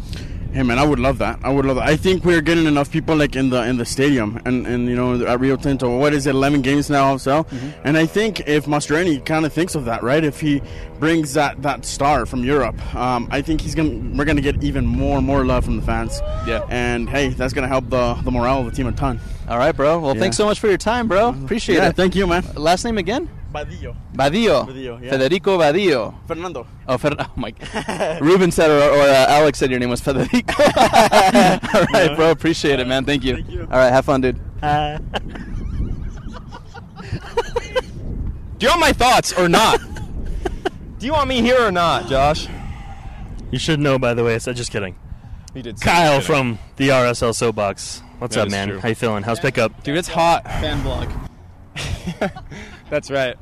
Hey 0.54 0.62
man, 0.62 0.78
I 0.78 0.84
would 0.84 1.00
love 1.00 1.18
that. 1.18 1.40
I 1.42 1.50
would 1.52 1.66
love 1.66 1.76
that. 1.76 1.88
I 1.88 1.96
think 1.96 2.24
we're 2.24 2.40
getting 2.40 2.66
enough 2.66 2.88
people 2.88 3.16
like 3.16 3.34
in 3.34 3.50
the 3.50 3.64
in 3.64 3.76
the 3.76 3.84
stadium 3.84 4.40
and, 4.44 4.64
and 4.68 4.88
you 4.88 4.94
know 4.94 5.26
at 5.26 5.40
Rio 5.40 5.56
Tinto. 5.56 5.98
What 5.98 6.14
is 6.14 6.28
it? 6.28 6.30
Eleven 6.30 6.62
games 6.62 6.88
now, 6.88 7.16
so. 7.16 7.44
And 7.82 7.96
I 7.98 8.06
think 8.06 8.46
if 8.46 8.66
Mastroeni 8.66 9.24
kind 9.26 9.44
of 9.44 9.52
thinks 9.52 9.74
of 9.74 9.84
that, 9.86 10.04
right? 10.04 10.22
If 10.22 10.38
he 10.38 10.62
brings 11.00 11.34
that 11.34 11.60
that 11.62 11.84
star 11.84 12.24
from 12.24 12.44
Europe, 12.44 12.76
um, 12.94 13.26
I 13.32 13.42
think 13.42 13.62
he's 13.62 13.74
gonna 13.74 13.98
we're 14.16 14.24
gonna 14.24 14.40
get 14.40 14.62
even 14.62 14.86
more 14.86 15.18
and 15.18 15.26
more 15.26 15.44
love 15.44 15.64
from 15.64 15.74
the 15.74 15.82
fans. 15.82 16.20
Yeah. 16.46 16.64
And 16.68 17.10
hey, 17.10 17.30
that's 17.30 17.52
gonna 17.52 17.66
help 17.66 17.90
the 17.90 18.14
the 18.22 18.30
morale 18.30 18.60
of 18.60 18.66
the 18.66 18.70
team 18.76 18.86
a 18.86 18.92
ton. 18.92 19.18
All 19.48 19.58
right, 19.58 19.72
bro. 19.72 19.98
Well, 19.98 20.14
Yeah. 20.14 20.20
thanks 20.20 20.36
so 20.36 20.46
much 20.46 20.60
for 20.60 20.68
your 20.68 20.78
time, 20.78 21.08
bro. 21.08 21.30
Appreciate 21.30 21.76
yeah, 21.78 21.88
it. 21.88 21.96
thank 21.96 22.14
you, 22.14 22.28
man. 22.28 22.44
Last 22.54 22.84
name 22.84 22.96
again? 22.96 23.28
Badillo. 23.54 23.94
Badillo. 24.14 24.66
Badillo, 24.66 25.00
yeah. 25.02 25.10
Federico 25.10 25.56
Badillo. 25.58 26.14
Fernando. 26.26 26.66
Oh, 26.88 26.98
Fer- 26.98 27.14
oh 27.18 27.30
my 27.36 27.50
God. 27.52 28.20
Ruben 28.20 28.50
said, 28.50 28.68
or, 28.70 28.82
or 28.98 29.02
uh, 29.02 29.26
Alex 29.28 29.58
said 29.60 29.70
your 29.70 29.78
name 29.78 29.90
was 29.90 30.00
Federico. 30.00 30.54
All 30.64 31.84
right, 31.92 32.12
bro. 32.16 32.30
Appreciate 32.32 32.80
it, 32.80 32.86
man. 32.88 33.04
Thank 33.04 33.22
you. 33.24 33.34
Thank 33.36 33.50
you. 33.50 33.60
All 33.62 33.78
right, 33.78 33.90
have 33.92 34.04
fun, 34.04 34.20
dude. 34.22 34.40
Do 38.58 38.66
you 38.66 38.68
want 38.70 38.80
my 38.80 38.92
thoughts 38.92 39.32
or 39.32 39.48
not? 39.48 39.80
Do 40.98 41.06
you 41.06 41.12
want 41.12 41.28
me 41.28 41.42
here 41.42 41.60
or 41.60 41.70
not, 41.70 42.08
Josh? 42.08 42.48
You 43.50 43.58
should 43.58 43.78
know, 43.80 43.98
by 43.98 44.14
the 44.14 44.24
way. 44.24 44.34
I 44.34 44.38
said 44.38 44.56
just 44.56 44.70
kidding. 44.72 44.96
He 45.52 45.62
did. 45.62 45.80
Kyle 45.80 46.18
shit. 46.18 46.26
from 46.26 46.58
the 46.76 46.88
RSL 46.88 47.34
Soapbox. 47.34 48.02
What's 48.18 48.34
That 48.36 48.46
up, 48.46 48.50
man? 48.50 48.68
true. 48.68 48.78
How 48.80 48.88
you 48.88 48.94
feeling? 48.94 49.22
How's 49.22 49.38
pickup? 49.38 49.82
Dude, 49.84 49.96
it's 49.98 50.08
hot. 50.08 50.44
Fan 50.44 50.82
blog. 50.82 51.08
That's 52.90 53.10
right. 53.10 53.36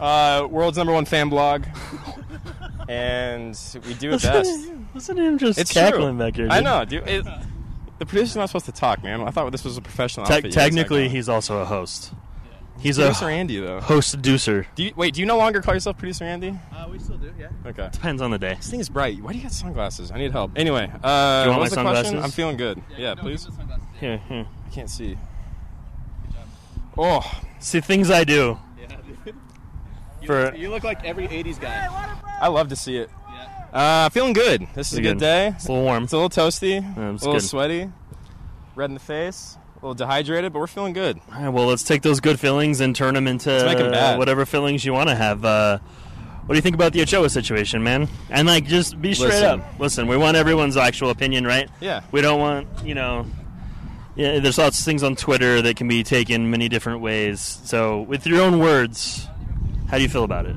Uh, 0.00 0.46
world's 0.50 0.76
number 0.78 0.92
one 0.92 1.04
fan 1.04 1.28
blog, 1.28 1.64
and 2.88 3.58
we 3.86 3.94
do 3.94 4.12
it 4.12 4.22
best. 4.22 4.70
Listen 4.94 5.16
to 5.16 5.22
him 5.22 5.38
just 5.38 5.58
It's 5.58 5.72
cackling 5.72 6.16
true. 6.16 6.26
back 6.26 6.36
here. 6.36 6.48
I 6.50 6.56
dude. 6.56 6.64
know, 6.64 6.84
dude. 6.84 7.08
It, 7.08 7.26
the 7.98 8.06
producer's 8.06 8.36
not 8.36 8.46
supposed 8.48 8.66
to 8.66 8.72
talk, 8.72 9.02
man. 9.02 9.20
I 9.22 9.30
thought 9.30 9.50
this 9.52 9.64
was 9.64 9.76
a 9.76 9.82
professional. 9.82 10.26
Te- 10.26 10.34
outfit 10.34 10.44
you 10.46 10.50
guys 10.52 10.54
had 10.62 10.70
technically, 10.70 10.98
going. 11.04 11.10
he's 11.10 11.28
also 11.28 11.58
a 11.58 11.64
host. 11.64 12.12
He's 12.80 12.96
producer 12.96 13.28
a 13.28 13.32
Andy 13.34 13.58
though. 13.58 13.80
host 13.80 14.22
deucer. 14.22 14.66
Do 14.76 14.84
you, 14.84 14.92
wait, 14.94 15.14
do 15.14 15.20
you 15.20 15.26
no 15.26 15.36
longer 15.36 15.60
call 15.60 15.74
yourself 15.74 15.98
producer 15.98 16.22
Andy? 16.24 16.56
Uh, 16.72 16.86
we 16.88 17.00
still 17.00 17.16
do, 17.18 17.32
yeah. 17.36 17.48
Okay. 17.66 17.88
Depends 17.90 18.22
on 18.22 18.30
the 18.30 18.38
day. 18.38 18.54
This 18.54 18.70
thing 18.70 18.78
is 18.78 18.88
bright. 18.88 19.20
Why 19.20 19.32
do 19.32 19.38
you 19.38 19.42
got 19.42 19.50
sunglasses? 19.52 20.12
I 20.12 20.18
need 20.18 20.30
help. 20.30 20.52
Anyway, 20.54 20.84
uh, 20.84 20.86
Do 20.86 20.94
you 20.94 21.00
want 21.00 21.04
what 21.48 21.54
my 21.56 21.58
was 21.58 21.70
the 21.70 21.76
question? 21.82 22.04
sunglasses? 22.04 22.24
I'm 22.24 22.30
feeling 22.30 22.56
good. 22.56 22.80
Yeah, 22.96 23.16
please. 23.16 23.48
Here, 23.98 24.18
here. 24.28 24.46
I 24.64 24.70
can't 24.70 24.88
see. 24.88 25.18
Good 26.22 26.34
job. 26.34 26.46
Oh, 26.96 27.40
See 27.60 27.80
things 27.80 28.10
I 28.10 28.24
do. 28.24 28.58
Yeah. 28.80 29.32
For 30.26 30.54
You 30.54 30.70
look 30.70 30.84
like 30.84 31.04
every 31.04 31.28
80s 31.28 31.60
guy. 31.60 31.86
I 32.40 32.48
love 32.48 32.68
to 32.68 32.76
see 32.76 32.96
it. 32.98 33.10
Yeah. 33.28 33.66
Uh, 33.80 34.08
feeling 34.10 34.32
good. 34.32 34.66
This 34.74 34.92
is 34.92 34.98
a 34.98 35.02
good 35.02 35.14
good. 35.14 35.20
day. 35.20 35.48
it's 35.48 35.66
a 35.66 35.72
little 35.72 35.84
warm. 35.84 36.04
It's 36.04 36.12
a 36.12 36.16
little 36.16 36.30
toasty, 36.30 36.78
it's 36.78 36.96
a 36.96 37.00
little 37.26 37.32
good. 37.34 37.42
sweaty, 37.42 37.90
red 38.74 38.86
in 38.90 38.94
the 38.94 39.00
face, 39.00 39.56
a 39.72 39.76
little 39.76 39.94
dehydrated, 39.94 40.52
but 40.52 40.58
we're 40.60 40.66
feeling 40.66 40.92
good. 40.92 41.20
All 41.32 41.40
right, 41.42 41.48
well, 41.48 41.66
let's 41.66 41.82
take 41.82 42.02
those 42.02 42.20
good 42.20 42.38
feelings 42.40 42.80
and 42.80 42.94
turn 42.94 43.14
them 43.14 43.26
into 43.26 43.50
Let's 43.50 43.80
bad. 43.80 44.18
whatever 44.18 44.46
feelings 44.46 44.84
you 44.84 44.92
want 44.92 45.08
to 45.08 45.14
have. 45.14 45.44
Uh, 45.44 45.78
what 46.46 46.54
do 46.54 46.56
you 46.56 46.62
think 46.62 46.74
about 46.76 46.94
the 46.94 47.02
Ochoa 47.02 47.28
situation, 47.28 47.82
man? 47.82 48.08
And 48.30 48.48
like, 48.48 48.64
just 48.64 49.00
be 49.02 49.12
straight 49.12 49.28
Listen. 49.28 49.60
up. 49.60 49.78
Listen, 49.80 50.06
we 50.06 50.16
want 50.16 50.36
everyone's 50.36 50.78
actual 50.78 51.10
opinion, 51.10 51.44
right? 51.46 51.68
Yeah. 51.80 52.02
We 52.10 52.22
don't 52.22 52.40
want, 52.40 52.68
you 52.84 52.94
know. 52.94 53.26
Yeah, 54.18 54.40
there's 54.40 54.58
lots 54.58 54.80
of 54.80 54.84
things 54.84 55.04
on 55.04 55.14
Twitter 55.14 55.62
that 55.62 55.76
can 55.76 55.86
be 55.86 56.02
taken 56.02 56.50
many 56.50 56.68
different 56.68 57.00
ways. 57.00 57.60
So, 57.64 58.02
with 58.02 58.26
your 58.26 58.40
own 58.42 58.58
words, 58.58 59.28
how 59.88 59.96
do 59.96 60.02
you 60.02 60.08
feel 60.08 60.24
about 60.24 60.44
it? 60.46 60.56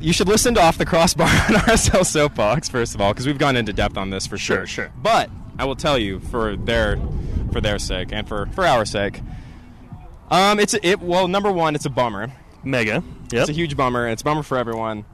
You 0.00 0.12
should 0.12 0.26
listen 0.26 0.54
to 0.54 0.60
Off 0.60 0.78
the 0.78 0.84
Crossbar 0.84 1.28
on 1.28 1.54
RSL 1.60 2.04
Soapbox 2.04 2.68
first 2.68 2.96
of 2.96 3.00
all, 3.00 3.12
because 3.12 3.26
we've 3.26 3.38
gone 3.38 3.54
into 3.54 3.72
depth 3.72 3.96
on 3.96 4.10
this 4.10 4.26
for 4.26 4.36
sure. 4.36 4.66
Sure, 4.66 4.86
sure. 4.86 4.92
But 5.00 5.30
I 5.60 5.64
will 5.64 5.76
tell 5.76 5.96
you 5.96 6.18
for 6.18 6.56
their 6.56 6.98
for 7.52 7.60
their 7.60 7.78
sake 7.78 8.08
and 8.12 8.26
for 8.26 8.46
for 8.46 8.66
our 8.66 8.84
sake. 8.84 9.20
Um, 10.28 10.58
it's 10.58 10.74
it 10.74 11.00
well 11.00 11.28
number 11.28 11.52
one, 11.52 11.76
it's 11.76 11.86
a 11.86 11.90
bummer. 11.90 12.32
Mega. 12.64 13.04
Yep. 13.30 13.42
It's 13.42 13.48
a 13.48 13.52
huge 13.52 13.76
bummer. 13.76 14.04
and 14.04 14.12
It's 14.12 14.22
a 14.22 14.24
bummer 14.24 14.42
for 14.42 14.58
everyone. 14.58 15.04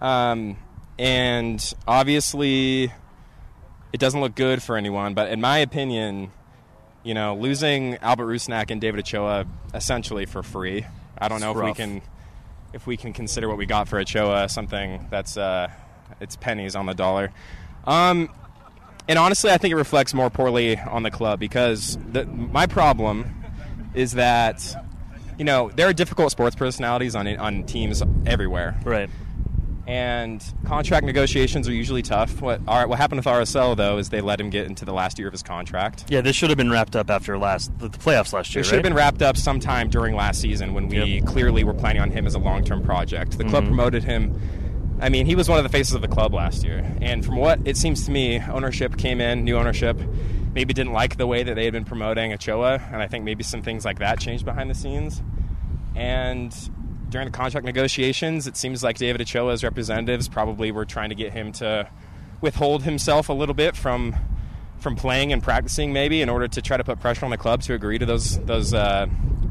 Um, 0.00 0.58
and 0.98 1.72
obviously, 1.88 2.92
it 3.92 4.00
doesn't 4.00 4.20
look 4.20 4.34
good 4.34 4.62
for 4.62 4.76
anyone. 4.76 5.14
But 5.14 5.30
in 5.30 5.40
my 5.40 5.58
opinion, 5.58 6.30
you 7.02 7.14
know, 7.14 7.34
losing 7.34 7.96
Albert 7.96 8.26
Rusnak 8.26 8.70
and 8.70 8.80
David 8.80 9.00
Ochoa 9.00 9.46
essentially 9.74 10.26
for 10.26 10.42
free. 10.42 10.86
I 11.18 11.28
don't 11.28 11.36
It's 11.36 11.44
know 11.44 11.58
if 11.58 11.64
we 11.64 11.74
can 11.74 12.02
if 12.72 12.86
we 12.86 12.96
can 12.96 13.12
consider 13.12 13.48
what 13.48 13.58
we 13.58 13.66
got 13.66 13.88
for 13.88 13.98
Ochoa 13.98 14.48
something 14.48 15.06
that's 15.10 15.36
uh, 15.36 15.68
it's 16.20 16.36
pennies 16.36 16.74
on 16.74 16.86
the 16.86 16.94
dollar. 16.94 17.32
Um, 17.84 18.30
and 19.08 19.18
honestly, 19.18 19.50
I 19.50 19.58
think 19.58 19.72
it 19.72 19.76
reflects 19.76 20.14
more 20.14 20.30
poorly 20.30 20.78
on 20.78 21.02
the 21.02 21.10
club 21.10 21.40
because 21.40 21.98
the, 22.10 22.24
my 22.24 22.66
problem 22.66 23.26
is 23.94 24.12
that 24.12 24.74
you 25.38 25.44
know 25.44 25.70
there 25.74 25.88
are 25.88 25.92
difficult 25.92 26.30
sports 26.30 26.56
personalities 26.56 27.14
on 27.14 27.26
on 27.36 27.64
teams 27.64 28.02
everywhere, 28.26 28.80
right. 28.84 29.10
And 29.92 30.42
contract 30.64 31.04
negotiations 31.04 31.68
are 31.68 31.72
usually 31.74 32.00
tough. 32.00 32.40
What 32.40 32.60
all 32.66 32.78
right, 32.78 32.88
what 32.88 32.98
happened 32.98 33.18
with 33.18 33.26
RSL 33.26 33.76
though 33.76 33.98
is 33.98 34.08
they 34.08 34.22
let 34.22 34.40
him 34.40 34.48
get 34.48 34.66
into 34.66 34.86
the 34.86 34.92
last 34.94 35.18
year 35.18 35.28
of 35.28 35.32
his 35.34 35.42
contract. 35.42 36.06
Yeah, 36.08 36.22
this 36.22 36.34
should 36.34 36.48
have 36.48 36.56
been 36.56 36.70
wrapped 36.70 36.96
up 36.96 37.10
after 37.10 37.36
last 37.36 37.78
the, 37.78 37.90
playoffs 37.90 38.32
last 38.32 38.54
year. 38.54 38.62
It 38.62 38.64
should 38.64 38.76
have 38.76 38.82
been 38.82 38.94
wrapped 38.94 39.20
up 39.20 39.36
sometime 39.36 39.90
during 39.90 40.14
last 40.16 40.40
season 40.40 40.72
when 40.72 40.88
we 40.88 41.02
Yep. 41.02 41.26
clearly 41.26 41.62
were 41.62 41.74
planning 41.74 42.00
on 42.00 42.10
him 42.10 42.26
as 42.26 42.34
a 42.34 42.38
long-term 42.38 42.82
project. 42.84 43.32
The 43.32 43.44
Mm-hmm. 43.44 43.50
club 43.50 43.64
promoted 43.66 44.04
him. 44.04 44.40
I 45.00 45.08
mean, 45.10 45.26
he 45.26 45.34
was 45.34 45.48
one 45.48 45.58
of 45.58 45.64
the 45.64 45.68
faces 45.68 45.94
of 45.94 46.00
the 46.00 46.08
club 46.08 46.32
last 46.32 46.64
year, 46.64 46.82
and 47.02 47.22
from 47.24 47.36
what 47.36 47.58
it 47.66 47.76
seems 47.76 48.04
to 48.06 48.10
me, 48.12 48.40
ownership 48.40 48.96
came 48.96 49.20
in, 49.20 49.44
new 49.44 49.56
ownership, 49.56 49.98
maybe 50.54 50.72
didn't 50.72 50.92
like 50.92 51.16
the 51.16 51.26
way 51.26 51.42
that 51.42 51.54
they 51.56 51.64
had 51.64 51.72
been 51.74 51.84
promoting 51.84 52.32
Ochoa, 52.32 52.80
and 52.92 53.02
I 53.02 53.08
think 53.08 53.24
maybe 53.24 53.42
some 53.42 53.60
things 53.62 53.84
like 53.84 53.98
that 53.98 54.20
changed 54.20 54.44
behind 54.46 54.70
the 54.70 54.74
scenes. 54.74 55.20
And 55.96 56.54
during 57.12 57.26
the 57.26 57.36
contract 57.36 57.64
negotiations, 57.64 58.46
it 58.46 58.56
seems 58.56 58.82
like 58.82 58.96
David 58.96 59.20
Ochoa's 59.20 59.62
representatives 59.62 60.28
probably 60.28 60.72
were 60.72 60.84
trying 60.86 61.10
to 61.10 61.14
get 61.14 61.32
him 61.32 61.52
to 61.52 61.88
withhold 62.40 62.82
himself 62.82 63.28
a 63.28 63.32
little 63.32 63.54
bit 63.54 63.76
from 63.76 64.16
from 64.80 64.96
playing 64.96 65.32
and 65.32 65.40
practicing, 65.40 65.92
maybe 65.92 66.22
in 66.22 66.28
order 66.28 66.48
to 66.48 66.60
try 66.60 66.76
to 66.76 66.82
put 66.82 66.98
pressure 66.98 67.24
on 67.24 67.30
the 67.30 67.36
club 67.36 67.62
to 67.62 67.74
agree 67.74 67.98
to 67.98 68.06
those 68.06 68.38
those, 68.40 68.74
uh, 68.74 69.06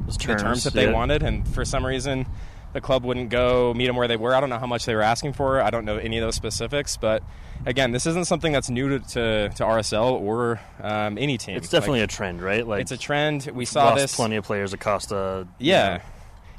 Those 0.06 0.18
the 0.18 0.24
terms, 0.24 0.42
terms 0.42 0.64
that 0.66 0.74
they 0.74 0.88
yeah. 0.88 0.92
wanted. 0.92 1.24
And 1.24 1.48
for 1.48 1.64
some 1.64 1.86
reason, 1.86 2.26
the 2.74 2.82
club 2.82 3.06
wouldn't 3.06 3.30
go 3.30 3.74
meet 3.74 3.88
them 3.88 3.96
where 3.96 4.10
they 4.10 4.18
were. 4.18 4.36
I 4.36 4.42
don't 4.42 4.50
know 4.50 4.60
how 4.60 4.68
much 4.68 4.86
they 4.86 4.96
were 4.96 5.02
asking 5.02 5.34
for. 5.34 5.62
I 5.62 5.70
don't 5.70 5.86
know 5.86 5.98
any 5.98 6.18
of 6.18 6.24
those 6.24 6.36
specifics, 6.36 6.98
but 6.98 7.24
again, 7.66 7.92
this 7.92 8.06
isn't 8.08 8.26
something 8.26 8.52
that's 8.52 8.70
new 8.70 8.90
to 8.90 9.00
to, 9.00 9.50
to 9.50 9.64
RSL 9.64 10.20
or 10.20 10.60
um, 10.82 11.18
any 11.18 11.38
team. 11.38 11.56
It's 11.56 11.70
definitely 11.70 12.02
Like, 12.02 12.10
a 12.10 12.14
trend, 12.14 12.42
right? 12.42 12.68
Like 12.68 12.82
it's 12.82 12.92
a 12.92 12.98
trend. 12.98 13.50
We 13.54 13.66
saw 13.66 13.96
this 13.96 14.16
plenty 14.16 14.36
of 14.36 14.46
players. 14.46 14.74
Acosta. 14.74 15.48
you 15.60 15.72
yeah. 15.72 15.98
know. 15.98 16.04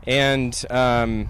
And, 0.07 0.55
um, 0.71 1.29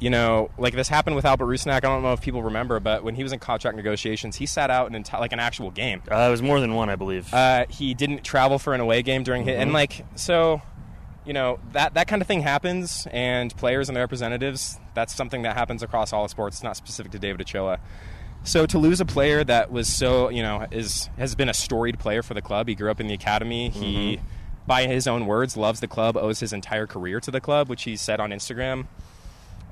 you 0.00 0.10
know, 0.10 0.50
like 0.58 0.74
this 0.74 0.88
happened 0.88 1.14
with 1.16 1.24
Albert 1.24 1.46
Rusnak. 1.46 1.72
I 1.72 1.80
don't 1.80 2.02
know 2.02 2.12
if 2.12 2.20
people 2.22 2.42
remember, 2.42 2.80
but 2.80 3.04
when 3.04 3.14
he 3.14 3.22
was 3.22 3.32
in 3.32 3.38
contract 3.38 3.76
negotiations, 3.76 4.36
he 4.36 4.46
sat 4.46 4.70
out 4.70 4.90
an 4.90 5.02
enti- 5.02 5.18
like 5.20 5.32
an 5.32 5.40
actual 5.40 5.70
game. 5.70 6.02
Uh, 6.10 6.16
it 6.16 6.30
was 6.30 6.42
more 6.42 6.58
than 6.60 6.74
one, 6.74 6.88
I 6.88 6.96
believe. 6.96 7.32
Uh, 7.32 7.66
he 7.68 7.94
didn't 7.94 8.24
travel 8.24 8.58
for 8.58 8.74
an 8.74 8.80
away 8.80 9.02
game 9.02 9.22
during 9.22 9.44
his, 9.44 9.52
Mm-hmm. 9.52 9.62
and 9.62 9.72
like 9.72 10.04
so, 10.16 10.62
you 11.26 11.34
know 11.34 11.60
that 11.72 11.94
that 11.94 12.08
kind 12.08 12.22
of 12.22 12.26
thing 12.28 12.40
happens, 12.40 13.06
and 13.12 13.54
players 13.56 13.88
and 13.90 13.96
their 13.96 14.02
representatives. 14.02 14.78
That's 14.94 15.14
something 15.14 15.42
that 15.42 15.54
happens 15.54 15.82
across 15.82 16.12
all 16.14 16.26
sports. 16.28 16.56
It's 16.56 16.64
not 16.64 16.76
specific 16.78 17.12
to 17.12 17.18
David 17.18 17.42
Ochoa. 17.42 17.78
So 18.42 18.64
to 18.64 18.78
lose 18.78 19.02
a 19.02 19.04
player 19.04 19.44
that 19.44 19.70
was 19.70 19.86
so 19.86 20.30
you 20.30 20.42
know 20.42 20.66
is 20.70 21.10
has 21.18 21.34
been 21.34 21.50
a 21.50 21.54
storied 21.54 21.98
player 21.98 22.22
for 22.22 22.32
the 22.32 22.40
club. 22.42 22.68
He 22.68 22.74
grew 22.74 22.90
up 22.90 23.00
in 23.00 23.06
the 23.06 23.12
academy. 23.14 23.68
He, 23.68 24.18
by 24.70 24.86
his 24.86 25.08
own 25.08 25.26
words, 25.26 25.56
loves 25.56 25.80
the 25.80 25.88
club. 25.88 26.16
Owes 26.16 26.38
his 26.38 26.52
entire 26.52 26.86
career 26.86 27.18
to 27.18 27.32
the 27.32 27.40
club, 27.40 27.68
which 27.68 27.82
he 27.82 27.96
said 27.96 28.20
on 28.20 28.30
Instagram. 28.30 28.86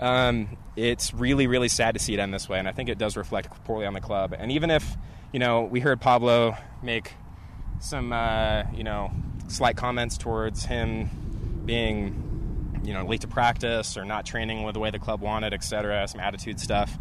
Um, 0.01 0.57
it's 0.75 1.15
really, 1.15 1.47
really 1.47 1.69
sad 1.69 1.95
to 1.95 2.01
see 2.01 2.15
it 2.15 2.19
end 2.19 2.35
this 2.35 2.49
way, 2.49 2.59
and 2.59 2.67
I 2.67 2.73
think 2.73 2.89
it 2.89 2.99
does 2.99 3.17
reflect 3.17 3.49
poorly 3.63 3.87
on 3.87 3.93
the 3.93 4.01
club. 4.01 4.35
And 4.37 4.51
even 4.51 4.73
if, 4.73 4.97
you 5.33 5.39
know, 5.39 5.63
we 5.63 5.79
heard 5.79 6.01
Pablo 6.01 6.57
make 6.83 7.13
some, 7.79 8.13
uh, 8.13 8.65
you 8.75 8.83
know, 8.83 9.13
slight 9.47 9.77
comments 9.77 10.19
towards 10.19 10.65
him 10.65 11.63
being, 11.65 12.81
you 12.83 12.93
know, 12.93 13.07
late 13.07 13.21
to 13.21 13.29
practice 13.29 13.97
or 13.97 14.05
not 14.05 14.27
training 14.27 14.65
with 14.65 14.75
the 14.75 14.81
way 14.81 14.91
the 14.91 14.99
club 14.99 15.21
wanted, 15.21 15.55
etc., 15.55 16.09
some 16.09 16.21
attitude 16.21 16.59
stuff. 16.59 16.99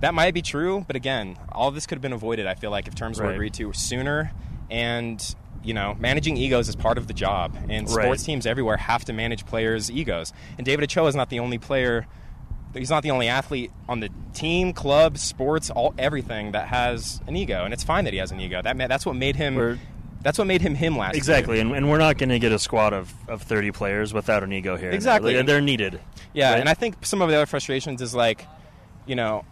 That 0.00 0.12
might 0.12 0.34
be 0.34 0.42
true, 0.42 0.84
but 0.86 0.94
again, 0.94 1.38
all 1.50 1.68
of 1.68 1.74
this 1.74 1.86
could 1.86 1.96
have 1.96 2.02
been 2.02 2.12
avoided. 2.12 2.46
I 2.46 2.54
feel 2.54 2.70
like 2.70 2.86
if 2.86 2.94
terms 2.94 3.18
were 3.18 3.30
agreed 3.30 3.54
to 3.54 3.72
sooner, 3.72 4.30
and 4.70 5.18
you 5.64 5.74
know, 5.74 5.96
managing 5.98 6.36
egos 6.36 6.68
is 6.68 6.76
part 6.76 6.98
of 6.98 7.06
the 7.08 7.12
job, 7.14 7.56
and 7.68 7.88
Right. 7.88 8.04
sports 8.04 8.22
teams 8.22 8.46
everywhere 8.46 8.76
have 8.76 9.04
to 9.06 9.12
manage 9.12 9.44
players' 9.46 9.90
egos. 9.90 10.32
And 10.56 10.64
David 10.64 10.84
Ochoa 10.84 11.08
is 11.08 11.14
not 11.16 11.30
the 11.30 11.40
only 11.40 11.58
player. 11.58 12.06
He's 12.74 12.90
not 12.90 13.02
the 13.02 13.10
only 13.10 13.28
athlete 13.28 13.70
on 13.88 14.00
the 14.00 14.10
team, 14.34 14.72
club, 14.72 15.18
sports, 15.18 15.70
all 15.70 15.94
everything 15.98 16.52
that 16.52 16.68
has 16.68 17.20
an 17.26 17.34
ego, 17.36 17.64
and 17.64 17.72
it's 17.72 17.82
fine 17.82 18.04
that 18.04 18.12
he 18.12 18.18
has 18.18 18.30
an 18.30 18.40
ego. 18.40 18.60
That 18.62 18.76
that's 18.76 19.04
what 19.06 19.16
made 19.16 19.36
him. 19.36 19.54
We're- 19.56 19.78
that's 20.20 20.36
what 20.36 20.46
made 20.48 20.60
him 20.60 20.74
him 20.74 20.96
last 20.98 21.14
year. 21.14 21.18
Exactly, 21.18 21.60
and, 21.60 21.72
and 21.74 21.88
we're 21.88 21.98
not 21.98 22.18
going 22.18 22.28
to 22.30 22.38
get 22.40 22.50
a 22.52 22.58
squad 22.58 22.92
of, 22.92 23.12
of 23.28 23.42
30 23.42 23.70
players 23.70 24.12
without 24.12 24.42
an 24.42 24.52
ego 24.52 24.76
here. 24.76 24.90
Exactly. 24.90 25.36
Like, 25.36 25.46
they're 25.46 25.60
needed. 25.60 26.00
Yeah, 26.34 26.50
right? 26.50 26.60
and 26.60 26.68
I 26.68 26.74
think 26.74 27.06
some 27.06 27.22
of 27.22 27.28
the 27.28 27.36
other 27.36 27.46
frustrations 27.46 28.02
is 28.02 28.14
like, 28.16 28.44
you 29.06 29.14
know, 29.14 29.44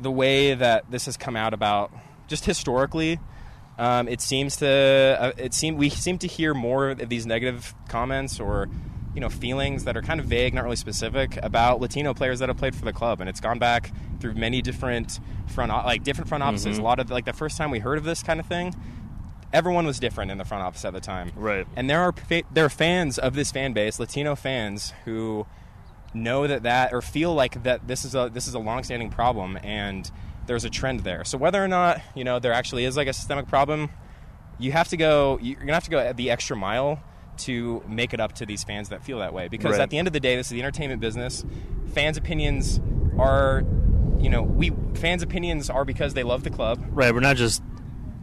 the 0.00 0.10
way 0.10 0.54
that 0.54 0.84
this 0.90 1.06
has 1.06 1.16
come 1.16 1.34
out 1.36 1.52
about 1.54 1.90
just 2.28 2.44
historically. 2.44 3.18
Um, 3.78 4.08
it 4.08 4.20
seems 4.20 4.56
to 4.56 5.16
uh, 5.20 5.32
it 5.36 5.52
seem 5.52 5.76
we 5.76 5.90
seem 5.90 6.18
to 6.18 6.26
hear 6.26 6.54
more 6.54 6.90
of 6.90 7.08
these 7.08 7.26
negative 7.26 7.74
comments 7.88 8.40
or 8.40 8.68
you 9.14 9.20
know 9.20 9.28
feelings 9.28 9.84
that 9.84 9.96
are 9.96 10.02
kind 10.02 10.18
of 10.20 10.26
vague, 10.26 10.54
not 10.54 10.64
really 10.64 10.76
specific 10.76 11.38
about 11.42 11.80
Latino 11.80 12.14
players 12.14 12.38
that 12.38 12.48
have 12.48 12.56
played 12.58 12.74
for 12.74 12.84
the 12.84 12.92
club, 12.92 13.20
and 13.20 13.28
it's 13.28 13.40
gone 13.40 13.58
back 13.58 13.92
through 14.20 14.34
many 14.34 14.62
different 14.62 15.20
front 15.46 15.70
like 15.70 16.04
different 16.04 16.28
front 16.28 16.42
offices. 16.42 16.78
Mhm. 16.78 16.80
A 16.80 16.82
lot 16.82 16.98
of 17.00 17.10
like 17.10 17.24
the 17.26 17.32
first 17.32 17.58
time 17.58 17.70
we 17.70 17.78
heard 17.78 17.98
of 17.98 18.04
this 18.04 18.22
kind 18.22 18.40
of 18.40 18.46
thing, 18.46 18.74
everyone 19.52 19.86
was 19.86 19.98
different 19.98 20.30
in 20.30 20.38
the 20.38 20.44
front 20.44 20.62
office 20.64 20.84
at 20.84 20.92
the 20.92 21.00
time. 21.00 21.32
Right. 21.36 21.66
And 21.76 21.88
there 21.90 22.00
are 22.00 22.14
there 22.52 22.64
are 22.64 22.70
fans 22.70 23.18
of 23.18 23.34
this 23.34 23.52
fan 23.52 23.72
base, 23.74 23.98
Latino 23.98 24.34
fans, 24.36 24.92
who 25.04 25.46
know 26.14 26.46
that 26.46 26.62
that 26.62 26.94
or 26.94 27.02
feel 27.02 27.34
like 27.34 27.62
that 27.64 27.86
this 27.88 28.04
is 28.04 28.14
a 28.14 28.30
this 28.32 28.48
is 28.48 28.54
a 28.54 28.58
long-standing 28.58 29.10
problem 29.10 29.58
and 29.62 30.10
there's 30.46 30.64
a 30.64 30.70
trend 30.70 31.00
there. 31.00 31.24
So 31.24 31.38
whether 31.38 31.62
or 31.62 31.68
not 31.68 32.00
you 32.14 32.24
know 32.24 32.38
there 32.38 32.52
actually 32.52 32.84
is 32.84 32.96
like 32.96 33.08
a 33.08 33.12
systemic 33.12 33.48
problem, 33.48 33.90
you 34.58 34.72
have 34.72 34.88
to 34.88 34.96
go. 34.96 35.38
You're 35.42 35.58
gonna 35.60 35.74
have 35.74 35.84
to 35.84 35.90
go 35.90 36.12
the 36.12 36.30
extra 36.30 36.56
mile 36.56 37.02
to 37.38 37.82
make 37.86 38.14
it 38.14 38.20
up 38.20 38.32
to 38.34 38.46
these 38.46 38.64
fans 38.64 38.88
that 38.88 39.04
feel 39.04 39.18
that 39.18 39.34
way. 39.34 39.48
Because 39.48 39.72
Right. 39.72 39.80
at 39.82 39.90
the 39.90 39.98
end 39.98 40.06
of 40.06 40.12
the 40.14 40.20
day, 40.20 40.36
this 40.36 40.46
is 40.46 40.52
the 40.52 40.60
entertainment 40.60 41.00
business. 41.00 41.44
Fans' 41.92 42.16
opinions 42.16 42.80
are, 43.18 43.62
you 44.18 44.30
know, 44.30 44.42
we 44.42 44.72
fans' 44.94 45.22
opinions 45.22 45.68
are 45.68 45.84
because 45.84 46.14
they 46.14 46.22
love 46.22 46.44
the 46.44 46.50
club. 46.50 46.82
Right, 46.90 47.12
we're 47.12 47.20
not 47.20 47.36
just. 47.36 47.62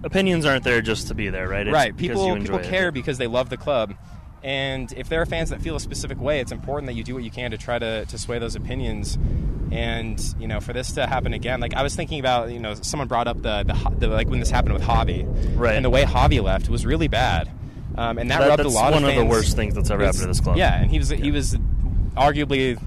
Opinions 0.03 0.45
aren't 0.45 0.65
there 0.65 0.81
just 0.81 1.07
to 1.07 1.15
be 1.15 1.29
there, 1.29 1.47
right? 1.47 1.65
It's 1.65 1.73
right. 1.73 1.95
People 1.95 2.23
people 2.25 2.35
enjoy 2.35 2.57
it. 2.57 2.65
care 2.65 2.91
because 2.91 3.17
they 3.19 3.27
love 3.27 3.49
the 3.49 3.55
club. 3.55 3.93
And 4.43 4.91
if 4.97 5.07
there 5.09 5.21
are 5.21 5.25
fans 5.25 5.51
that 5.51 5.61
feel 5.61 5.75
a 5.75 5.79
specific 5.79 6.19
way, 6.19 6.39
it's 6.41 6.51
important 6.51 6.87
that 6.87 6.93
you 6.93 7.03
do 7.03 7.13
what 7.15 7.23
you 7.23 7.31
can 7.31 7.51
to 7.51 7.57
try 7.57 7.79
to, 7.79 8.05
to 8.05 8.17
sway 8.17 8.39
those 8.39 8.55
opinions. 8.55 9.17
And 9.71 10.21
you 10.39 10.47
know, 10.47 10.59
for 10.59 10.73
this 10.73 10.91
to 10.93 11.07
happen 11.07 11.33
again, 11.33 11.59
like 11.59 11.73
I 11.73 11.81
was 11.81 11.95
thinking 11.95 12.19
about, 12.19 12.51
you 12.51 12.59
know, 12.59 12.73
someone 12.75 13.07
brought 13.07 13.27
up 13.27 13.41
the, 13.41 13.63
the, 13.63 13.95
the 13.99 14.07
like 14.09 14.27
when 14.27 14.39
this 14.39 14.49
happened 14.49 14.73
with 14.73 14.83
Javi, 14.83 15.25
Right. 15.57 15.75
And 15.75 15.83
the 15.85 15.89
way 15.89 16.03
Javi 16.03 16.43
left 16.43 16.69
was 16.69 16.85
really 16.85 17.07
bad, 17.07 17.49
um, 17.97 18.17
and 18.17 18.29
that, 18.29 18.39
That- 18.39 18.49
rubbed 18.49 18.59
a 18.59 18.63
that's 18.63 18.75
lot 18.75 18.93
one 18.93 19.03
of 19.03 19.09
of 19.09 19.15
the 19.15 19.21
fans- 19.21 19.31
worst 19.31 19.55
things 19.55 19.73
that's 19.75 19.89
ever 19.89 20.03
happened 20.03 20.21
to 20.21 20.27
this 20.27 20.41
club. 20.41 20.57
Yeah, 20.57 20.79
and 20.81 20.91
he 20.91 20.99
was 20.99 21.09
he 21.09 21.31
was 21.31 21.55
arguably 22.15 22.79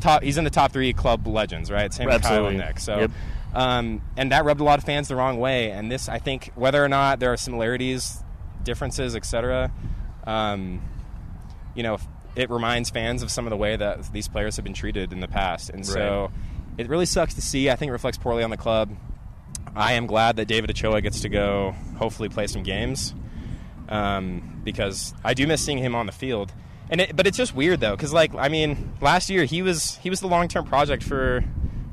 top. 0.00 0.22
He's 0.22 0.36
in 0.36 0.44
the 0.44 0.50
top 0.50 0.72
three 0.72 0.92
club 0.92 1.26
legends, 1.26 1.70
right? 1.70 1.92
Same 1.94 2.06
with 2.06 2.22
Kyle 2.22 2.32
Absolutely. 2.46 2.56
and 2.56 2.66
Nick. 2.66 2.78
So. 2.80 2.98
Yep. 3.00 3.10
Um, 3.54 4.02
and 4.16 4.30
that 4.32 4.44
rubbed 4.44 4.60
a 4.60 4.64
lot 4.64 4.78
of 4.78 4.84
fans 4.84 5.08
the 5.08 5.16
wrong 5.16 5.38
way. 5.40 5.70
And 5.70 5.90
this, 5.90 6.06
I 6.10 6.18
think, 6.18 6.52
whether 6.54 6.84
or 6.84 6.88
not 6.88 7.18
there 7.18 7.32
are 7.32 7.36
similarities, 7.38 8.22
differences, 8.62 9.16
etc., 9.16 9.72
um, 10.28 10.82
you 11.74 11.82
know, 11.82 11.98
it 12.36 12.50
reminds 12.50 12.90
fans 12.90 13.22
of 13.22 13.30
some 13.30 13.46
of 13.46 13.50
the 13.50 13.56
way 13.56 13.74
that 13.74 14.12
these 14.12 14.28
players 14.28 14.56
have 14.56 14.64
been 14.64 14.74
treated 14.74 15.12
in 15.12 15.20
the 15.20 15.26
past. 15.26 15.70
And 15.70 15.84
so 15.84 16.30
it 16.76 16.88
really 16.88 17.06
sucks 17.06 17.34
to 17.34 17.42
see. 17.42 17.70
I 17.70 17.76
think 17.76 17.88
it 17.88 17.92
reflects 17.92 18.18
poorly 18.18 18.44
on 18.44 18.50
the 18.50 18.56
club. 18.56 18.94
I 19.74 19.94
am 19.94 20.06
glad 20.06 20.36
that 20.36 20.46
David 20.46 20.70
Ochoa 20.70 21.00
gets 21.00 21.22
to 21.22 21.28
go, 21.28 21.74
hopefully, 21.96 22.28
play 22.28 22.46
some 22.46 22.62
games 22.62 23.14
um, 23.88 24.60
because 24.64 25.14
I 25.24 25.34
do 25.34 25.46
miss 25.46 25.64
seeing 25.64 25.78
him 25.78 25.94
on 25.94 26.06
the 26.06 26.12
field. 26.12 26.52
And 26.90 27.00
it, 27.00 27.16
but 27.16 27.26
it's 27.26 27.36
just 27.36 27.54
weird 27.54 27.80
though, 27.80 27.96
because 27.96 28.12
like 28.12 28.34
I 28.34 28.48
mean, 28.48 28.94
last 29.00 29.30
year 29.30 29.44
he 29.44 29.62
was 29.62 29.96
he 29.96 30.10
was 30.10 30.20
the 30.20 30.26
long 30.26 30.48
term 30.48 30.64
project 30.64 31.02
for 31.02 31.44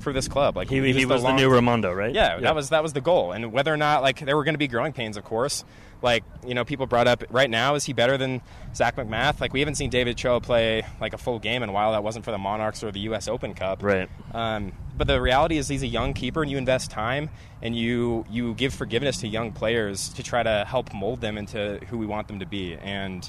for 0.06 0.14
this 0.14 0.30
club. 0.30 0.56
Like 0.56 0.70
He, 0.70 0.94
he, 0.94 1.06
was 1.06 1.22
the 1.22 1.28
long- 1.28 1.36
new 1.36 1.50
Rimando, 1.50 1.94
right? 1.94 2.14
yeah, 2.16 2.40
that 2.40 2.56
was 2.56 2.70
that 2.70 2.82
was 2.82 2.94
the 2.94 3.02
goal. 3.02 3.34
And 3.34 3.52
whether 3.52 3.74
or 3.74 3.78
not 3.78 4.02
like 4.02 4.20
there 4.20 4.38
were 4.38 4.46
going 4.46 4.54
to 4.54 4.60
be 4.60 4.70
growing 4.70 4.94
pains, 4.94 5.18
of 5.18 5.26
course. 5.26 5.66
Like 6.02 6.24
you 6.46 6.54
know, 6.54 6.64
people 6.64 6.86
brought 6.86 7.08
up 7.08 7.24
right 7.30 7.50
now 7.50 7.76
is 7.76 7.84
he 7.86 7.94
better 7.94 8.18
than 8.18 8.42
Zach 8.76 8.96
MacMath? 8.96 9.42
Like 9.42 9.52
we 9.54 9.60
haven't 9.60 9.76
seen 9.76 9.90
David 9.90 10.16
Cho 10.18 10.40
play 10.40 10.86
like 11.02 11.14
a 11.14 11.18
full 11.18 11.40
game 11.40 11.64
in 11.64 11.70
a 11.70 11.72
while. 11.72 11.92
That 11.94 12.04
wasn't 12.04 12.24
for 12.24 12.32
the 12.32 12.38
Monarchs 12.38 12.84
or 12.84 12.92
the 12.92 13.00
U.S. 13.02 13.28
Open 13.28 13.54
Cup. 13.54 13.82
Right. 13.82 14.08
Um, 14.34 14.72
but 14.98 15.08
the 15.08 15.20
reality 15.20 15.58
is 15.58 15.68
he's 15.68 15.84
a 15.84 15.88
young 15.88 16.14
keeper, 16.14 16.42
and 16.42 16.50
you 16.52 16.58
invest 16.58 16.92
time 16.92 17.30
and 17.62 17.76
you 17.76 18.26
you 18.30 18.54
give 18.54 18.74
forgiveness 18.74 19.18
to 19.22 19.28
young 19.28 19.52
players 19.52 20.10
to 20.10 20.22
try 20.24 20.44
to 20.44 20.64
help 20.68 20.94
mold 20.94 21.22
them 21.22 21.38
into 21.38 21.80
who 21.90 21.98
we 21.98 22.06
want 22.06 22.28
them 22.28 22.40
to 22.40 22.46
be. 22.46 22.76
And 22.76 23.28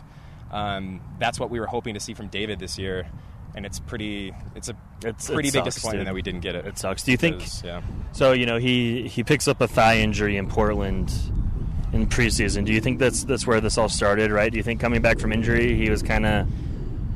um, 0.50 1.00
that's 1.18 1.40
what 1.40 1.50
we 1.50 1.58
were 1.58 1.66
hoping 1.66 1.94
to 1.94 2.00
see 2.00 2.12
from 2.14 2.28
David 2.28 2.58
this 2.58 2.78
year. 2.78 3.06
And 3.56 3.64
it's 3.66 3.80
pretty 3.80 4.32
it's 4.54 4.68
a 4.68 4.76
It's- 5.04 5.26
pretty 5.30 5.48
it 5.48 5.52
big 5.54 5.64
sucks, 5.64 5.74
disappointment 5.76 6.00
dude. 6.02 6.08
that 6.08 6.14
we 6.14 6.22
didn't 6.22 6.40
get 6.40 6.54
it. 6.54 6.66
It 6.66 6.78
sucks. 6.78 7.02
Do 7.02 7.10
you 7.10 7.16
think? 7.16 7.42
Yeah. 7.64 7.80
So 8.12 8.32
you 8.32 8.44
know 8.46 8.58
he 8.58 9.08
he 9.08 9.24
picks 9.24 9.48
up 9.48 9.60
a 9.62 9.66
thigh 9.68 9.98
injury 9.98 10.36
in 10.36 10.46
Portland 10.46 11.10
in 11.92 12.06
preseason. 12.06 12.64
Do 12.66 12.72
you 12.72 12.80
think 12.80 12.98
that's 12.98 13.24
that's 13.24 13.46
where 13.46 13.60
this 13.60 13.78
all 13.78 13.88
started? 13.88 14.30
Right? 14.30 14.50
Do 14.52 14.58
you 14.58 14.62
think 14.62 14.80
coming 14.80 15.00
back 15.00 15.18
from 15.18 15.32
injury 15.32 15.74
he 15.74 15.88
was 15.88 16.02
kind 16.02 16.26
of 16.26 16.46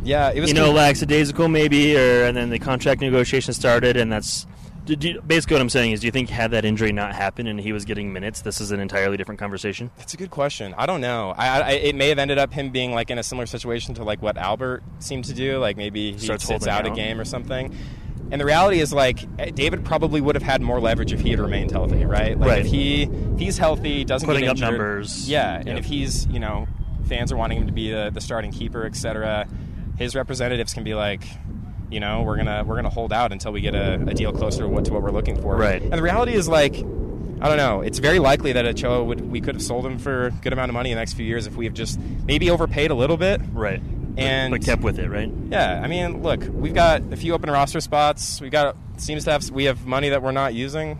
Yeah, 0.02 0.30
it 0.34 0.40
was 0.40 0.48
you 0.50 0.54
know 0.54 0.72
lackadaisical 0.72 1.48
maybe, 1.48 1.96
or 1.96 2.24
and 2.24 2.34
then 2.36 2.48
the 2.50 2.58
contract 2.58 3.00
negotiation 3.02 3.52
started, 3.52 3.96
and 3.98 4.10
that's. 4.10 4.46
You, 4.90 5.20
basically, 5.22 5.54
what 5.54 5.60
I'm 5.62 5.68
saying 5.68 5.92
is, 5.92 6.00
do 6.00 6.06
you 6.06 6.10
think 6.10 6.28
had 6.30 6.50
that 6.50 6.64
injury 6.64 6.90
not 6.90 7.14
happened 7.14 7.46
and 7.48 7.60
he 7.60 7.72
was 7.72 7.84
getting 7.84 8.12
minutes, 8.12 8.40
this 8.40 8.60
is 8.60 8.72
an 8.72 8.80
entirely 8.80 9.16
different 9.16 9.38
conversation? 9.38 9.90
It's 10.00 10.14
a 10.14 10.16
good 10.16 10.30
question. 10.30 10.74
I 10.76 10.86
don't 10.86 11.00
know. 11.00 11.32
I, 11.36 11.60
I 11.60 11.70
it 11.72 11.94
may 11.94 12.08
have 12.08 12.18
ended 12.18 12.38
up 12.38 12.52
him 12.52 12.70
being 12.70 12.92
like 12.92 13.10
in 13.10 13.18
a 13.18 13.22
similar 13.22 13.46
situation 13.46 13.94
to 13.94 14.04
like 14.04 14.20
what 14.20 14.36
Albert 14.36 14.82
seemed 14.98 15.26
to 15.26 15.32
do. 15.32 15.58
Like 15.58 15.76
maybe 15.76 16.12
he 16.12 16.18
Starts 16.18 16.44
sits 16.44 16.64
holding 16.66 16.68
out 16.70 16.86
a 16.86 16.94
game 16.94 17.20
or 17.20 17.24
something. 17.24 17.74
And 18.32 18.40
the 18.40 18.44
reality 18.44 18.80
is 18.80 18.92
like 18.92 19.24
eh, 19.38 19.50
David 19.50 19.84
probably 19.84 20.20
would 20.20 20.34
have 20.34 20.42
had 20.42 20.60
more 20.62 20.80
leverage 20.80 21.12
if 21.12 21.20
he 21.20 21.30
had 21.30 21.40
remained 21.40 21.70
healthy, 21.70 22.04
right? 22.04 22.38
Like 22.38 22.48
Right. 22.48 22.58
if 22.60 22.66
he 22.66 23.02
if 23.04 23.38
he's 23.38 23.58
healthy, 23.58 24.04
doesn't 24.04 24.26
Putting 24.26 24.42
get 24.42 24.50
up 24.50 24.56
injured, 24.56 24.70
numbers. 24.70 25.28
yeah. 25.28 25.56
And 25.58 25.68
Yep. 25.68 25.78
if 25.78 25.84
he's 25.84 26.26
you 26.26 26.40
know 26.40 26.66
fans 27.06 27.30
are 27.32 27.36
wanting 27.36 27.58
him 27.58 27.66
to 27.66 27.72
be 27.72 27.90
the, 27.92 28.10
the 28.12 28.20
starting 28.20 28.50
keeper, 28.52 28.84
etc. 28.86 29.46
His 29.98 30.14
representatives 30.16 30.74
can 30.74 30.82
be 30.84 30.94
like. 30.94 31.22
You 31.90 32.00
know, 32.00 32.22
we're 32.22 32.36
gonna 32.36 32.64
we're 32.64 32.76
gonna 32.76 32.90
hold 32.90 33.12
out 33.12 33.32
until 33.32 33.52
we 33.52 33.60
get 33.60 33.74
a, 33.74 33.94
a 33.94 34.14
deal 34.14 34.32
closer 34.32 34.62
to 34.62 34.68
what 34.68 34.84
to 34.86 34.92
what 34.92 35.02
we're 35.02 35.10
looking 35.10 35.40
for. 35.40 35.56
Right. 35.56 35.82
And 35.82 35.92
the 35.92 36.02
reality 36.02 36.32
is 36.34 36.48
like 36.48 36.74
I 37.42 37.48
don't 37.48 37.56
know. 37.56 37.80
It's 37.80 37.98
very 37.98 38.18
likely 38.18 38.52
that 38.52 38.66
Ochoa 38.66 39.02
would 39.02 39.20
we 39.30 39.40
could 39.40 39.54
have 39.54 39.62
sold 39.62 39.86
him 39.86 39.98
for 39.98 40.26
a 40.26 40.30
good 40.30 40.52
amount 40.52 40.68
of 40.68 40.74
money 40.74 40.90
in 40.90 40.96
the 40.96 41.00
next 41.00 41.14
few 41.14 41.24
years 41.24 41.46
if 41.46 41.56
we 41.56 41.64
have 41.64 41.74
just 41.74 41.98
maybe 42.26 42.50
overpaid 42.50 42.90
a 42.90 42.94
little 42.94 43.16
bit. 43.16 43.40
Right. 43.52 43.82
And 44.16 44.50
but 44.50 44.62
kept 44.62 44.82
with 44.82 44.98
it, 44.98 45.08
right? 45.08 45.32
yeah, 45.50 45.80
I 45.82 45.86
mean, 45.86 46.22
look, 46.22 46.44
we've 46.50 46.74
got 46.74 47.00
a 47.12 47.16
few 47.16 47.32
open 47.32 47.48
roster 47.50 47.80
spots. 47.80 48.40
We've 48.40 48.50
got 48.50 48.76
seems 48.98 49.24
to 49.24 49.32
have 49.32 49.48
we 49.50 49.64
have 49.64 49.86
money 49.86 50.10
that 50.10 50.22
we're 50.22 50.32
not 50.32 50.52
using. 50.52 50.98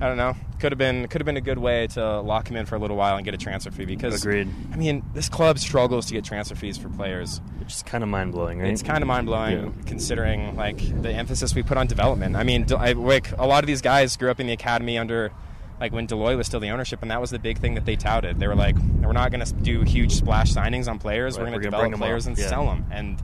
I 0.00 0.08
don't 0.08 0.16
know. 0.16 0.36
Could 0.60 0.72
have 0.72 0.78
been 0.78 1.08
could 1.08 1.20
have 1.20 1.26
been 1.26 1.36
a 1.36 1.42
good 1.42 1.58
way 1.58 1.88
to 1.88 2.20
lock 2.20 2.48
him 2.48 2.56
in 2.56 2.64
for 2.64 2.76
a 2.76 2.78
little 2.78 2.96
while 2.96 3.16
and 3.16 3.24
get 3.24 3.34
a 3.34 3.38
transfer 3.38 3.70
fee 3.70 3.84
because 3.84 4.22
Agreed. 4.22 4.48
I 4.72 4.76
mean, 4.76 5.04
this 5.12 5.28
club 5.28 5.58
struggles 5.58 6.06
to 6.06 6.14
get 6.14 6.24
transfer 6.24 6.54
fees 6.54 6.78
for 6.78 6.88
players. 6.88 7.40
Which 7.58 7.74
is 7.74 7.82
kind 7.82 8.04
of 8.04 8.08
mind 8.08 8.32
blowing, 8.32 8.60
right? 8.60 8.70
It's 8.70 8.82
kind 8.82 9.02
of 9.02 9.08
mind 9.08 9.26
blowing 9.26 9.64
Yeah. 9.64 9.82
considering 9.86 10.56
like 10.56 10.78
the 11.02 11.10
emphasis 11.10 11.54
we 11.54 11.62
put 11.62 11.76
on 11.76 11.86
development. 11.86 12.36
I 12.36 12.44
mean, 12.44 12.66
I, 12.72 12.92
like 12.92 13.36
a 13.36 13.46
lot 13.46 13.62
of 13.64 13.66
these 13.66 13.82
guys 13.82 14.16
grew 14.16 14.30
up 14.30 14.40
in 14.40 14.46
the 14.46 14.52
academy 14.52 14.96
under 14.96 15.32
like 15.80 15.92
when 15.92 16.06
Dell 16.06 16.18
Loy 16.18 16.36
was 16.36 16.46
still 16.46 16.60
the 16.60 16.70
ownership, 16.70 17.02
and 17.02 17.10
that 17.10 17.20
was 17.20 17.30
the 17.30 17.38
big 17.38 17.58
thing 17.58 17.74
that 17.74 17.84
they 17.84 17.96
touted. 17.96 18.38
They 18.38 18.46
were 18.46 18.54
like, 18.54 18.76
we're 19.02 19.12
not 19.12 19.30
going 19.30 19.44
to 19.44 19.52
do 19.54 19.82
huge 19.82 20.12
splash 20.12 20.52
signings 20.52 20.88
on 20.88 20.98
players. 20.98 21.36
Right, 21.36 21.42
we're 21.42 21.50
going 21.50 21.60
to 21.60 21.70
develop 21.70 21.92
players 21.94 22.26
and 22.26 22.38
yeah. 22.38 22.48
sell 22.48 22.66
them, 22.66 22.86
and 22.90 23.22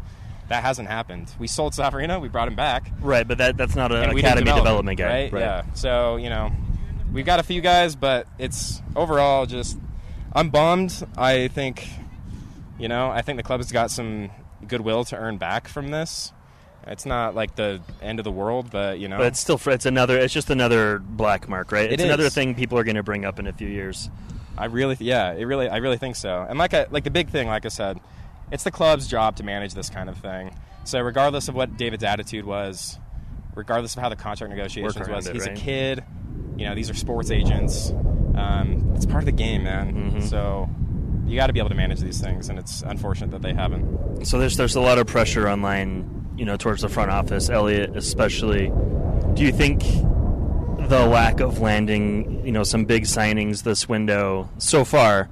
that 0.48 0.64
hasn't 0.64 0.88
happened. 0.88 1.32
We 1.38 1.46
sold 1.46 1.74
Savarino, 1.74 2.20
we 2.20 2.28
brought 2.28 2.48
him 2.48 2.56
back. 2.56 2.90
Right, 3.00 3.26
but 3.26 3.38
that 3.38 3.56
that's 3.56 3.76
not 3.76 3.92
an 3.92 4.02
and 4.02 4.14
we 4.14 4.20
did 4.20 4.32
academy 4.32 4.52
development 4.52 4.98
guy, 4.98 5.06
right? 5.06 5.32
right? 5.32 5.40
Yeah. 5.40 5.64
So 5.74 6.16
you 6.16 6.28
know, 6.28 6.52
we've 7.12 7.26
got 7.26 7.40
a 7.40 7.42
few 7.42 7.60
guys, 7.60 7.96
but 7.96 8.26
it's 8.38 8.82
overall 8.96 9.46
just 9.46 9.78
I'm 10.32 10.50
bummed. 10.50 11.06
I 11.16 11.48
think 11.48 11.88
you 12.78 12.88
know 12.88 13.10
I 13.10 13.22
think 13.22 13.36
the 13.36 13.42
club 13.42 13.60
has 13.60 13.72
got 13.72 13.90
some 13.90 14.30
goodwill 14.66 15.04
to 15.06 15.16
earn 15.16 15.38
back 15.38 15.68
from 15.68 15.88
this. 15.88 16.32
It's 16.86 17.04
not 17.04 17.34
like 17.34 17.56
the 17.56 17.80
end 18.00 18.18
of 18.18 18.24
the 18.24 18.32
world, 18.32 18.70
but 18.70 18.98
you 18.98 19.08
know, 19.08 19.18
But 19.18 19.28
it's 19.28 19.40
still 19.40 19.60
it's 19.66 19.86
another 19.86 20.18
it's 20.18 20.32
just 20.32 20.50
another 20.50 20.98
black 20.98 21.48
mark, 21.48 21.72
right? 21.72 21.86
It 21.86 21.94
It's 21.94 22.02
another 22.02 22.30
thing 22.30 22.54
people 22.54 22.78
are 22.78 22.84
going 22.84 22.96
to 22.96 23.02
bring 23.02 23.24
up 23.24 23.38
in 23.38 23.46
a 23.46 23.52
few 23.52 23.68
years. 23.68 24.08
I 24.60 24.66
really, 24.66 24.96
yeah, 25.00 25.32
it 25.32 25.44
really, 25.44 25.68
I 25.68 25.78
really 25.78 25.96
think 25.96 26.16
so. 26.16 26.44
And 26.46 26.58
like, 26.58 26.74
I, 26.74 26.86
like 26.90 27.04
the 27.04 27.10
big 27.10 27.30
thing, 27.30 27.48
like 27.48 27.64
I 27.64 27.68
said, 27.68 27.98
it's 28.52 28.62
the 28.62 28.70
club's 28.70 29.06
job 29.06 29.36
to 29.36 29.42
manage 29.42 29.72
this 29.72 29.88
kind 29.88 30.10
of 30.10 30.18
thing. 30.18 30.54
So 30.84 31.00
regardless 31.00 31.48
of 31.48 31.54
what 31.54 31.78
David's 31.78 32.04
attitude 32.04 32.44
was, 32.44 32.98
regardless 33.54 33.96
of 33.96 34.02
how 34.02 34.10
the 34.10 34.16
contract 34.16 34.50
negotiations 34.50 35.08
was, 35.08 35.26
it, 35.26 35.34
he's 35.34 35.46
right? 35.46 35.56
a 35.56 35.60
kid. 35.60 36.04
You 36.60 36.66
know, 36.66 36.74
these 36.74 36.90
are 36.90 36.94
sports 36.94 37.30
agents. 37.30 37.90
Um, 38.36 38.92
it's 38.94 39.06
part 39.06 39.22
of 39.22 39.24
the 39.24 39.32
game, 39.32 39.64
man. 39.64 39.94
Mm-hmm. 39.94 40.20
So 40.20 40.68
you 41.24 41.34
got 41.34 41.46
to 41.46 41.54
be 41.54 41.58
able 41.58 41.70
to 41.70 41.74
manage 41.74 42.00
these 42.00 42.20
things, 42.20 42.50
and 42.50 42.58
it's 42.58 42.82
unfortunate 42.82 43.30
that 43.30 43.40
they 43.40 43.54
haven't. 43.54 44.26
So 44.26 44.38
there's 44.38 44.58
there's 44.58 44.76
a 44.76 44.80
lot 44.80 44.98
of 44.98 45.06
pressure 45.06 45.48
online, 45.48 46.28
you 46.36 46.44
know, 46.44 46.58
towards 46.58 46.82
the 46.82 46.90
front 46.90 47.10
office, 47.10 47.48
Elliot 47.48 47.96
especially. 47.96 48.70
Do 49.32 49.42
you 49.42 49.52
think 49.52 49.80
the 50.90 51.06
lack 51.06 51.40
of 51.40 51.60
landing, 51.60 52.44
you 52.44 52.52
know, 52.52 52.62
some 52.62 52.84
big 52.84 53.04
signings 53.04 53.62
this 53.62 53.88
window 53.88 54.50
so 54.58 54.84
far 54.84 55.30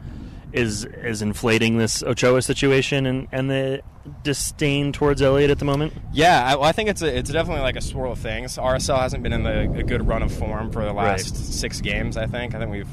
is 0.52 0.84
is 0.84 1.22
inflating 1.22 1.78
this 1.78 2.02
Ochoa 2.02 2.42
situation 2.42 3.06
and, 3.06 3.28
and 3.32 3.50
the 3.50 3.82
disdain 4.22 4.92
towards 4.92 5.20
Elliot 5.20 5.50
at 5.50 5.58
the 5.58 5.64
moment? 5.64 5.92
Yeah, 6.12 6.42
I, 6.44 6.54
well, 6.56 6.64
I 6.64 6.72
think 6.72 6.88
it's 6.88 7.02
a, 7.02 7.18
it's 7.18 7.30
definitely 7.30 7.62
like 7.62 7.76
a 7.76 7.80
swirl 7.82 8.12
of 8.12 8.18
things. 8.18 8.56
RSL 8.56 8.98
hasn't 8.98 9.22
been 9.22 9.32
in 9.32 9.42
the, 9.42 9.70
a 9.72 9.82
good 9.82 10.06
run 10.06 10.22
of 10.22 10.32
form 10.32 10.70
for 10.72 10.84
the 10.84 10.92
last 10.92 11.34
Right. 11.34 11.44
six 11.44 11.80
games. 11.80 12.16
I 12.16 12.26
think. 12.26 12.54
I 12.54 12.58
think 12.58 12.70
we've 12.70 12.88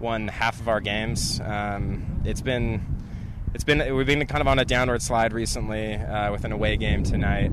won 0.00 0.28
half 0.28 0.60
of 0.60 0.68
our 0.68 0.80
games. 0.80 1.40
Um, 1.44 2.22
it's 2.24 2.40
been 2.40 2.80
it's 3.54 3.64
been 3.64 3.94
we've 3.94 4.06
been 4.06 4.26
kind 4.26 4.40
of 4.40 4.48
on 4.48 4.58
a 4.58 4.64
downward 4.64 5.02
slide 5.02 5.32
recently 5.32 5.94
uh, 5.94 6.32
with 6.32 6.44
an 6.44 6.52
away 6.52 6.76
game 6.76 7.02
tonight. 7.04 7.52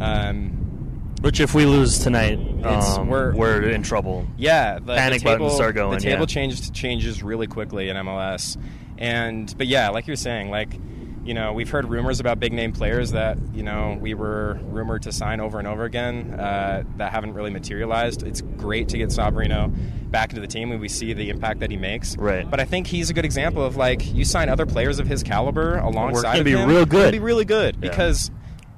Um, 0.00 1.12
Which 1.20 1.40
if 1.40 1.54
we 1.54 1.66
lose 1.66 1.98
tonight, 1.98 2.38
It's- 2.38 2.98
um, 2.98 3.08
we're- 3.08 3.34
we're, 3.34 3.62
in 3.70 3.82
trouble. 3.82 4.26
Yeah, 4.36 4.78
the, 4.78 4.94
Panic 4.96 5.20
the 5.22 5.24
table, 5.30 5.38
buttons 5.46 5.54
start 5.56 5.74
going, 5.74 5.98
The 5.98 6.00
table 6.04 6.20
yeah. 6.20 6.26
changes 6.26 6.70
changes 6.70 7.22
really 7.22 7.46
quickly 7.46 7.88
in 7.88 7.96
MLS, 7.96 8.56
and 8.98 9.52
but 9.56 9.66
yeah, 9.66 9.90
like 9.90 10.06
you're 10.06 10.16
saying, 10.16 10.50
like 10.50 10.78
you 11.24 11.32
know, 11.32 11.54
we've 11.54 11.70
heard 11.70 11.88
rumors 11.88 12.20
about 12.20 12.38
big 12.38 12.52
name 12.52 12.72
players 12.72 13.12
that 13.12 13.38
you 13.54 13.62
know 13.62 13.96
we 14.00 14.12
were 14.14 14.58
rumored 14.64 15.02
to 15.02 15.12
sign 15.12 15.40
over 15.40 15.58
and 15.58 15.66
over 15.66 15.84
again 15.84 16.34
uh, 16.38 16.82
that 16.98 17.12
haven't 17.12 17.32
really 17.32 17.50
materialized. 17.50 18.22
It's 18.22 18.42
great 18.42 18.90
to 18.90 18.98
get 18.98 19.08
Savarino 19.08 19.72
back 20.10 20.30
into 20.30 20.40
the 20.42 20.46
team 20.46 20.68
when 20.68 20.80
we 20.80 20.88
see 20.88 21.12
the 21.14 21.30
impact 21.30 21.60
that 21.60 21.70
he 21.70 21.76
makes. 21.78 22.16
Right. 22.18 22.48
But 22.48 22.60
I 22.60 22.66
think 22.66 22.86
he's 22.86 23.08
a 23.10 23.14
good 23.14 23.24
example 23.24 23.64
of 23.64 23.76
like 23.76 24.12
you 24.14 24.24
sign 24.24 24.48
other 24.48 24.66
players 24.66 24.98
of 24.98 25.06
his 25.06 25.22
caliber 25.22 25.78
alongside 25.78 26.14
We're 26.14 26.32
gonna 26.32 26.44
be 26.44 26.52
him, 26.52 26.68
real 26.68 26.86
good. 26.86 27.12
Be 27.12 27.18
really 27.20 27.44
good 27.46 27.76
Yeah. 27.80 27.88
because 27.88 28.30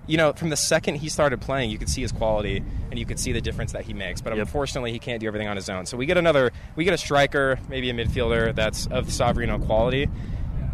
you 0.07 0.16
know, 0.16 0.33
from 0.33 0.51
the 0.51 0.57
second 0.57 0.97
he 0.97 1.09
started 1.09 1.40
playing, 1.40 1.71
you 1.71 1.79
could 1.79 1.88
see 1.88 2.03
his 2.03 2.12
quality 2.12 2.62
and 2.90 2.99
you 2.99 3.05
could 3.07 3.19
see 3.19 3.33
the 3.33 3.40
difference 3.40 3.73
that 3.73 3.85
he 3.85 3.92
makes. 3.92 4.21
But 4.21 4.37
Yep. 4.37 4.47
unfortunately, 4.47 4.92
he 4.92 4.99
can't 4.99 5.21
do 5.21 5.27
everything 5.27 5.49
on 5.49 5.57
his 5.57 5.69
own. 5.69 5.87
So 5.87 5.97
we 5.97 6.07
get 6.07 6.16
another, 6.16 6.53
we 6.77 6.85
get 6.85 6.95
a 6.95 6.99
striker, 6.99 7.59
maybe 7.69 7.90
a 7.90 7.92
midfielder 7.95 8.55
that's 8.55 8.87
of 8.87 9.07
Savarino 9.09 9.64
quality, 9.64 10.09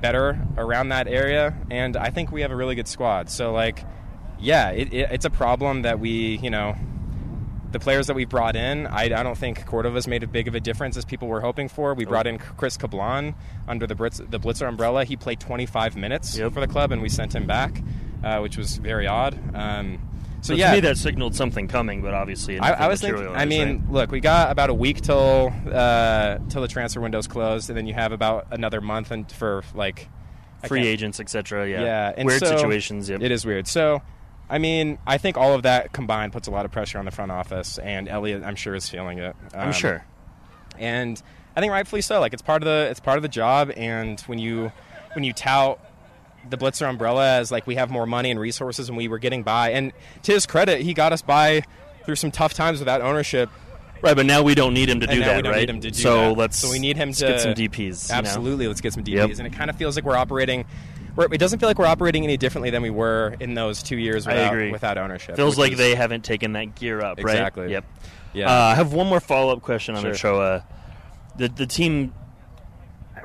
better 0.00 0.38
around 0.58 0.88
that 0.90 1.06
area, 1.08 1.54
and 1.70 1.96
I 1.96 2.10
think 2.10 2.32
we 2.32 2.42
have 2.42 2.50
a 2.50 2.56
really 2.56 2.74
good 2.74 2.88
squad. 2.88 3.30
So 3.30 3.52
like, 3.52 3.84
yeah, 4.38 4.70
it, 4.70 4.92
it, 4.92 5.08
it's 5.12 5.24
a 5.24 5.30
problem 5.30 5.82
that 5.82 5.98
we, 6.00 6.38
you 6.42 6.50
know. 6.50 6.74
The 7.70 7.80
players 7.80 8.06
that 8.08 8.14
we 8.14 8.26
brought 8.26 8.54
in, 8.54 8.86
I, 8.86 9.04
I 9.04 9.22
don't 9.22 9.38
think 9.38 9.64
Cordova's 9.64 10.06
made 10.06 10.22
as 10.22 10.28
big 10.28 10.46
of 10.46 10.54
a 10.54 10.60
difference 10.60 10.98
as 10.98 11.06
people 11.06 11.26
were 11.26 11.40
hoping 11.40 11.70
for. 11.70 11.94
We 11.94 12.04
brought 12.04 12.26
in 12.26 12.36
Chris 12.36 12.76
Kablan 12.76 13.32
under 13.66 13.86
the 13.86 13.94
Brits, 13.94 14.18
the 14.30 14.38
Blitzer 14.38 14.68
umbrella. 14.68 15.06
He 15.06 15.16
played 15.16 15.40
25 15.40 15.96
minutes 15.96 16.36
Yep. 16.36 16.52
for 16.52 16.60
the 16.60 16.66
club, 16.66 16.92
and 16.92 17.00
we 17.00 17.08
sent 17.08 17.34
him 17.34 17.46
back, 17.46 17.80
uh, 18.24 18.40
which 18.40 18.56
was 18.56 18.76
very 18.76 19.06
odd. 19.06 19.38
Um, 19.54 19.98
so, 20.42 20.48
So 20.48 20.54
yeah, 20.54 20.70
to 20.70 20.76
me, 20.76 20.80
that 20.80 20.98
signaled 20.98 21.34
something 21.36 21.68
coming, 21.68 22.02
but 22.02 22.14
obviously, 22.14 22.58
I, 22.58 22.84
I 22.84 22.88
was 22.88 23.00
thinking. 23.00 23.28
I 23.28 23.44
mean, 23.44 23.86
look, 23.90 24.10
we 24.10 24.18
got 24.20 24.50
about 24.50 24.70
a 24.70 24.74
week 24.74 25.00
till 25.00 25.52
uh, 25.72 26.38
till 26.48 26.62
the 26.62 26.68
transfer 26.68 27.00
window's 27.00 27.28
closed, 27.28 27.70
and 27.70 27.76
then 27.76 27.86
you 27.86 27.94
have 27.94 28.10
about 28.12 28.46
another 28.50 28.80
month 28.80 29.10
and 29.12 29.30
for 29.30 29.62
like 29.74 30.08
free 30.66 30.86
agents, 30.86 31.20
etc. 31.20 31.68
Yeah, 31.68 31.82
Yeah, 31.82 32.12
and 32.16 32.26
weird 32.26 32.40
so- 32.40 32.56
situations. 32.56 33.08
Yep. 33.08 33.22
It 33.22 33.30
is 33.30 33.44
weird. 33.46 33.68
So, 33.68 34.02
I 34.50 34.58
mean, 34.58 34.98
I 35.06 35.16
think 35.18 35.36
all 35.36 35.54
of 35.54 35.62
that 35.62 35.92
combined 35.92 36.32
puts 36.32 36.48
a 36.48 36.50
lot 36.50 36.64
of 36.64 36.72
pressure 36.72 36.98
on 36.98 37.04
the 37.04 37.10
front 37.12 37.30
office, 37.30 37.78
and 37.78 38.08
Elliot, 38.08 38.42
I'm 38.44 38.56
sure, 38.56 38.74
is 38.74 38.88
feeling 38.88 39.18
it. 39.18 39.36
I'm 39.54 39.68
Um, 39.68 39.72
sure. 39.72 40.04
and 40.78 41.22
I 41.56 41.60
think 41.60 41.70
rightfully 41.72 42.00
so. 42.02 42.18
Like 42.18 42.32
it's 42.32 42.42
part 42.42 42.62
of 42.62 42.66
the 42.66 42.88
it's 42.90 42.98
part 43.00 43.16
of 43.16 43.22
the 43.22 43.28
job, 43.28 43.70
and 43.76 44.18
when 44.22 44.38
you 44.40 44.72
when 45.14 45.22
you 45.24 45.32
tout 45.32 45.78
the 46.48 46.56
Blitzer 46.58 46.88
umbrella 46.88 47.36
as 47.38 47.50
like 47.52 47.66
we 47.66 47.74
have 47.76 47.90
more 47.90 48.06
money 48.06 48.30
and 48.30 48.38
resources 48.40 48.88
and 48.88 48.96
we 48.96 49.08
were 49.08 49.18
getting 49.18 49.42
by, 49.42 49.70
and 49.70 49.92
to 50.24 50.32
his 50.32 50.46
credit, 50.46 50.80
he 50.82 50.94
got 50.94 51.12
us 51.12 51.22
by 51.22 51.62
through 52.04 52.16
some 52.16 52.30
tough 52.30 52.54
times 52.54 52.78
without 52.78 53.00
ownership. 53.00 53.48
Right, 54.02 54.16
but 54.16 54.26
now 54.26 54.42
we 54.42 54.56
don't 54.56 54.74
need 54.74 54.88
him 54.88 54.98
to 55.00 55.06
do 55.06 55.20
that, 55.20 55.44
right? 55.46 55.60
need 55.60 55.70
him 55.70 55.80
to 55.82 55.90
do 55.92 55.98
so 56.02 56.30
that. 56.30 56.38
let's 56.38 56.58
so 56.58 56.70
we 56.70 56.80
need 56.80 56.96
him 56.96 57.12
to 57.12 57.24
get 57.26 57.40
some 57.40 57.54
DPs. 57.54 58.08
you 58.08 58.12
know? 58.14 58.18
Absolutely, 58.18 58.66
let's 58.66 58.80
get 58.80 58.92
some 58.92 59.04
DPs, 59.04 59.14
Yep. 59.28 59.38
and 59.38 59.46
it 59.46 59.52
kind 59.52 59.70
of 59.70 59.76
feels 59.76 59.94
like 59.94 60.04
we're 60.04 60.16
operating. 60.16 60.64
We're, 61.14 61.26
it 61.32 61.38
doesn't 61.38 61.60
feel 61.60 61.68
like 61.68 61.78
we're 61.78 61.86
operating 61.86 62.24
any 62.24 62.36
differently 62.36 62.70
than 62.70 62.82
we 62.82 62.90
were 62.90 63.36
in 63.38 63.54
those 63.54 63.80
two 63.82 63.96
years 63.96 64.26
I 64.26 64.32
without, 64.32 64.52
agree. 64.54 64.72
without 64.72 64.98
ownership. 64.98 65.36
Feels 65.36 65.56
like 65.56 65.72
is- 65.72 65.78
they 65.78 65.94
haven't 65.94 66.24
taken 66.24 66.54
that 66.54 66.74
gear 66.74 67.00
up, 67.00 67.18
right? 67.18 67.32
Exactly. 67.34 67.70
Yep. 67.70 67.84
Yeah. 68.32 68.50
Uh, 68.50 68.52
I 68.70 68.74
have 68.74 68.92
one 68.92 69.06
more 69.06 69.20
follow 69.20 69.52
up 69.52 69.62
question 69.62 69.94
on 69.94 70.00
Sure. 70.02 70.10
Ochoa. 70.10 70.66
The 71.36 71.48
the 71.48 71.66
team, 71.66 72.12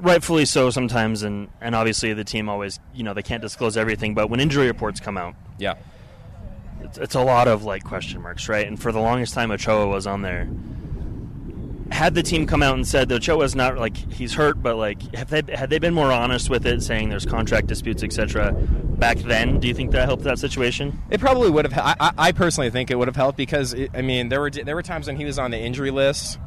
rightfully 0.02 0.46
so, 0.46 0.70
sometimes, 0.70 1.24
and 1.24 1.50
and 1.62 1.76
obviously 1.76 2.14
the 2.14 2.24
team 2.24 2.50
always, 2.50 2.80
you 2.94 3.04
know, 3.04 3.14
they 3.14 3.24
can't 3.24 3.42
disclose 3.42 3.78
everything. 3.78 4.14
But 4.14 4.30
when 4.30 4.40
injury 4.40 4.68
reports 4.68 5.00
come 5.00 5.18
out, 5.18 5.36
yeah. 5.58 5.76
it's, 6.82 6.98
it's 6.98 7.16
a 7.16 7.22
lot 7.22 7.48
of 7.48 7.64
like 7.64 7.84
question 7.84 8.22
marks, 8.22 8.50
right? 8.50 8.68
And 8.68 8.82
for 8.82 8.92
the 8.92 9.00
longest 9.00 9.34
time, 9.34 9.52
Ochoa 9.52 9.88
was 9.88 10.08
on 10.08 10.22
there. 10.22 10.48
Had 11.90 12.16
the 12.16 12.24
team 12.24 12.46
come 12.46 12.62
out 12.62 12.76
and 12.76 12.86
said 12.86 13.08
that 13.10 13.16
Ochoa's 13.30 13.56
not 13.56 13.78
like 13.78 13.96
he's 13.96 14.34
hurt, 14.34 14.62
but 14.62 14.76
like 14.76 15.16
have 15.16 15.30
they 15.30 15.42
had 15.54 15.70
they 15.70 15.80
been 15.80 15.94
more 15.94 16.12
honest 16.12 16.50
with 16.50 16.66
it, 16.66 16.84
saying 16.84 17.10
there's 17.10 17.26
contract 17.26 17.68
disputes, 17.68 18.04
etc. 18.04 18.52
Back 18.52 19.20
then, 19.20 19.60
do 19.60 19.68
you 19.68 19.74
think 19.74 19.92
that 19.92 20.06
helped 20.06 20.24
that 20.24 20.38
situation? 20.38 21.02
It 21.10 21.22
probably 21.22 21.50
would 21.50 21.66
have. 21.66 21.78
I, 21.78 21.96
I, 22.00 22.12
I 22.18 22.32
personally 22.34 22.70
think 22.72 22.92
it 22.92 22.96
would 22.96 23.08
have 23.08 23.16
helped 23.16 23.38
because 23.38 23.74
it, 23.74 23.92
I 23.94 24.02
mean 24.02 24.28
there 24.28 24.42
were 24.42 24.50
there 24.50 24.76
were 24.76 24.84
times 24.84 25.08
when 25.08 25.16
he 25.16 25.24
was 25.24 25.40
on 25.40 25.52
the 25.52 25.58
injury 25.58 25.92
list, 25.92 26.40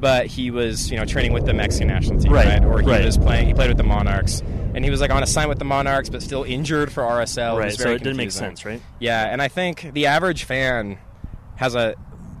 but 0.00 0.26
he 0.26 0.50
was 0.50 0.90
you 0.90 0.96
know 0.96 1.04
training 1.04 1.32
with 1.32 1.46
the 1.46 1.54
Mexican 1.54 1.88
national 1.88 2.20
team, 2.20 2.32
Right, 2.32 2.46
right? 2.46 2.64
Or 2.64 2.80
he 2.80 2.86
right. 2.88 3.04
was 3.04 3.18
playing. 3.18 3.46
He 3.48 3.54
played 3.54 3.68
with 3.68 3.76
the 3.78 3.82
Monarchs, 3.84 4.40
and 4.74 4.84
he 4.84 4.90
was 4.90 5.00
like 5.00 5.10
on 5.10 5.22
a 5.22 5.26
sign 5.26 5.48
with 5.48 5.58
the 5.58 5.64
Monarchs, 5.64 6.08
but 6.08 6.22
still 6.22 6.44
injured 6.44 6.92
for 6.92 7.02
RSL. 7.02 7.56
It 7.56 7.58
Right, 7.58 7.64
was 7.66 7.76
so 7.78 7.90
it 7.92 7.98
didn't 7.98 8.16
make 8.16 8.30
sense, 8.32 8.64
right? 8.64 8.80
Yeah, 8.98 9.24
and 9.32 9.40
I 9.42 9.48
think 9.48 9.90
the 9.92 10.06
average 10.06 10.44
fan 10.44 10.98
has 11.56 11.74
a. 11.74 11.94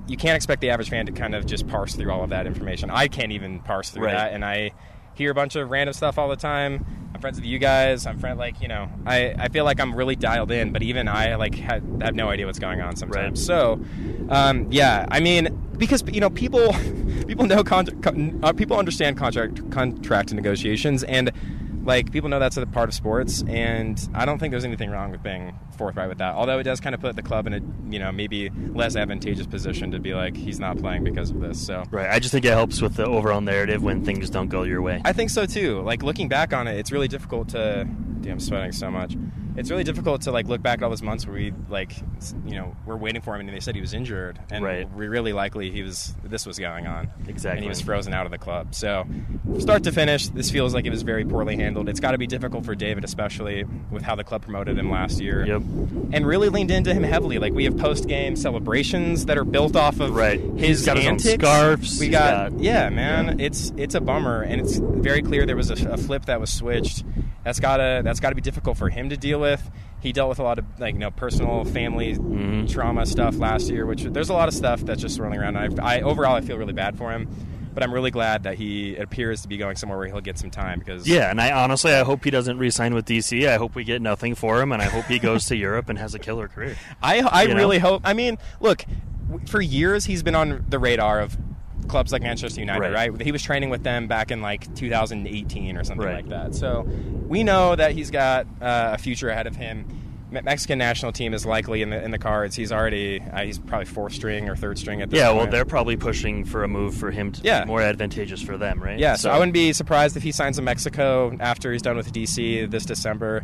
You 0.06 0.16
can't 0.16 0.36
expect 0.36 0.62
the 0.62 0.70
average 0.70 0.88
fan 0.88 1.04
to 1.06 1.12
kind 1.12 1.34
of 1.34 1.44
just 1.44 1.68
parse 1.68 1.94
through 1.94 2.10
all 2.10 2.24
of 2.24 2.30
that 2.30 2.46
information. 2.46 2.90
I 2.90 3.08
can't 3.08 3.32
even 3.32 3.60
parse 3.60 3.90
through 3.90 4.06
Right. 4.06 4.12
that, 4.14 4.32
and 4.32 4.42
I 4.44 4.70
hear 5.18 5.32
a 5.32 5.34
bunch 5.34 5.56
of 5.56 5.68
random 5.68 5.92
stuff 5.92 6.16
all 6.16 6.28
the 6.28 6.36
time. 6.36 6.86
I'm 7.14 7.20
friends 7.20 7.36
with 7.38 7.46
you 7.46 7.58
guys. 7.58 8.06
I'm 8.06 8.18
friend 8.18 8.38
like 8.38 8.60
you 8.62 8.68
know. 8.68 8.88
I, 9.04 9.34
I 9.36 9.48
feel 9.48 9.64
like 9.64 9.80
I'm 9.80 9.94
really 9.94 10.14
dialed 10.14 10.52
in, 10.52 10.72
but 10.72 10.82
even 10.82 11.08
I 11.08 11.34
like 11.34 11.58
ha- 11.58 11.80
have 12.00 12.14
no 12.14 12.28
idea 12.28 12.46
what's 12.46 12.60
going 12.60 12.80
on 12.80 12.94
sometimes. 12.96 13.44
So, 13.44 13.80
um, 14.28 14.68
yeah, 14.70 15.04
I 15.10 15.18
mean, 15.20 15.48
because 15.76 16.04
you 16.06 16.20
know 16.20 16.30
people 16.30 16.72
people 17.26 17.46
know 17.46 17.64
con- 17.64 18.00
con- 18.00 18.38
uh, 18.42 18.52
people 18.52 18.76
understand 18.78 19.18
contract 19.18 19.70
contract 19.70 20.32
negotiations 20.32 21.02
and. 21.04 21.32
Like 21.84 22.12
people 22.12 22.28
know 22.28 22.38
that's 22.38 22.56
a 22.56 22.66
part 22.66 22.88
of 22.88 22.94
sports, 22.94 23.42
and 23.48 23.98
I 24.14 24.24
don't 24.26 24.38
think 24.38 24.50
there's 24.50 24.64
anything 24.64 24.90
wrong 24.90 25.10
with 25.10 25.22
being 25.22 25.58
forthright 25.76 26.08
with 26.08 26.18
that. 26.18 26.34
Although 26.34 26.58
it 26.58 26.64
does 26.64 26.80
kind 26.80 26.94
of 26.94 27.00
put 27.00 27.16
the 27.16 27.22
club 27.22 27.46
in 27.46 27.54
a 27.54 27.60
you 27.90 27.98
know 27.98 28.12
maybe 28.12 28.50
less 28.50 28.96
advantageous 28.96 29.46
position 29.46 29.90
to 29.92 29.98
be 29.98 30.14
like 30.14 30.36
he's 30.36 30.60
not 30.60 30.78
playing 30.78 31.04
because 31.04 31.30
of 31.30 31.40
this. 31.40 31.64
So 31.64 31.84
Right. 31.90 32.10
I 32.10 32.18
just 32.18 32.32
think 32.32 32.44
it 32.44 32.50
helps 32.52 32.82
with 32.82 32.96
the 32.96 33.06
overall 33.06 33.40
narrative 33.40 33.82
when 33.82 34.04
things 34.04 34.28
don't 34.30 34.48
go 34.48 34.64
your 34.64 34.82
way. 34.82 35.00
I 35.04 35.12
think 35.12 35.30
so 35.30 35.46
too. 35.46 35.80
Like 35.82 36.02
looking 36.02 36.28
back 36.28 36.52
on 36.52 36.66
it, 36.68 36.78
it's 36.78 36.92
really 36.92 37.08
difficult 37.08 37.48
to. 37.50 37.88
Damn, 38.20 38.32
I'm 38.32 38.40
sweating 38.40 38.72
so 38.72 38.90
much. 38.90 39.16
It's 39.58 39.70
really 39.70 39.84
difficult 39.84 40.22
to 40.22 40.30
like 40.32 40.46
look 40.46 40.62
back 40.62 40.78
at 40.78 40.84
all 40.84 40.90
those 40.90 41.02
months 41.02 41.26
where 41.26 41.34
we 41.34 41.52
like, 41.68 41.92
you 42.46 42.54
know, 42.54 42.76
we're 42.86 42.96
waiting 42.96 43.20
for 43.20 43.34
him 43.34 43.40
and 43.40 43.48
they 43.54 43.60
said 43.60 43.74
he 43.74 43.80
was 43.80 43.92
injured, 43.92 44.38
and 44.50 44.64
Right. 44.64 44.88
we 44.94 45.08
really 45.08 45.32
likely 45.32 45.70
he 45.70 45.82
was. 45.82 46.14
This 46.22 46.46
was 46.46 46.58
going 46.58 46.86
on 46.86 47.10
Exactly. 47.26 47.58
and 47.58 47.62
he 47.64 47.68
was 47.68 47.80
frozen 47.80 48.14
out 48.14 48.24
of 48.24 48.30
the 48.32 48.38
club. 48.38 48.74
So, 48.74 49.04
start 49.58 49.82
to 49.84 49.92
finish, 49.92 50.28
this 50.28 50.50
feels 50.50 50.74
like 50.74 50.86
it 50.86 50.90
was 50.90 51.02
very 51.02 51.24
poorly 51.24 51.56
handled. 51.56 51.88
It's 51.88 52.00
got 52.00 52.12
to 52.12 52.18
be 52.18 52.26
difficult 52.26 52.64
for 52.64 52.74
David, 52.74 53.02
especially 53.04 53.64
with 53.90 54.02
how 54.02 54.14
the 54.14 54.24
club 54.24 54.42
promoted 54.42 54.78
him 54.78 54.90
last 54.90 55.20
year. 55.20 55.44
Yep. 55.46 55.62
And 56.12 56.26
really 56.26 56.48
leaned 56.48 56.70
into 56.70 56.94
him 56.94 57.02
heavily. 57.02 57.38
Like 57.38 57.52
we 57.52 57.64
have 57.64 57.76
post 57.76 58.06
game 58.06 58.36
celebrations 58.36 59.26
that 59.26 59.36
are 59.36 59.44
built 59.44 59.74
off 59.76 59.98
of 60.00 60.14
Right. 60.14 60.40
his 60.56 60.86
got 60.86 60.96
his 60.98 61.06
own 61.06 61.18
scarves. 61.18 61.98
We 61.98 62.08
got, 62.08 62.52
got- 62.52 62.60
yeah, 62.60 62.88
man. 62.90 63.40
It's 63.40 63.72
it's 63.76 63.94
a 63.96 64.00
bummer, 64.00 64.42
and 64.42 64.60
it's 64.60 64.76
very 64.78 65.22
clear 65.22 65.46
there 65.46 65.56
was 65.56 65.70
a, 65.70 65.90
a 65.90 65.96
flip 65.96 66.26
that 66.26 66.40
was 66.40 66.50
switched. 66.52 67.04
That's 67.44 67.60
gotta 67.60 68.02
that's 68.04 68.20
gotta 68.20 68.34
be 68.34 68.40
difficult 68.42 68.76
for 68.76 68.88
him 68.88 69.08
to 69.10 69.16
deal 69.16 69.40
with. 69.40 69.70
He 70.00 70.12
dealt 70.12 70.28
with 70.28 70.38
a 70.38 70.42
lot 70.42 70.58
of 70.58 70.64
like 70.78 70.94
you 70.94 71.00
know 71.00 71.10
personal 71.10 71.64
family 71.64 72.14
Mm-hmm. 72.14 72.66
trauma 72.66 73.06
stuff 73.06 73.36
last 73.36 73.68
year, 73.70 73.86
which 73.86 74.02
there's 74.04 74.28
a 74.28 74.32
lot 74.34 74.48
of 74.48 74.54
stuff 74.54 74.80
that's 74.80 75.00
just 75.00 75.16
swirling 75.16 75.38
around. 75.40 75.56
And 75.56 75.80
I, 75.80 75.98
I 75.98 76.00
overall 76.02 76.34
I 76.36 76.40
feel 76.40 76.56
really 76.58 76.72
bad 76.72 76.96
for 76.98 77.10
him, 77.12 77.28
but 77.74 77.82
I'm 77.82 77.92
really 77.92 78.10
glad 78.10 78.42
that 78.42 78.56
he 78.56 78.96
appears 78.96 79.42
to 79.42 79.48
be 79.48 79.56
going 79.56 79.76
somewhere 79.76 79.98
where 79.98 80.06
he'll 80.08 80.20
get 80.20 80.38
some 80.38 80.50
time 80.50 80.78
because 80.80 81.08
Yeah, 81.08 81.30
and 81.30 81.40
I 81.40 81.52
honestly 81.52 81.92
I 81.92 82.04
hope 82.04 82.24
he 82.24 82.30
doesn't 82.30 82.58
re-sign 82.58 82.94
with 82.94 83.06
DC. 83.06 83.48
I 83.48 83.56
hope 83.56 83.74
we 83.74 83.84
get 83.84 84.02
nothing 84.02 84.34
for 84.34 84.60
him, 84.60 84.72
and 84.72 84.82
I 84.82 84.86
hope 84.86 85.06
he 85.06 85.18
goes 85.18 85.46
to 85.46 85.56
Europe 85.56 85.88
and 85.88 85.98
has 85.98 86.14
a 86.14 86.18
killer 86.18 86.48
career. 86.48 86.76
I 87.02 87.20
I 87.20 87.42
You 87.42 87.48
know? 87.48 87.54
really 87.54 87.78
hope. 87.78 88.02
I 88.04 88.12
mean, 88.14 88.38
look, 88.60 88.84
for 89.46 89.60
years 89.60 90.04
he's 90.06 90.22
been 90.22 90.34
on 90.34 90.64
the 90.68 90.78
radar 90.78 91.20
of 91.20 91.36
clubs 91.88 92.12
like 92.12 92.22
Manchester 92.22 92.60
United, 92.60 92.80
Right. 92.92 93.10
right? 93.10 93.20
He 93.22 93.32
was 93.32 93.42
training 93.42 93.70
with 93.70 93.82
them 93.82 94.06
back 94.06 94.30
in 94.30 94.40
like 94.42 94.72
2018 94.76 95.76
or 95.76 95.84
something 95.84 96.06
Right. 96.06 96.16
like 96.16 96.28
that. 96.28 96.54
So 96.54 96.86
we 97.26 97.42
know 97.42 97.74
that 97.76 97.92
he's 97.92 98.10
got 98.10 98.46
uh, 98.60 98.92
a 98.94 98.98
future 98.98 99.28
ahead 99.30 99.46
of 99.46 99.56
him. 99.56 99.86
Mexican 100.30 100.78
national 100.78 101.12
team 101.12 101.32
is 101.32 101.46
likely 101.46 101.80
in 101.80 101.88
the 101.88 102.04
in 102.04 102.10
the 102.10 102.18
cards. 102.18 102.54
He's 102.54 102.70
already 102.70 103.18
uh, 103.32 103.44
he's 103.44 103.58
probably 103.58 103.86
fourth 103.86 104.12
string 104.12 104.50
or 104.50 104.56
third 104.56 104.78
string 104.78 105.00
at 105.00 105.08
this 105.08 105.18
Yeah, 105.18 105.28
point. 105.28 105.38
well, 105.38 105.46
they're 105.50 105.64
probably 105.64 105.96
pushing 105.96 106.44
for 106.44 106.64
a 106.64 106.68
move 106.68 106.94
for 106.94 107.10
him 107.10 107.32
to 107.32 107.40
Yeah. 107.42 107.64
be 107.64 107.68
more 107.68 107.80
advantageous 107.80 108.42
for 108.42 108.58
them, 108.58 108.78
right? 108.82 108.98
Yeah, 108.98 109.16
so, 109.16 109.30
I 109.30 109.38
wouldn't 109.38 109.54
be 109.54 109.72
surprised 109.72 110.18
if 110.18 110.22
he 110.22 110.30
signs 110.32 110.58
in 110.58 110.64
Mexico 110.66 111.34
after 111.40 111.72
he's 111.72 111.80
done 111.80 111.96
with 111.96 112.12
DC 112.12 112.66
this 112.66 112.84
December. 112.84 113.42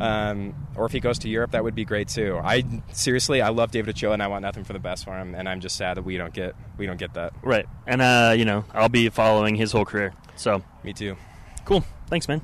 Um, 0.00 0.54
or 0.76 0.86
if 0.86 0.92
he 0.92 1.00
goes 1.00 1.18
to 1.20 1.28
Europe, 1.28 1.50
that 1.52 1.62
would 1.64 1.74
be 1.74 1.84
great 1.84 2.08
too. 2.08 2.40
I 2.42 2.64
seriously, 2.92 3.42
I 3.42 3.50
love 3.50 3.70
David 3.70 3.90
Ochoa, 3.96 4.12
and 4.12 4.22
I 4.22 4.26
want 4.26 4.42
nothing 4.42 4.64
for 4.64 4.72
the 4.72 4.78
best 4.78 5.04
for 5.04 5.16
him. 5.18 5.34
And 5.34 5.48
I'm 5.48 5.60
just 5.60 5.76
sad 5.76 5.96
that 5.96 6.02
we 6.02 6.16
don't 6.16 6.32
get 6.34 6.54
we 6.78 6.86
don't 6.86 6.98
get 6.98 7.14
that. 7.14 7.32
Right, 7.42 7.66
and 7.86 8.00
uh, 8.02 8.34
you 8.36 8.44
know, 8.44 8.64
I'll 8.72 8.88
be 8.88 9.08
following 9.10 9.54
his 9.56 9.72
whole 9.72 9.84
career. 9.84 10.14
So 10.36 10.62
Me 10.82 10.92
too. 10.92 11.16
cool. 11.64 11.84
Thanks, 12.08 12.26
man. 12.28 12.40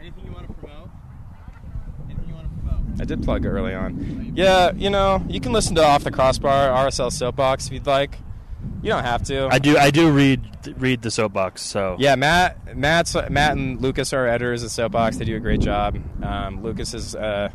Anything 0.00 0.24
you 0.26 0.32
want 0.32 0.46
to 0.48 0.52
promote? 0.54 0.90
Anything 2.06 2.28
you 2.28 2.34
want 2.34 2.46
to 2.50 2.62
promote? 2.62 3.00
I 3.00 3.04
did 3.04 3.22
plug 3.22 3.44
it 3.44 3.48
early 3.48 3.74
on. 3.74 4.32
Yeah, 4.34 4.72
you 4.74 4.90
know, 4.90 5.22
you 5.28 5.40
can 5.40 5.52
listen 5.52 5.74
to 5.76 5.84
Off 5.84 6.04
the 6.04 6.10
Crossbar 6.10 6.70
RSL 6.86 7.12
Soapbox 7.12 7.66
if 7.66 7.72
you'd 7.72 7.86
like. 7.86 8.18
You 8.82 8.90
don't 8.90 9.04
have 9.04 9.24
to. 9.24 9.48
I 9.48 9.58
do. 9.58 9.76
I 9.76 9.90
do 9.90 10.10
read 10.10 10.48
read 10.76 11.02
the 11.02 11.10
soapbox. 11.10 11.62
So 11.62 11.96
Yeah, 11.98 12.16
Matt, 12.16 12.76
Matt's, 12.76 13.14
Matt 13.28 13.52
and 13.52 13.80
Lucas 13.80 14.12
are 14.12 14.26
editors 14.26 14.64
at 14.64 14.70
Soapbox. 14.70 15.16
They 15.16 15.24
do 15.24 15.36
a 15.36 15.40
great 15.40 15.60
job. 15.60 15.98
Um, 16.22 16.62
Lucas 16.62 16.94
is, 16.94 17.14
uh, 17.14 17.50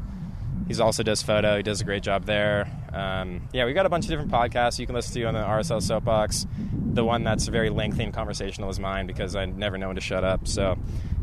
he's 0.68 0.80
also 0.80 1.04
does 1.04 1.22
photo. 1.22 1.58
He 1.58 1.64
does 1.64 1.82
a 1.82 1.84
great 1.84 2.04
job 2.04 2.26
there. 2.26 2.68
Um, 2.94 3.48
yeah, 3.54 3.66
we've 3.66 3.76
got 3.76 3.86
a 3.86 3.90
bunch 3.90 4.06
of 4.06 4.10
different 4.10 4.32
podcasts 4.32 4.80
you 4.80 4.86
can 4.86 4.96
listen 4.96 5.14
to 5.14 5.24
on 5.26 5.34
the 5.34 5.42
RSL 5.42 5.82
Soapbox. 5.82 6.46
The 6.94 7.04
one 7.04 7.24
that's 7.24 7.48
very 7.48 7.70
lengthy 7.70 8.04
and 8.04 8.14
conversational 8.14 8.70
is 8.70 8.80
mine 8.80 9.08
because 9.08 9.36
I 9.36 9.46
never 9.46 9.78
know 9.78 9.88
when 9.88 9.96
to 9.96 10.02
shut 10.02 10.24
up. 10.24 10.48
So, 10.48 10.78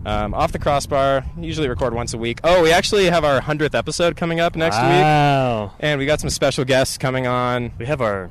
um, 0.04 0.34
off 0.34 0.52
the 0.52 0.58
crossbar, 0.58 1.24
usually 1.38 1.68
record 1.68 1.94
once 1.94 2.14
a 2.14 2.18
week. 2.18 2.40
Oh, 2.42 2.62
we 2.62 2.72
actually 2.72 3.06
have 3.06 3.24
our 3.24 3.40
hundredth 3.40 3.74
episode 3.74 4.16
coming 4.16 4.40
up 4.40 4.56
next 4.56 4.76
week, 4.76 4.84
wow. 4.84 5.72
and 5.78 5.98
we 5.98 6.06
got 6.06 6.20
some 6.20 6.30
special 6.30 6.64
guests 6.64 6.98
coming 6.98 7.26
on. 7.26 7.72
We 7.78 7.86
have 7.86 8.00
our 8.00 8.30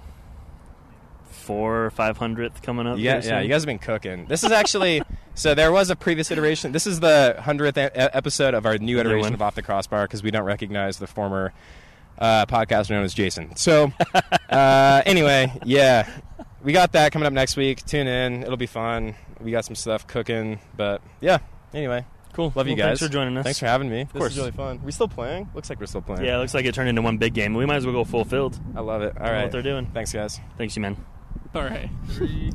four 1.49 1.85
or 1.85 1.89
five 1.89 2.15
hundredth 2.15 2.61
coming 2.61 2.85
up. 2.85 2.99
Yeah, 2.99 3.19
yeah, 3.23 3.39
you 3.39 3.49
guys 3.49 3.63
have 3.63 3.67
been 3.67 3.79
cooking. 3.79 4.27
This 4.27 4.43
is 4.43 4.51
actually 4.51 5.01
so. 5.33 5.55
There 5.55 5.71
was 5.71 5.89
a 5.89 5.95
previous 5.95 6.29
iteration. 6.29 6.73
This 6.73 6.85
is 6.85 6.99
the 6.99 7.37
hundredth 7.39 7.75
episode 7.75 8.53
of 8.53 8.67
our 8.67 8.77
new 8.77 8.99
iteration 8.99 9.21
one. 9.21 9.33
of 9.33 9.41
Off 9.41 9.55
the 9.55 9.63
Crossbar 9.63 10.03
because 10.03 10.21
we 10.21 10.29
don't 10.29 10.43
recognize 10.43 10.99
the 10.99 11.07
former 11.07 11.51
uh, 12.19 12.45
podcaster 12.45 12.91
known 12.91 13.03
as 13.03 13.15
Jason. 13.15 13.55
So, 13.55 13.91
uh, 14.51 15.01
anyway, 15.07 15.51
yeah, 15.65 16.07
we 16.63 16.71
got 16.71 16.91
that 16.91 17.11
coming 17.13 17.25
up 17.25 17.33
next 17.33 17.57
week. 17.57 17.83
Tune 17.83 18.05
in; 18.05 18.43
it'll 18.43 18.55
be 18.55 18.67
fun. 18.67 19.15
We 19.41 19.49
got 19.49 19.65
some 19.65 19.75
stuff 19.75 20.05
cooking, 20.05 20.59
but 20.77 21.01
yeah. 21.19 21.39
Anyway, 21.73 22.05
cool. 22.33 22.53
love 22.53 22.67
you 22.67 22.75
guys. 22.75 22.99
Thanks 22.99 23.01
for 23.01 23.09
joining 23.09 23.35
us. 23.37 23.43
Thanks 23.43 23.57
for 23.57 23.65
having 23.65 23.89
me. 23.89 24.01
Of 24.01 24.13
this 24.13 24.19
course. 24.19 24.31
is 24.33 24.37
really 24.37 24.51
fun. 24.51 24.83
We 24.83 24.91
still 24.91 25.07
playing? 25.07 25.49
Looks 25.55 25.71
like 25.71 25.79
we're 25.79 25.87
still 25.87 26.01
playing. 26.01 26.25
Yeah, 26.25 26.35
it 26.35 26.41
looks 26.41 26.53
like 26.53 26.65
it 26.65 26.75
turned 26.75 26.89
into 26.89 27.01
one 27.01 27.17
big 27.17 27.33
game. 27.33 27.55
We 27.55 27.65
might 27.65 27.77
as 27.77 27.87
well 27.87 27.95
go 27.95 28.03
full 28.03 28.23
field. 28.23 28.59
I 28.75 28.81
love 28.81 29.01
it. 29.01 29.17
All 29.17 29.25
know 29.25 29.31
right, 29.31 29.43
what 29.45 29.51
they're 29.51 29.63
doing. 29.63 29.87
Thanks, 29.95 30.13
guys. 30.13 30.39
Thanks, 30.59 30.75
you 30.75 30.83
man. 30.83 30.97
All 31.55 31.63
right. 31.63 31.89
Three, 32.09 32.51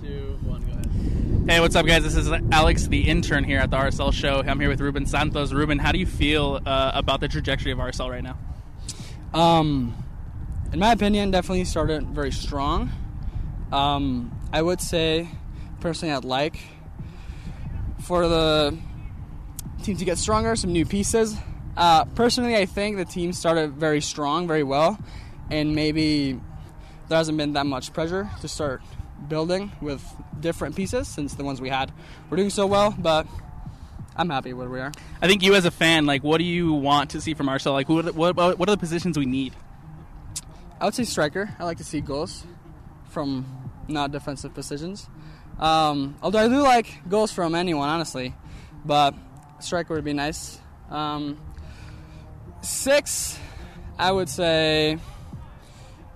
two, 0.00 0.38
one, 0.42 0.64
go 0.64 0.72
ahead. 0.72 1.50
Hey, 1.50 1.58
what's 1.58 1.74
up, 1.74 1.84
guys? 1.84 2.04
This 2.04 2.14
is 2.14 2.30
Alex, 2.52 2.86
the 2.86 3.00
intern 3.00 3.42
here 3.42 3.58
at 3.58 3.72
the 3.72 3.76
RSL 3.76 4.12
show. 4.12 4.40
I'm 4.46 4.60
here 4.60 4.68
with 4.68 4.80
Ruben 4.80 5.04
Santos. 5.04 5.52
Ruben, 5.52 5.80
how 5.80 5.90
do 5.90 5.98
you 5.98 6.06
feel 6.06 6.60
uh, 6.64 6.92
about 6.94 7.18
the 7.18 7.26
trajectory 7.26 7.72
of 7.72 7.78
RSL 7.78 8.08
right 8.08 8.22
now? 8.22 8.38
Um, 9.34 9.96
in 10.72 10.78
my 10.78 10.92
opinion, 10.92 11.32
definitely 11.32 11.64
started 11.64 12.06
very 12.06 12.30
strong. 12.30 12.92
Um, 13.72 14.30
I 14.52 14.62
would 14.62 14.80
say, 14.80 15.28
personally, 15.80 16.14
I'd 16.14 16.24
like 16.24 16.60
for 18.02 18.28
the 18.28 18.78
team 19.82 19.96
to 19.96 20.04
get 20.04 20.18
stronger, 20.18 20.54
some 20.54 20.72
new 20.72 20.86
pieces. 20.86 21.36
Uh, 21.76 22.04
personally, 22.04 22.54
I 22.54 22.66
think 22.66 22.96
the 22.96 23.04
team 23.04 23.32
started 23.32 23.72
very 23.72 24.00
strong, 24.00 24.46
very 24.46 24.62
well, 24.62 25.00
and 25.50 25.74
maybe 25.74 26.40
there 27.08 27.18
hasn't 27.18 27.38
been 27.38 27.52
that 27.54 27.66
much 27.66 27.92
pressure 27.92 28.30
to 28.40 28.48
start 28.48 28.82
building 29.28 29.72
with 29.80 30.02
different 30.40 30.76
pieces 30.76 31.08
since 31.08 31.34
the 31.34 31.44
ones 31.44 31.60
we 31.60 31.68
had 31.68 31.92
were 32.30 32.36
doing 32.36 32.50
so 32.50 32.66
well. 32.66 32.94
But 32.96 33.26
I'm 34.16 34.30
happy 34.30 34.52
where 34.52 34.68
we 34.68 34.80
are. 34.80 34.92
I 35.20 35.28
think 35.28 35.42
you, 35.42 35.54
as 35.54 35.64
a 35.64 35.70
fan, 35.70 36.06
like, 36.06 36.24
what 36.24 36.38
do 36.38 36.44
you 36.44 36.72
want 36.72 37.10
to 37.10 37.20
see 37.20 37.34
from 37.34 37.46
RSL? 37.48 37.72
Like, 37.72 37.88
what, 37.88 38.14
what, 38.14 38.36
what 38.36 38.68
are 38.68 38.72
the 38.72 38.78
positions 38.78 39.18
we 39.18 39.26
need? 39.26 39.54
I 40.80 40.84
would 40.84 40.94
say 40.94 41.04
striker. 41.04 41.54
I 41.58 41.64
like 41.64 41.78
to 41.78 41.84
see 41.84 42.00
goals 42.00 42.44
from 43.08 43.46
not 43.88 44.12
defensive 44.12 44.54
positions. 44.54 45.08
Um, 45.58 46.16
although 46.22 46.38
I 46.38 46.48
do 46.48 46.60
like 46.62 47.08
goals 47.08 47.32
from 47.32 47.54
anyone, 47.54 47.88
honestly, 47.88 48.34
but 48.84 49.14
striker 49.60 49.94
would 49.94 50.04
be 50.04 50.12
nice. 50.12 50.60
Um, 50.90 51.38
six, 52.60 53.38
I 53.98 54.12
would 54.12 54.28
say, 54.28 54.98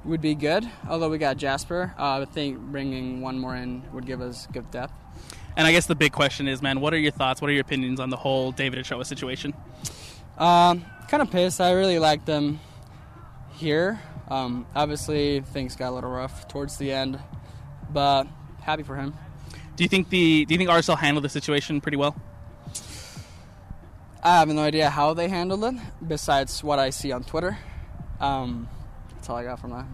would 0.04 0.20
be 0.20 0.34
good. 0.34 0.68
Although 0.88 1.10
we 1.10 1.18
got 1.18 1.36
Jasper, 1.36 1.94
uh, 1.98 2.20
I 2.20 2.24
think 2.24 2.58
bringing 2.58 3.20
one 3.20 3.38
more 3.38 3.54
in 3.56 3.82
would 3.92 4.06
give 4.06 4.20
us 4.20 4.46
good 4.52 4.70
depth. 4.70 4.92
And 5.56 5.66
I 5.66 5.72
guess 5.72 5.86
the 5.86 5.94
big 5.94 6.12
question 6.12 6.48
is, 6.48 6.62
man, 6.62 6.80
what 6.80 6.94
are 6.94 6.98
your 6.98 7.10
thoughts? 7.10 7.40
What 7.40 7.50
are 7.50 7.52
your 7.52 7.62
opinions 7.62 8.00
on 8.00 8.10
the 8.10 8.16
whole 8.16 8.52
David 8.52 8.78
Ochoa 8.78 9.04
situation? 9.04 9.52
Um, 10.38 10.84
kind 11.08 11.22
of 11.22 11.30
pissed. 11.30 11.60
I 11.60 11.72
really 11.72 11.98
liked 11.98 12.24
them 12.24 12.60
here. 13.54 14.00
Um, 14.28 14.66
obviously, 14.74 15.40
things 15.40 15.76
got 15.76 15.90
a 15.90 15.94
little 15.94 16.10
rough 16.10 16.46
towards 16.48 16.78
the 16.78 16.92
end, 16.92 17.18
but 17.92 18.26
happy 18.60 18.84
for 18.84 18.96
him. 18.96 19.14
Do 19.76 19.84
you 19.84 19.88
think 19.88 20.08
the 20.08 20.44
Do 20.44 20.54
you 20.54 20.58
think 20.58 20.70
RSL 20.70 20.98
handled 20.98 21.24
the 21.24 21.28
situation 21.28 21.80
pretty 21.80 21.96
well? 21.96 22.14
I 24.22 24.38
have 24.38 24.48
no 24.48 24.62
idea 24.62 24.90
how 24.90 25.14
they 25.14 25.28
handled 25.28 25.64
it, 25.64 25.74
besides 26.06 26.62
what 26.62 26.78
I 26.78 26.90
see 26.90 27.10
on 27.10 27.24
Twitter. 27.24 27.58
Um, 28.20 28.68
all 29.30 29.36
I 29.36 29.44
got 29.44 29.60
from 29.60 29.70
that. 29.70 29.86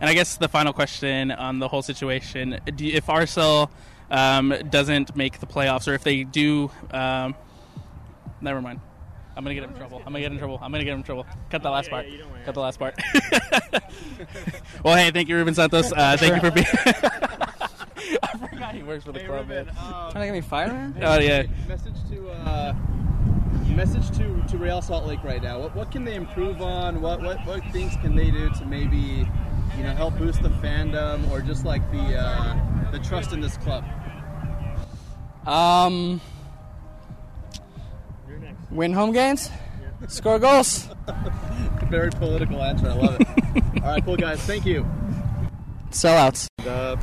And 0.00 0.10
I 0.10 0.14
guess 0.14 0.36
the 0.36 0.48
final 0.48 0.72
question 0.72 1.30
on 1.30 1.58
the 1.58 1.68
whole 1.68 1.82
situation: 1.82 2.60
do 2.74 2.84
you, 2.84 2.94
if 2.94 3.06
RSL 3.06 3.70
um, 4.10 4.54
doesn't 4.70 5.16
make 5.16 5.40
the 5.40 5.46
playoffs, 5.46 5.88
or 5.88 5.94
if 5.94 6.04
they 6.04 6.24
do, 6.24 6.70
um, 6.90 7.34
never 8.40 8.60
mind. 8.60 8.80
I'm 9.36 9.44
gonna 9.44 9.54
get 9.54 9.64
in 9.64 9.74
trouble. 9.74 9.98
I'm 9.98 10.12
gonna 10.12 10.20
get 10.20 10.32
in 10.32 10.38
trouble. 10.38 10.58
I'm 10.60 10.72
gonna 10.72 10.84
get 10.84 10.94
in 10.94 11.02
trouble. 11.02 11.24
Cut 11.50 11.62
that 11.62 11.70
last 11.70 11.88
part. 11.88 12.06
Cut 12.44 12.54
the 12.54 12.60
last 12.60 12.78
part. 12.78 12.94
well, 14.84 14.96
hey, 14.96 15.10
thank 15.12 15.28
you, 15.28 15.36
Ruben 15.36 15.54
Santos. 15.54 15.92
Uh, 15.92 16.16
thank 16.18 16.34
you 16.34 16.40
for 16.40 16.50
being. 16.50 16.66
I 18.22 18.38
forgot 18.38 18.74
he 18.74 18.82
works 18.82 19.04
for 19.04 19.12
the 19.12 19.20
club. 19.20 19.48
man. 19.48 19.66
Trying 19.66 20.12
to 20.12 20.26
get 20.26 20.32
me 20.32 20.40
fired, 20.40 20.72
man? 20.72 20.94
Oh 21.02 21.18
yeah. 21.20 21.44
Message 21.68 21.94
to 22.10 22.28
uh, 22.30 22.74
message 23.80 24.10
to, 24.10 24.42
to 24.46 24.58
Real 24.58 24.82
Salt 24.82 25.06
Lake 25.06 25.24
right 25.24 25.42
now. 25.42 25.58
What, 25.58 25.74
what 25.74 25.90
can 25.90 26.04
they 26.04 26.14
improve 26.14 26.60
on? 26.60 27.00
What, 27.00 27.22
what 27.22 27.38
what 27.46 27.64
things 27.72 27.96
can 28.02 28.14
they 28.14 28.30
do 28.30 28.50
to 28.50 28.66
maybe 28.66 29.26
you 29.74 29.82
know 29.82 29.94
help 29.94 30.18
boost 30.18 30.42
the 30.42 30.50
fandom 30.50 31.30
or 31.30 31.40
just 31.40 31.64
like 31.64 31.90
the 31.90 32.18
uh, 32.20 32.90
the 32.90 32.98
trust 32.98 33.32
in 33.32 33.40
this 33.40 33.56
club? 33.56 33.82
Um, 35.46 36.20
win 38.70 38.92
home 38.92 39.12
games, 39.12 39.50
score 40.08 40.38
goals. 40.38 40.86
Very 41.88 42.10
political 42.10 42.62
answer. 42.62 42.90
I 42.90 42.92
love 42.92 43.18
it. 43.18 43.28
All 43.82 43.92
right, 43.92 44.04
cool 44.04 44.16
guys. 44.16 44.42
Thank 44.42 44.66
you. 44.66 44.86
Sellouts. 45.90 46.48
Uh, 46.66 46.96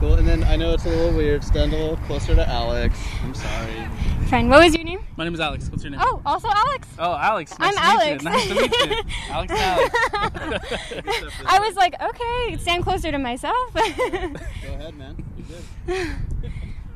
cool. 0.00 0.14
And 0.14 0.26
then 0.26 0.42
I 0.42 0.56
know 0.56 0.74
it's 0.74 0.86
a 0.86 0.88
little 0.88 1.16
weird. 1.16 1.44
Stand 1.44 1.72
a 1.72 1.76
little 1.76 1.96
closer 1.98 2.34
to 2.34 2.48
Alex. 2.48 2.98
I'm 3.22 3.32
sorry. 3.32 3.88
Fine. 4.26 4.48
What 4.48 4.64
was 4.64 4.74
your 4.74 4.79
name? 4.79 4.79
My 5.20 5.24
name 5.24 5.34
is 5.34 5.40
Alex. 5.40 5.68
What's 5.68 5.84
your 5.84 5.90
name? 5.90 6.00
Oh, 6.02 6.22
also 6.24 6.48
Alex. 6.48 6.88
Oh, 6.98 7.12
Alex. 7.14 7.54
I'm 7.58 7.74
Nice 7.74 8.08
to 8.08 8.14
meet 8.14 8.24
Alex. 8.24 8.24
you. 8.24 8.30
Nice 8.30 8.48
to 8.48 8.54
meet 8.54 8.72
you. 8.72 9.02
Alex 9.28 9.52
Alex. 9.52 11.34
I 11.46 11.58
was 11.60 11.76
like, 11.76 11.94
okay, 12.02 12.56
stand 12.56 12.84
closer 12.84 13.10
to 13.12 13.18
myself. 13.18 13.74
Go 13.74 13.80
ahead, 13.82 14.96
man. 14.96 15.22
You 15.36 15.44
good. 15.44 16.06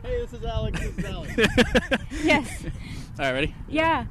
hey, 0.02 0.20
this 0.22 0.32
is 0.32 0.42
Alex. 0.42 0.80
This 0.80 0.96
is 0.96 1.04
Alex. 1.04 1.36
yes. 2.24 2.64
All 2.64 3.26
right, 3.26 3.32
ready? 3.32 3.54
Yeah. 3.68 4.06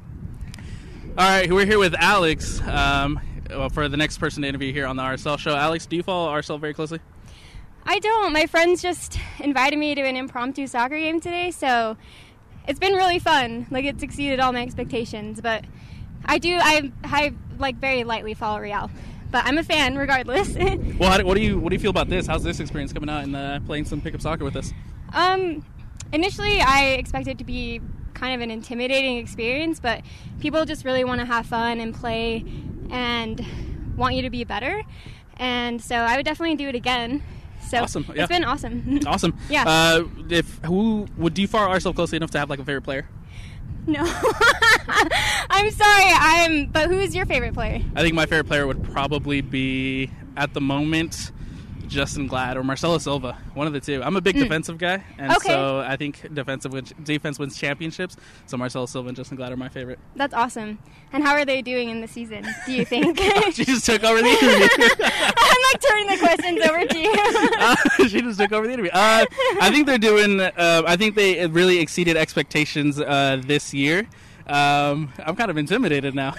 All 1.18 1.28
right, 1.28 1.52
we're 1.52 1.66
here 1.66 1.80
with 1.80 1.96
Alex 1.98 2.60
um, 2.68 3.18
well, 3.50 3.68
for 3.68 3.88
the 3.88 3.96
next 3.96 4.18
person 4.18 4.42
to 4.42 4.48
interview 4.48 4.72
here 4.72 4.86
on 4.86 4.94
the 4.94 5.02
RSL 5.02 5.40
show. 5.40 5.56
Alex, 5.56 5.86
do 5.86 5.96
you 5.96 6.04
follow 6.04 6.30
RSL 6.32 6.60
very 6.60 6.72
closely? 6.72 7.00
I 7.84 7.98
don't. 7.98 8.32
My 8.32 8.46
friends 8.46 8.80
just 8.80 9.18
invited 9.40 9.76
me 9.76 9.96
to 9.96 10.02
an 10.02 10.16
impromptu 10.16 10.68
soccer 10.68 10.98
game 10.98 11.20
today, 11.20 11.50
so 11.50 11.96
it's 12.66 12.78
been 12.78 12.94
really 12.94 13.18
fun. 13.18 13.66
Like 13.70 13.84
it's 13.84 14.02
exceeded 14.02 14.40
all 14.40 14.52
my 14.52 14.62
expectations. 14.62 15.40
But 15.40 15.64
I 16.24 16.38
do. 16.38 16.58
I 16.60 16.92
I 17.04 17.32
like 17.58 17.76
very 17.76 18.04
lightly 18.04 18.34
follow 18.34 18.60
Real, 18.60 18.90
but 19.30 19.44
I'm 19.44 19.58
a 19.58 19.62
fan 19.62 19.96
regardless. 19.96 20.56
Well, 20.98 21.10
how 21.10 21.18
do, 21.18 21.26
what 21.26 21.34
do 21.34 21.42
you 21.42 21.58
what 21.58 21.70
do 21.70 21.74
you 21.74 21.80
feel 21.80 21.90
about 21.90 22.08
this? 22.08 22.26
How's 22.26 22.44
this 22.44 22.60
experience 22.60 22.92
coming 22.92 23.10
out 23.10 23.24
and 23.24 23.34
uh, 23.34 23.60
playing 23.66 23.84
some 23.84 24.00
pickup 24.00 24.20
soccer 24.20 24.44
with 24.44 24.56
us? 24.56 24.72
Um, 25.12 25.64
initially, 26.12 26.60
I 26.60 26.90
expected 26.92 27.38
to 27.38 27.44
be 27.44 27.80
kind 28.14 28.34
of 28.34 28.40
an 28.40 28.50
intimidating 28.50 29.18
experience, 29.18 29.80
but 29.80 30.02
people 30.40 30.64
just 30.64 30.84
really 30.84 31.04
want 31.04 31.20
to 31.20 31.26
have 31.26 31.46
fun 31.46 31.80
and 31.80 31.92
play 31.92 32.44
and 32.90 33.44
want 33.96 34.14
you 34.14 34.22
to 34.22 34.30
be 34.30 34.44
better. 34.44 34.82
And 35.36 35.82
so 35.82 35.96
I 35.96 36.16
would 36.16 36.24
definitely 36.24 36.56
do 36.56 36.68
it 36.68 36.74
again. 36.76 37.22
So 37.74 37.82
Awesome, 37.82 38.06
yeah. 38.14 38.22
it's 38.22 38.28
been 38.28 38.44
awesome. 38.44 39.00
Awesome. 39.06 39.36
Yeah. 39.50 39.64
Uh, 39.66 40.04
if 40.30 40.58
who 40.64 41.06
would 41.16 41.34
do 41.34 41.42
you 41.42 41.48
follow 41.48 41.68
ourselves 41.70 41.96
closely 41.96 42.16
enough 42.16 42.30
to 42.32 42.38
have 42.38 42.48
like 42.50 42.58
a 42.60 42.64
favorite 42.64 42.82
player? 42.82 43.06
no. 43.86 44.00
I'm 45.50 45.70
sorry. 45.70 46.04
I'm. 46.14 46.66
But 46.66 46.88
who 46.88 46.98
is 46.98 47.14
your 47.14 47.26
favorite 47.26 47.54
player? 47.54 47.80
I 47.94 48.02
think 48.02 48.14
my 48.14 48.24
favorite 48.26 48.46
player 48.46 48.66
would 48.66 48.82
probably 48.92 49.40
be 49.40 50.10
at 50.36 50.54
the 50.54 50.60
moment 50.60 51.30
Justen 51.88 52.28
Glad 52.28 52.56
or 52.56 52.64
Marcelo 52.64 52.98
Silva, 52.98 53.36
one 53.54 53.66
of 53.66 53.72
the 53.72 53.80
two. 53.80 54.02
I'm 54.02 54.16
a 54.16 54.20
big 54.20 54.36
Mm. 54.36 54.40
defensive 54.44 54.78
guy, 54.78 55.02
and 55.18 55.32
Okay. 55.32 55.48
so 55.48 55.78
I 55.80 55.96
think 55.96 56.34
defensive 56.34 56.72
wins, 56.72 56.92
defense 57.02 57.38
wins 57.38 57.56
championships. 57.58 58.16
So 58.46 58.56
Marcelo 58.56 58.86
Silva 58.86 59.08
and 59.10 59.16
Justen 59.18 59.36
Glad 59.36 59.52
are 59.52 59.56
my 59.56 59.68
favorite. 59.68 59.98
That's 60.16 60.34
awesome. 60.34 60.78
And 61.12 61.22
how 61.22 61.32
are 61.32 61.44
they 61.44 61.62
doing 61.62 61.90
in 61.90 62.00
the 62.00 62.08
season? 62.08 62.46
Do 62.66 62.72
you 62.72 62.84
think? 62.84 63.18
she 63.52 63.64
just 63.64 63.86
took 63.86 64.02
over 64.02 64.20
the 64.20 64.28
interview. 64.28 64.68
I'm 65.04 65.62
like 65.72 65.80
turning 65.88 66.06
the 66.08 66.18
questions 66.18 66.60
over 66.66 66.86
to 66.86 66.98
you. 66.98 67.14
Uh, 67.64 67.76
she 68.08 68.20
just 68.20 68.38
took 68.38 68.52
over 68.52 68.66
the 68.66 68.72
interview. 68.72 68.90
Uh, 68.92 69.24
I 69.60 69.70
think 69.70 69.86
they're 69.86 69.96
doing. 69.98 70.40
Uh, 70.40 70.82
I 70.86 70.96
think 70.96 71.14
they 71.14 71.46
really 71.46 71.78
exceeded 71.78 72.16
expectations 72.16 73.00
uh, 73.00 73.40
this 73.44 73.72
year. 73.72 74.06
Um, 74.46 75.10
I'm 75.24 75.36
kind 75.36 75.50
of 75.50 75.56
intimidated 75.56 76.14
now. 76.14 76.34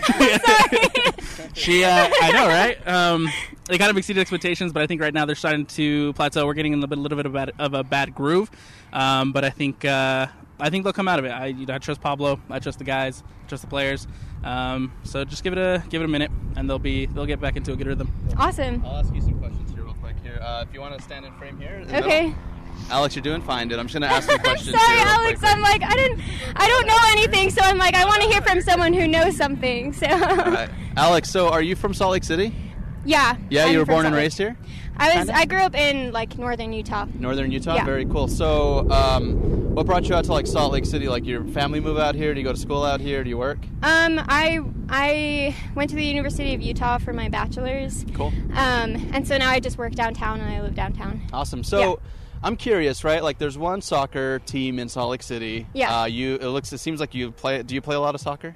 she, 1.53 1.83
uh, 1.83 2.09
I 2.21 2.31
know, 2.31 2.47
right? 2.47 2.87
Um, 2.87 3.29
they 3.65 3.77
kind 3.77 3.89
of 3.91 3.97
exceeded 3.97 4.21
expectations, 4.21 4.71
but 4.73 4.81
I 4.83 4.87
think 4.87 5.01
right 5.01 5.13
now 5.13 5.25
they're 5.25 5.35
starting 5.35 5.65
to 5.67 6.13
plateau. 6.13 6.45
We're 6.45 6.53
getting 6.53 6.73
in 6.73 6.83
a 6.83 6.87
bit, 6.87 6.97
little 6.99 7.15
bit 7.17 7.25
of 7.25 7.33
a 7.33 7.37
bad, 7.37 7.51
of 7.59 7.73
a 7.73 7.83
bad 7.83 8.13
groove, 8.15 8.49
um, 8.93 9.31
but 9.31 9.43
I 9.43 9.49
think 9.49 9.83
uh, 9.85 10.27
I 10.59 10.69
think 10.69 10.83
they'll 10.83 10.93
come 10.93 11.07
out 11.07 11.19
of 11.19 11.25
it. 11.25 11.29
I, 11.29 11.47
you 11.47 11.65
know, 11.65 11.73
I 11.75 11.77
trust 11.79 12.01
Pablo. 12.01 12.39
I 12.49 12.59
trust 12.59 12.77
the 12.79 12.85
guys. 12.85 13.23
I 13.43 13.47
trust 13.47 13.63
the 13.63 13.69
players. 13.69 14.07
Um, 14.43 14.91
so 15.03 15.25
just 15.25 15.43
give 15.43 15.53
it 15.53 15.59
a 15.59 15.83
give 15.89 16.01
it 16.01 16.05
a 16.05 16.09
minute, 16.09 16.31
and 16.55 16.69
they'll 16.69 16.79
be 16.79 17.07
they'll 17.07 17.25
get 17.25 17.41
back 17.41 17.55
into 17.57 17.73
a 17.73 17.75
good 17.75 17.87
rhythm. 17.87 18.11
Awesome. 18.37 18.83
I'll 18.85 18.97
ask 18.97 19.13
you 19.13 19.21
some 19.21 19.39
questions 19.39 19.71
here 19.71 19.83
real 19.83 19.95
quick 19.95 20.15
here. 20.21 20.39
Uh, 20.41 20.63
if 20.67 20.73
you 20.73 20.79
want 20.81 20.95
to 20.95 21.01
stand 21.03 21.25
in 21.25 21.33
frame 21.33 21.59
here. 21.59 21.75
in 21.75 21.87
the 21.87 21.97
Okay. 22.03 22.25
middle. 22.27 22.39
Alex, 22.89 23.15
you're 23.15 23.23
doing 23.23 23.41
fine, 23.41 23.67
dude. 23.67 23.79
I'm 23.79 23.87
just 23.87 23.93
gonna 23.99 24.05
ask 24.13 24.29
some 24.29 24.39
questions. 24.43 24.79
Sorry, 24.79 24.95
real 24.97 25.07
Alex. 25.07 25.39
quick. 25.39 25.51
I'm 25.51 25.61
like 25.61 25.83
I 25.83 25.95
didn't. 25.95 26.21
I 26.55 26.67
don't 26.67 26.85
know 26.87 26.97
anything, 27.09 27.49
so 27.49 27.61
I'm 27.63 27.77
like 27.77 27.95
I 27.95 28.05
want 28.05 28.21
to 28.21 28.27
hear 28.29 28.41
from 28.41 28.61
someone 28.61 28.93
who 28.93 29.07
knows 29.07 29.35
something. 29.35 29.93
So. 29.93 30.07
Right. 30.07 30.69
Alex, 30.95 31.29
so 31.29 31.49
are 31.49 31.61
you 31.61 31.75
from 31.75 31.93
Salt 31.93 32.11
Lake 32.11 32.23
City? 32.23 32.53
Yeah. 33.05 33.35
Yeah, 33.49 33.65
I'm 33.65 33.71
you 33.73 33.79
were 33.79 33.85
born 33.85 34.05
and 34.05 34.15
raised 34.15 34.37
here, 34.37 34.57
I 34.97 35.07
was. 35.09 35.25
Kinda? 35.27 35.35
I 35.37 35.45
grew 35.45 35.59
up 35.59 35.75
in 35.75 36.11
like 36.11 36.37
northern 36.37 36.73
Utah. 36.73 37.05
northern 37.19 37.51
Utah. 37.51 37.75
Yeah. 37.75 37.85
Very 37.85 38.05
cool. 38.05 38.27
So, 38.27 38.89
um, 38.89 39.73
what 39.75 39.85
brought 39.85 40.07
you 40.07 40.15
out 40.15 40.23
to 40.25 40.31
like 40.31 40.47
Salt 40.47 40.71
Lake 40.71 40.85
City? 40.85 41.07
Like 41.07 41.25
your 41.25 41.43
family 41.43 41.79
move 41.79 41.97
out 41.97 42.15
here? 42.15 42.33
Do 42.33 42.39
you 42.39 42.45
go 42.45 42.53
to 42.53 42.59
school 42.59 42.83
out 42.83 43.01
here? 43.01 43.23
Do 43.23 43.29
you 43.29 43.37
work? 43.37 43.59
Um, 43.83 44.19
I 44.27 44.59
I 44.89 45.55
went 45.75 45.89
to 45.89 45.95
the 45.95 46.05
University 46.05 46.53
of 46.55 46.61
Utah 46.61 46.97
for 46.99 47.13
my 47.13 47.29
bachelor's. 47.29 48.05
Cool. 48.13 48.31
Um, 48.53 48.95
and 49.13 49.27
so 49.27 49.37
now 49.37 49.49
I 49.49 49.59
just 49.59 49.77
work 49.77 49.93
downtown 49.93 50.39
and 50.39 50.49
I 50.53 50.61
live 50.61 50.75
downtown. 50.75 51.21
Awesome. 51.33 51.63
So. 51.63 51.99
I'm 52.45 52.55
curious, 52.55 53.03
right? 53.03 53.23
Like, 53.23 53.39
there's 53.39 53.57
one 53.57 53.81
soccer 53.81 54.37
team 54.39 54.77
in 54.77 54.87
Salt 54.87 55.09
Lake 55.09 55.23
City. 55.23 55.65
Yeah. 55.73 56.01
Uh, 56.01 56.05
you. 56.05 56.35
It 56.35 56.47
looks. 56.47 56.71
It 56.71 56.77
seems 56.77 56.99
like 56.99 57.15
you 57.15 57.31
play. 57.31 57.63
Do 57.63 57.73
you 57.73 57.81
play 57.81 57.95
a 57.95 57.99
lot 57.99 58.13
of 58.13 58.21
soccer? 58.21 58.55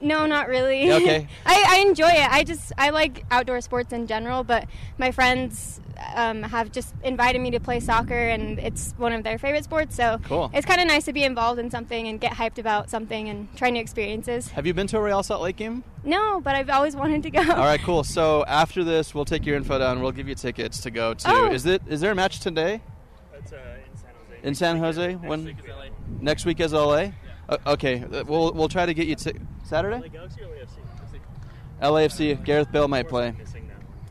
No, 0.00 0.26
not 0.26 0.48
really. 0.48 0.86
Yeah, 0.88 0.96
okay. 0.96 1.28
I, 1.46 1.64
I 1.68 1.78
enjoy 1.86 2.08
it. 2.08 2.28
I 2.32 2.42
just 2.42 2.72
I 2.76 2.90
like 2.90 3.24
outdoor 3.30 3.60
sports 3.60 3.92
in 3.92 4.08
general, 4.08 4.42
but 4.42 4.66
my 4.98 5.12
friends 5.12 5.80
um, 6.16 6.42
have 6.42 6.72
just 6.72 6.92
invited 7.04 7.40
me 7.40 7.52
to 7.52 7.60
play 7.60 7.78
soccer, 7.78 8.18
and 8.18 8.58
it's 8.58 8.92
one 8.96 9.12
of 9.12 9.22
their 9.22 9.38
favorite 9.38 9.62
sports. 9.62 9.94
So 9.94 10.18
Cool. 10.24 10.50
it's 10.52 10.66
kind 10.66 10.80
of 10.80 10.88
nice 10.88 11.04
to 11.04 11.12
be 11.12 11.22
involved 11.22 11.60
in 11.60 11.70
something 11.70 12.08
and 12.08 12.20
get 12.20 12.32
hyped 12.32 12.58
about 12.58 12.90
something 12.90 13.28
and 13.28 13.54
try 13.56 13.70
new 13.70 13.80
experiences. 13.80 14.48
Have 14.48 14.66
you 14.66 14.74
been 14.74 14.88
to 14.88 14.98
a 14.98 15.00
Real 15.02 15.22
Salt 15.22 15.42
Lake 15.42 15.56
game? 15.56 15.84
No, 16.02 16.40
but 16.40 16.56
I've 16.56 16.70
always 16.70 16.96
wanted 16.96 17.22
to 17.22 17.30
go. 17.30 17.40
All 17.40 17.58
right, 17.58 17.80
cool. 17.84 18.02
So 18.02 18.44
after 18.46 18.82
this, 18.82 19.14
we'll 19.14 19.24
take 19.24 19.46
your 19.46 19.56
info 19.56 19.78
down. 19.78 20.02
We'll 20.02 20.10
give 20.10 20.28
you 20.28 20.34
tickets 20.34 20.80
to 20.80 20.90
go 20.90 21.14
to. 21.14 21.30
Oh. 21.30 21.50
Is 21.52 21.64
it? 21.66 21.82
Is 21.86 22.00
there 22.00 22.10
a 22.10 22.14
match 22.16 22.40
today? 22.40 22.80
In 24.42 24.54
San 24.54 24.78
Jose. 24.78 25.14
when 25.14 25.56
next 26.20 26.44
week 26.44 26.60
is 26.60 26.72
LA. 26.72 27.10
Uh, 27.48 27.58
okay, 27.66 28.02
uh, 28.04 28.24
we'll 28.26 28.52
we'll 28.52 28.68
try 28.68 28.86
to 28.86 28.94
get 28.94 29.06
you 29.06 29.14
to 29.16 29.34
Saturday. 29.64 30.10
LAFC. 31.80 32.42
Gareth 32.44 32.70
Bale 32.70 32.88
might 32.88 33.08
play. 33.08 33.34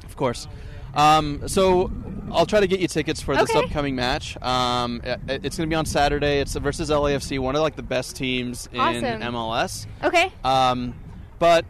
Of 0.03 0.15
course. 0.15 0.47
Um, 0.93 1.47
so 1.47 1.89
I'll 2.31 2.45
try 2.45 2.59
to 2.59 2.67
get 2.67 2.81
you 2.81 2.87
tickets 2.89 3.21
for 3.21 3.35
this 3.35 3.49
Okay. 3.49 3.59
upcoming 3.59 3.95
match. 3.95 4.41
Um, 4.41 5.01
it- 5.03 5.45
it's 5.45 5.57
going 5.57 5.69
to 5.69 5.73
be 5.73 5.75
on 5.75 5.85
Saturday. 5.85 6.39
It's 6.41 6.53
versus 6.55 6.89
LAFC, 6.89 7.39
one 7.39 7.55
of 7.55 7.61
like 7.61 7.77
the 7.77 7.83
best 7.83 8.15
teams 8.17 8.67
in 8.73 8.79
Awesome. 8.79 9.21
MLS. 9.21 9.87
Okay. 10.03 10.31
Um, 10.43 10.93
but 11.39 11.65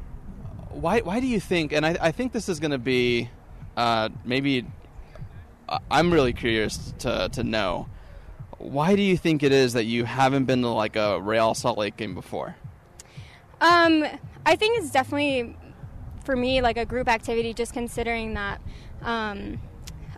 why 0.72 1.02
why 1.02 1.20
do 1.20 1.28
you 1.28 1.40
think? 1.40 1.72
And 1.72 1.86
I, 1.86 1.98
I 2.02 2.12
think 2.12 2.32
this 2.34 2.50
is 2.50 2.60
going 2.60 2.72
to 2.72 2.80
be 2.80 3.30
uh, 3.78 4.10
maybe. 4.26 4.66
I'm 5.90 6.12
really 6.12 6.34
curious 6.34 6.94
to 7.00 7.30
to 7.34 7.44
know 7.44 7.88
why 8.58 8.96
do 8.96 9.02
you 9.02 9.18
think 9.18 9.42
it 9.42 9.52
is 9.52 9.74
that 9.74 9.86
you 9.86 10.06
haven't 10.06 10.46
been 10.46 10.62
to 10.62 10.68
like 10.70 10.96
a 10.96 11.20
Real 11.20 11.54
Salt 11.56 11.78
Lake 11.78 11.98
game 11.98 12.14
before? 12.14 12.56
Um, 13.60 14.06
I 14.46 14.56
think 14.56 14.80
it's 14.80 14.92
definitely 14.92 15.56
for 16.24 16.36
me 16.36 16.62
like 16.62 16.78
a 16.78 16.86
group 16.86 17.08
activity, 17.08 17.54
just 17.54 17.74
considering 17.74 18.34
that. 18.36 18.62
Um, 19.02 19.60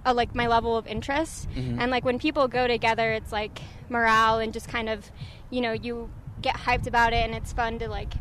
uh, 0.05 0.13
like 0.13 0.35
my 0.35 0.47
level 0.47 0.75
of 0.75 0.85
interest 0.85 1.47
Mhm. 1.55 1.77
and 1.79 1.89
like 1.89 2.03
when 2.03 2.19
people 2.19 2.49
go 2.49 2.67
together 2.67 3.13
it's 3.13 3.31
like 3.31 3.61
morale 3.87 4.39
and 4.39 4.51
just 4.51 4.67
kind 4.67 4.89
of 4.89 5.09
you 5.49 5.61
know 5.61 5.71
you 5.71 6.09
get 6.41 6.55
hyped 6.57 6.87
about 6.87 7.13
it 7.13 7.23
and 7.23 7.33
it's 7.33 7.53
fun 7.53 7.79
to 7.79 7.87
like 7.87 8.11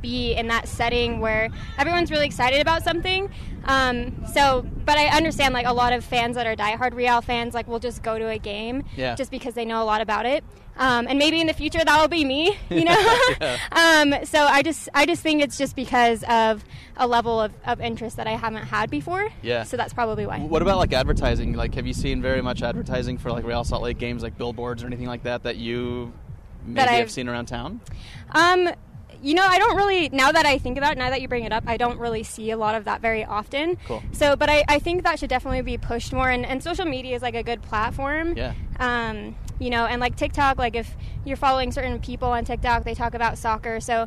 be 0.00 0.32
in 0.34 0.48
that 0.48 0.66
setting 0.66 1.20
where 1.20 1.48
everyone's 1.78 2.10
really 2.10 2.26
excited 2.26 2.60
about 2.60 2.82
something 2.82 3.30
um, 3.68 4.24
so 4.34 4.66
but 4.84 4.98
i 4.98 5.06
understand 5.16 5.54
like 5.54 5.66
a 5.66 5.72
lot 5.72 5.92
of 5.92 6.02
fans 6.04 6.34
that 6.34 6.46
are 6.46 6.56
diehard 6.56 6.94
real 6.94 7.20
fans 7.20 7.54
like 7.54 7.68
will 7.68 7.78
just 7.78 8.02
go 8.02 8.18
to 8.18 8.26
a 8.28 8.38
game 8.38 8.82
Yeah. 8.96 9.14
just 9.14 9.30
because 9.30 9.54
they 9.54 9.64
know 9.64 9.80
a 9.82 9.84
lot 9.84 10.00
about 10.00 10.26
it 10.26 10.42
um, 10.78 11.06
and 11.08 11.18
maybe 11.18 11.40
in 11.40 11.46
the 11.48 11.52
future 11.52 11.84
that 11.84 12.00
will 12.00 12.08
be 12.08 12.24
me 12.24 12.56
you 12.70 12.84
know 12.84 12.96
um, 13.72 14.14
so 14.24 14.40
I 14.44 14.62
just 14.62 14.88
I 14.94 15.06
just 15.06 15.22
think 15.22 15.42
it's 15.42 15.58
just 15.58 15.74
because 15.76 16.22
of 16.28 16.64
a 16.96 17.06
level 17.06 17.40
of, 17.40 17.52
of 17.66 17.80
interest 17.80 18.16
that 18.16 18.26
I 18.26 18.32
haven't 18.32 18.64
had 18.64 18.90
before. 18.90 19.28
Yeah. 19.42 19.62
So 19.62 19.76
that's 19.76 19.92
probably 19.92 20.26
why. 20.26 20.40
What 20.40 20.62
about 20.62 20.78
like 20.78 20.92
advertising? 20.92 21.52
Like, 21.52 21.76
have 21.76 21.86
you 21.86 21.92
seen 21.92 22.20
very 22.20 22.42
much 22.42 22.60
advertising 22.60 23.18
for 23.18 23.30
like 23.30 23.44
Real 23.44 23.62
Salt 23.62 23.84
Lake 23.84 23.98
games, 23.98 24.20
like 24.24 24.36
billboards 24.36 24.82
or 24.82 24.86
anything 24.88 25.06
like 25.06 25.22
that, 25.22 25.44
that 25.44 25.56
you 25.58 26.12
maybe 26.64 26.74
That 26.74 26.88
have 26.88 27.00
I've- 27.02 27.10
seen 27.10 27.28
around 27.28 27.46
town? 27.46 27.80
Um, 28.32 28.68
you 29.22 29.34
know, 29.34 29.44
I 29.44 29.58
don't 29.58 29.76
really. 29.76 30.08
Now 30.10 30.32
that 30.32 30.46
I 30.46 30.58
think 30.58 30.78
about 30.78 30.92
it, 30.92 30.98
now 30.98 31.10
that 31.10 31.20
you 31.20 31.28
bring 31.28 31.44
it 31.44 31.52
up, 31.52 31.64
I 31.66 31.76
don't 31.76 31.98
really 31.98 32.22
see 32.22 32.50
a 32.50 32.56
lot 32.56 32.74
of 32.74 32.84
that 32.84 33.00
very 33.00 33.24
often. 33.24 33.76
Cool. 33.86 34.02
So, 34.12 34.36
but 34.36 34.48
I, 34.48 34.64
I 34.68 34.78
think 34.78 35.02
that 35.04 35.18
should 35.18 35.30
definitely 35.30 35.62
be 35.62 35.76
pushed 35.78 36.12
more, 36.12 36.30
and, 36.30 36.46
and 36.46 36.62
social 36.62 36.84
media 36.84 37.16
is 37.16 37.22
like 37.22 37.34
a 37.34 37.42
good 37.42 37.62
platform. 37.62 38.36
Yeah. 38.36 38.54
Um, 38.78 39.34
you 39.58 39.70
know, 39.70 39.86
and 39.86 40.00
like 40.00 40.16
TikTok, 40.16 40.58
like 40.58 40.76
if 40.76 40.96
you're 41.24 41.36
following 41.36 41.72
certain 41.72 41.98
people 42.00 42.28
on 42.28 42.44
TikTok, 42.44 42.84
they 42.84 42.94
talk 42.94 43.14
about 43.14 43.38
soccer. 43.38 43.80
So, 43.80 44.06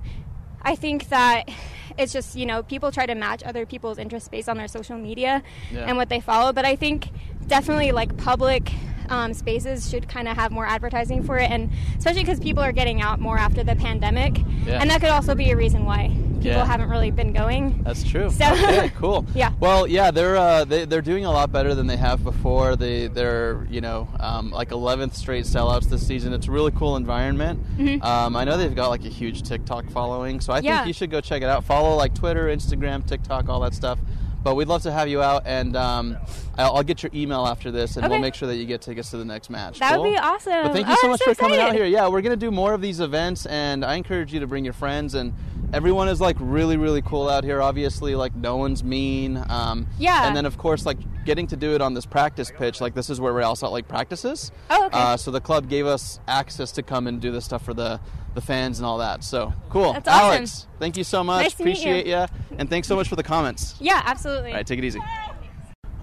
I 0.62 0.76
think 0.76 1.10
that 1.10 1.50
it's 1.98 2.14
just 2.14 2.36
you 2.38 2.46
know 2.46 2.64
people 2.64 2.92
try 2.92 3.06
to 3.06 3.16
match 3.16 3.44
other 3.44 3.66
people's 3.66 3.98
interests 3.98 4.30
based 4.30 4.48
on 4.48 4.56
their 4.58 4.68
social 4.68 4.98
media 4.98 5.44
Yeah. 5.72 5.82
and 5.88 5.98
what 5.98 6.08
they 6.10 6.20
follow. 6.22 6.54
But 6.54 6.66
I 6.66 6.76
think 6.76 7.10
definitely 7.48 7.92
like 7.92 8.16
public 8.18 8.72
um, 9.12 9.34
spaces 9.34 9.90
should 9.90 10.08
kind 10.08 10.28
of 10.28 10.36
have 10.38 10.52
more 10.52 10.66
advertising 10.66 11.22
for 11.24 11.38
it, 11.38 11.52
and 11.52 11.70
especially 11.98 12.22
because 12.24 12.40
people 12.40 12.64
are 12.64 12.72
getting 12.72 13.02
out 13.02 13.20
more 13.20 13.38
after 13.38 13.64
the 13.64 13.76
pandemic, 13.76 14.38
Yeah. 14.66 14.80
and 14.82 14.90
that 14.90 15.02
could 15.02 15.10
also 15.10 15.36
be 15.36 15.52
a 15.52 15.56
reason 15.56 15.86
why 15.86 16.08
people 16.08 16.44
Yeah. 16.58 16.66
haven't 16.66 16.90
really 16.90 17.12
been 17.12 17.34
going. 17.34 17.84
That's 17.84 18.04
true. 18.04 18.30
So- 18.32 18.52
okay, 18.54 18.90
cool. 18.96 19.26
Yeah. 19.36 19.52
Well, 19.60 19.86
yeah, 19.86 20.10
they're 20.12 20.38
uh, 20.38 20.64
they, 20.66 20.86
they're 20.86 21.02
doing 21.02 21.26
a 21.26 21.32
lot 21.32 21.52
better 21.52 21.76
than 21.76 21.86
they 21.88 21.98
have 21.98 22.24
before. 22.24 22.76
They 22.76 23.08
they're 23.08 23.68
you 23.70 23.82
know 23.82 24.08
um, 24.20 24.50
like 24.52 24.70
11th 24.70 25.14
straight 25.16 25.46
sellouts 25.46 25.90
this 25.90 26.06
season. 26.08 26.34
It's 26.34 26.48
a 26.48 26.52
really 26.52 26.72
cool 26.72 26.96
environment. 26.96 27.60
Mhm. 27.78 28.04
Um, 28.04 28.36
I 28.36 28.44
know 28.46 28.58
they've 28.58 28.74
got 28.76 28.90
like 28.90 29.04
a 29.06 29.10
huge 29.10 29.44
TikTok 29.44 29.90
following, 29.92 30.40
so 30.40 30.54
I 30.54 30.60
Yeah. 30.60 30.78
think 30.78 30.88
you 30.88 30.94
should 30.94 31.12
go 31.12 31.22
check 31.22 31.42
it 31.42 31.50
out. 31.50 31.64
Follow 31.66 31.96
like 31.96 32.16
Twitter, 32.16 32.46
Instagram, 32.48 33.06
TikTok, 33.06 33.50
all 33.50 33.60
that 33.60 33.74
stuff. 33.76 34.00
But 34.44 34.56
we'd 34.56 34.68
love 34.68 34.82
to 34.84 34.92
have 34.92 35.08
you 35.08 35.22
out, 35.22 35.44
and 35.46 35.76
um, 35.76 36.18
I'll, 36.58 36.78
I'll 36.78 36.84
get 36.84 37.04
your 37.04 37.12
email 37.14 37.46
after 37.46 37.70
this, 37.70 37.96
and 37.98 38.10
we'll 38.10 38.20
make 38.20 38.34
sure 38.34 38.48
that 38.48 38.56
you 38.56 38.66
get 38.66 38.82
tickets 38.82 39.12
to 39.12 39.18
the 39.18 39.26
next 39.26 39.50
match. 39.52 39.78
That 39.80 40.00
would 40.00 40.10
be 40.12 40.18
awesome. 40.18 40.64
But 40.64 40.74
thank 40.74 40.88
you 40.88 40.94
Oh, 40.94 40.98
so 41.00 41.08
I'm 41.08 41.12
much 41.12 41.20
so 41.20 41.34
for 41.34 41.40
coming 41.40 41.60
out 41.60 41.74
here. 41.76 41.86
Yeah, 41.86 42.08
we're 42.08 42.22
gonna 42.22 42.36
do 42.36 42.50
more 42.52 42.74
of 42.74 42.82
these 42.82 43.00
events, 43.00 43.46
and 43.46 43.86
I 43.86 43.96
encourage 43.96 44.34
you 44.34 44.40
to 44.40 44.48
bring 44.48 44.64
your 44.64 44.74
friends. 44.74 45.14
And 45.14 45.34
everyone 45.74 46.08
is 46.10 46.20
like 46.20 46.38
really, 46.40 46.76
really 46.78 47.02
cool 47.04 47.30
out 47.30 47.44
here. 47.44 47.62
Obviously, 47.62 48.16
like 48.16 48.34
no 48.36 48.58
one's 48.58 48.84
mean. 48.84 49.44
Um, 49.48 49.86
Yeah. 50.00 50.28
And 50.28 50.36
then 50.36 50.46
of 50.48 50.58
course, 50.58 50.86
like 50.88 50.98
getting 51.26 51.48
to 51.48 51.56
do 51.56 51.74
it 51.76 51.82
on 51.82 51.94
this 51.94 52.06
practice 52.06 52.52
pitch. 52.56 52.82
Like 52.82 52.94
this 52.94 53.10
is 53.10 53.20
where 53.20 53.34
Real 53.34 53.56
Salt 53.56 53.74
Lake 53.74 53.88
practices. 53.88 54.52
Oh, 54.70 54.86
okay. 54.86 54.98
Uh, 54.98 55.18
so 55.18 55.32
the 55.32 55.42
club 55.42 55.70
gave 55.70 55.86
us 55.86 56.20
access 56.28 56.72
to 56.74 56.84
come 56.84 57.08
and 57.08 57.22
do 57.22 57.32
this 57.32 57.46
stuff 57.46 57.64
for 57.64 57.74
the 57.74 58.00
the 58.34 58.42
fans 58.42 58.80
and 58.80 58.86
all 58.86 58.98
that. 59.00 59.24
So 59.24 59.54
cool. 59.70 59.94
That's 59.94 60.08
awesome. 60.08 60.26
Alex, 60.26 60.68
thank 60.80 60.98
you 60.98 61.04
so 61.04 61.24
much. 61.24 61.44
Nice 61.44 61.54
to 61.56 61.64
meet 61.64 61.72
Appreciate 61.72 62.06
you. 62.06 62.14
ya. 62.14 62.28
and 62.58 62.70
thanks 62.70 62.88
so 62.88 62.96
much 62.96 63.08
for 63.08 63.16
the 63.16 63.24
comments. 63.24 63.76
Yeah, 63.80 64.02
absolutely. 64.06 64.52
All 64.52 64.58
right, 64.58 64.68
take 64.68 64.80
it 64.80 64.86
easy. 64.86 65.02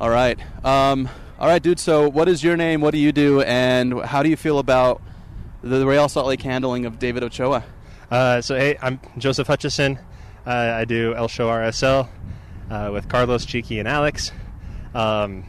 All 0.01 0.11
right. 0.11 0.39
Um, 0.64 1.09
all 1.39 1.49
right, 1.49 1.62
dude. 1.62 1.79
So, 1.81 2.09
what 2.09 2.29
is 2.29 2.45
your 2.45 2.57
name? 2.57 2.81
What 2.81 2.93
do 2.93 2.99
you 2.99 3.12
do? 3.12 3.43
And 3.43 4.03
how 4.03 4.23
do 4.23 4.29
you 4.29 4.37
feel 4.37 4.59
about 4.59 5.01
the 5.62 5.87
Real 5.87 6.09
Salt 6.09 6.27
Lake 6.27 6.43
handling 6.43 6.85
of 6.87 6.99
David 6.99 7.23
Ochoa? 7.23 7.64
Uh, 8.11 8.41
so 8.41 8.57
hey, 8.57 8.77
I'm 8.81 9.01
Joseph 9.19 9.47
Hutchison. 9.47 9.99
Uh, 10.47 10.51
I 10.51 10.85
do 10.85 11.14
El 11.14 11.29
Show 11.29 11.49
RSL 11.49 12.09
uh, 12.71 12.91
with 12.93 13.09
Carlos, 13.09 13.45
Cheeky, 13.45 13.79
and 13.79 13.89
Alex. 13.89 14.33
Um, 14.99 15.44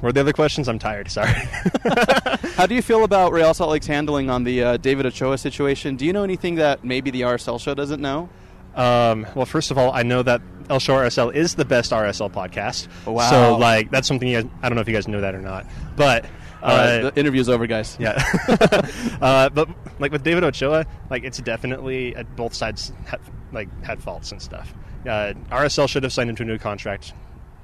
What 0.00 0.08
are 0.08 0.12
the 0.12 0.20
other 0.20 0.32
questions? 0.32 0.68
I'm 0.68 0.80
tired. 0.80 1.10
Sorry. 1.10 1.30
How 2.56 2.66
do 2.66 2.74
you 2.74 2.82
feel 2.82 3.04
about 3.04 3.32
Real 3.32 3.54
Salt 3.54 3.70
Lake's 3.70 3.86
handling 3.86 4.28
on 4.30 4.42
the 4.42 4.62
uh, 4.62 4.76
David 4.76 5.06
Ochoa 5.06 5.38
situation? 5.38 5.94
Do 5.94 6.04
you 6.04 6.12
know 6.12 6.24
anything 6.24 6.56
that 6.56 6.82
maybe 6.82 7.10
the 7.12 7.20
RSL 7.20 7.60
show 7.60 7.74
doesn't 7.74 8.02
know? 8.02 8.28
Um, 8.74 9.26
well, 9.36 9.46
first 9.46 9.70
of 9.70 9.78
all, 9.78 9.92
I 9.92 10.02
know 10.02 10.22
that 10.22 10.40
El 10.68 10.80
Show 10.80 10.96
RSL 10.96 11.32
is 11.34 11.54
the 11.54 11.64
best 11.64 11.92
RSL 11.92 12.32
podcast. 12.32 12.88
Wow. 13.06 13.30
So, 13.30 13.56
like, 13.58 13.90
that's 13.90 14.08
something 14.08 14.26
you 14.26 14.42
guys, 14.42 14.50
I 14.62 14.68
don't 14.68 14.76
know 14.76 14.82
if 14.82 14.88
you 14.88 14.94
guys 14.94 15.06
know 15.06 15.20
that 15.20 15.34
or 15.34 15.40
not. 15.40 15.66
But. 15.96 16.24
All 16.62 16.68
right, 16.68 17.04
uh, 17.04 17.10
the 17.10 17.20
interview's 17.20 17.48
over, 17.48 17.66
guys. 17.66 17.96
Yeah. 18.00 18.22
uh, 19.20 19.48
but, 19.50 19.68
like, 19.98 20.12
with 20.12 20.22
David 20.22 20.44
Ochoa, 20.44 20.86
like, 21.10 21.24
it's 21.24 21.38
definitely 21.38 22.16
both 22.36 22.54
sides, 22.54 22.92
had, 23.04 23.20
like, 23.52 23.68
had 23.84 24.02
faults 24.02 24.32
and 24.32 24.40
stuff. 24.40 24.72
Uh, 25.02 25.34
RSL 25.50 25.88
should 25.88 26.04
have 26.04 26.12
signed 26.12 26.30
him 26.30 26.36
to 26.36 26.44
a 26.44 26.46
new 26.46 26.58
contract 26.58 27.14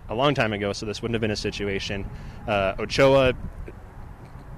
a 0.09 0.15
long 0.15 0.35
time 0.35 0.53
ago, 0.53 0.73
so 0.73 0.87
this 0.87 1.03
wouldn't 1.03 1.15
have 1.15 1.21
been 1.21 1.31
a 1.31 1.37
situation. 1.37 2.09
Uh, 2.47 2.75
Ochoa 2.79 3.35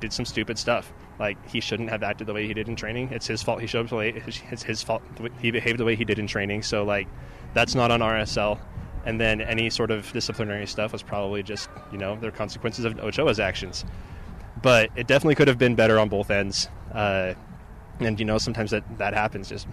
did 0.01 0.13
some 0.13 0.25
stupid 0.25 0.59
stuff. 0.59 0.93
Like 1.19 1.37
he 1.49 1.61
shouldn't 1.61 1.91
have 1.91 2.03
acted 2.03 2.27
the 2.27 2.33
way 2.33 2.47
he 2.47 2.55
did 2.55 2.69
in 2.69 2.77
training. 2.77 3.11
It's 3.13 3.27
his 3.27 3.43
fault. 3.43 3.61
He 3.61 3.67
showed 3.67 3.87
up 3.87 3.93
late. 3.93 4.23
It's 4.51 4.63
his 4.63 4.83
fault. 4.83 5.03
He 5.41 5.51
behaved 5.51 5.79
the 5.79 5.85
way 5.85 5.95
he 5.95 6.05
did 6.05 6.19
in 6.19 6.27
training. 6.27 6.63
So 6.63 6.83
like, 6.83 7.09
that's 7.53 7.75
not 7.75 7.91
on 7.91 8.01
RSL. 8.01 8.59
And 9.05 9.21
then 9.21 9.41
any 9.41 9.71
sort 9.71 9.91
of 9.91 10.11
disciplinary 10.13 10.67
stuff 10.67 10.93
was 10.93 11.03
probably 11.03 11.43
just 11.43 11.69
you 11.93 11.99
know 11.99 12.17
their 12.17 12.31
consequences 12.31 12.85
of 12.85 12.99
Ochoa's 13.01 13.39
actions. 13.39 13.85
But 14.63 14.91
it 14.97 15.07
definitely 15.07 15.35
could 15.35 15.49
have 15.49 15.59
been 15.59 15.75
better 15.75 15.99
on 15.99 16.09
both 16.09 16.31
ends. 16.31 16.69
Uh, 16.93 17.35
and 17.99 18.19
you 18.19 18.25
know 18.25 18.39
sometimes 18.39 18.71
that 18.71 18.85
that 18.99 19.13
happens. 19.13 19.49
Just 19.49 19.67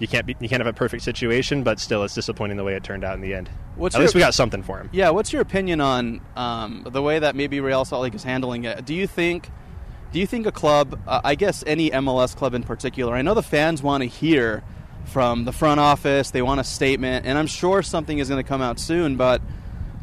you 0.00 0.08
can't 0.08 0.26
be, 0.26 0.34
you 0.40 0.48
can't 0.48 0.60
have 0.60 0.66
a 0.66 0.72
perfect 0.76 1.04
situation, 1.04 1.62
but 1.62 1.78
still 1.78 2.02
it's 2.02 2.14
disappointing 2.14 2.56
the 2.56 2.64
way 2.64 2.74
it 2.74 2.82
turned 2.82 3.04
out 3.04 3.14
in 3.14 3.20
the 3.20 3.34
end. 3.34 3.48
What's 3.76 3.94
At 3.94 3.98
your- 3.98 4.06
least 4.06 4.14
we 4.16 4.20
got 4.20 4.34
something 4.34 4.62
for 4.62 4.78
him. 4.80 4.88
Yeah, 4.92 5.10
what's 5.10 5.32
your 5.32 5.42
opinion 5.42 5.80
on 5.80 6.20
um, 6.36 6.86
the 6.90 7.02
way 7.02 7.18
that 7.20 7.36
maybe 7.36 7.60
Real 7.60 7.84
Salt 7.84 8.02
Lake 8.02 8.14
is 8.14 8.24
handling 8.24 8.64
it? 8.64 8.84
Do 8.84 8.94
you 8.94 9.06
think, 9.06 9.50
do 10.12 10.18
you 10.18 10.26
think 10.26 10.46
a 10.46 10.52
club, 10.52 10.98
uh, 11.06 11.20
I 11.22 11.34
guess 11.36 11.62
any 11.66 11.90
MLS 11.90 12.34
club 12.34 12.54
in 12.54 12.62
particular, 12.64 13.14
I 13.14 13.22
know 13.22 13.34
the 13.34 13.42
fans 13.42 13.82
want 13.82 14.02
to 14.02 14.08
hear 14.08 14.62
from 15.04 15.44
the 15.44 15.52
front 15.52 15.80
office, 15.80 16.30
they 16.30 16.42
want 16.42 16.60
a 16.60 16.64
statement, 16.64 17.26
and 17.26 17.38
I'm 17.38 17.46
sure 17.46 17.82
something 17.82 18.18
is 18.18 18.28
going 18.28 18.42
to 18.42 18.48
come 18.48 18.60
out 18.62 18.78
soon. 18.78 19.16
But 19.16 19.40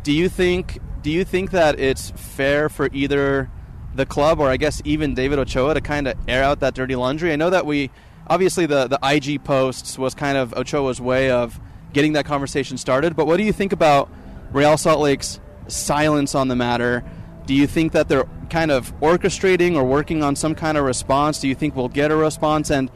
do 0.03 0.11
you 0.11 0.29
think, 0.29 0.79
do 1.01 1.11
you 1.11 1.23
think 1.23 1.51
that 1.51 1.79
it's 1.79 2.11
fair 2.11 2.69
for 2.69 2.89
either 2.93 3.49
the 3.95 4.05
club 4.05 4.39
or 4.39 4.49
I 4.49 4.57
guess 4.57 4.81
even 4.85 5.13
David 5.15 5.39
Ochoa 5.39 5.73
to 5.73 5.81
kind 5.81 6.07
of 6.07 6.15
air 6.27 6.43
out 6.43 6.59
that 6.61 6.73
dirty 6.75 6.95
laundry? 6.95 7.31
I 7.33 7.35
know 7.35 7.49
that 7.49 7.65
we 7.65 7.89
obviously 8.29 8.65
the 8.65 8.87
the 8.87 8.99
IG 9.03 9.43
posts 9.43 9.97
was 9.97 10.13
kind 10.13 10.37
of 10.37 10.53
Ochoa's 10.53 11.01
way 11.01 11.29
of 11.29 11.59
getting 11.93 12.13
that 12.13 12.25
conversation 12.25 12.77
started. 12.77 13.15
But 13.15 13.27
what 13.27 13.37
do 13.37 13.43
you 13.43 13.53
think 13.53 13.73
about 13.73 14.09
Real 14.51 14.77
Salt 14.77 14.99
Lake's 14.99 15.39
silence 15.67 16.35
on 16.35 16.47
the 16.47 16.55
matter? 16.55 17.03
Do 17.45 17.53
you 17.53 17.67
think 17.67 17.93
that 17.93 18.07
they're 18.09 18.27
kind 18.49 18.71
of 18.71 18.97
orchestrating 18.99 19.75
or 19.75 19.83
working 19.83 20.23
on 20.23 20.35
some 20.35 20.55
kind 20.55 20.77
of 20.77 20.85
response? 20.85 21.39
Do 21.39 21.47
you 21.47 21.55
think 21.55 21.75
we'll 21.75 21.89
get 21.89 22.11
a 22.11 22.15
response? 22.15 22.69
And 22.69 22.91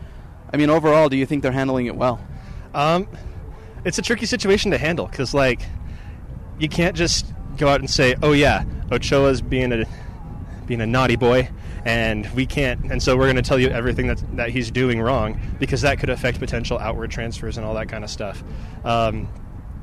I 0.53 0.57
mean, 0.57 0.69
overall, 0.69 1.09
do 1.09 1.17
you 1.17 1.25
think 1.25 1.43
they're 1.43 1.51
handling 1.51 1.85
it 1.85 1.95
well? 1.95 2.19
Um, 2.73 3.07
it's 3.85 3.97
a 3.97 4.01
tricky 4.01 4.25
situation 4.25 4.71
to 4.71 4.77
handle 4.77 5.07
because, 5.07 5.33
like, 5.33 5.61
you 6.59 6.69
can't 6.69 6.95
just 6.95 7.33
go 7.57 7.67
out 7.67 7.79
and 7.79 7.89
say, 7.89 8.15
"Oh 8.21 8.33
yeah, 8.33 8.63
Ochoa's 8.91 9.41
being 9.41 9.71
a 9.71 9.85
being 10.67 10.81
a 10.81 10.85
naughty 10.85 11.15
boy," 11.15 11.49
and 11.85 12.29
we 12.33 12.45
can't, 12.45 12.91
and 12.91 13.01
so 13.01 13.17
we're 13.17 13.25
going 13.25 13.35
to 13.37 13.41
tell 13.41 13.59
you 13.59 13.69
everything 13.69 14.07
that 14.07 14.23
that 14.37 14.49
he's 14.49 14.71
doing 14.71 15.01
wrong 15.01 15.39
because 15.59 15.81
that 15.81 15.99
could 15.99 16.09
affect 16.09 16.39
potential 16.39 16.77
outward 16.77 17.11
transfers 17.11 17.57
and 17.57 17.65
all 17.65 17.73
that 17.75 17.89
kind 17.89 18.03
of 18.03 18.09
stuff. 18.09 18.43
Um, 18.83 19.27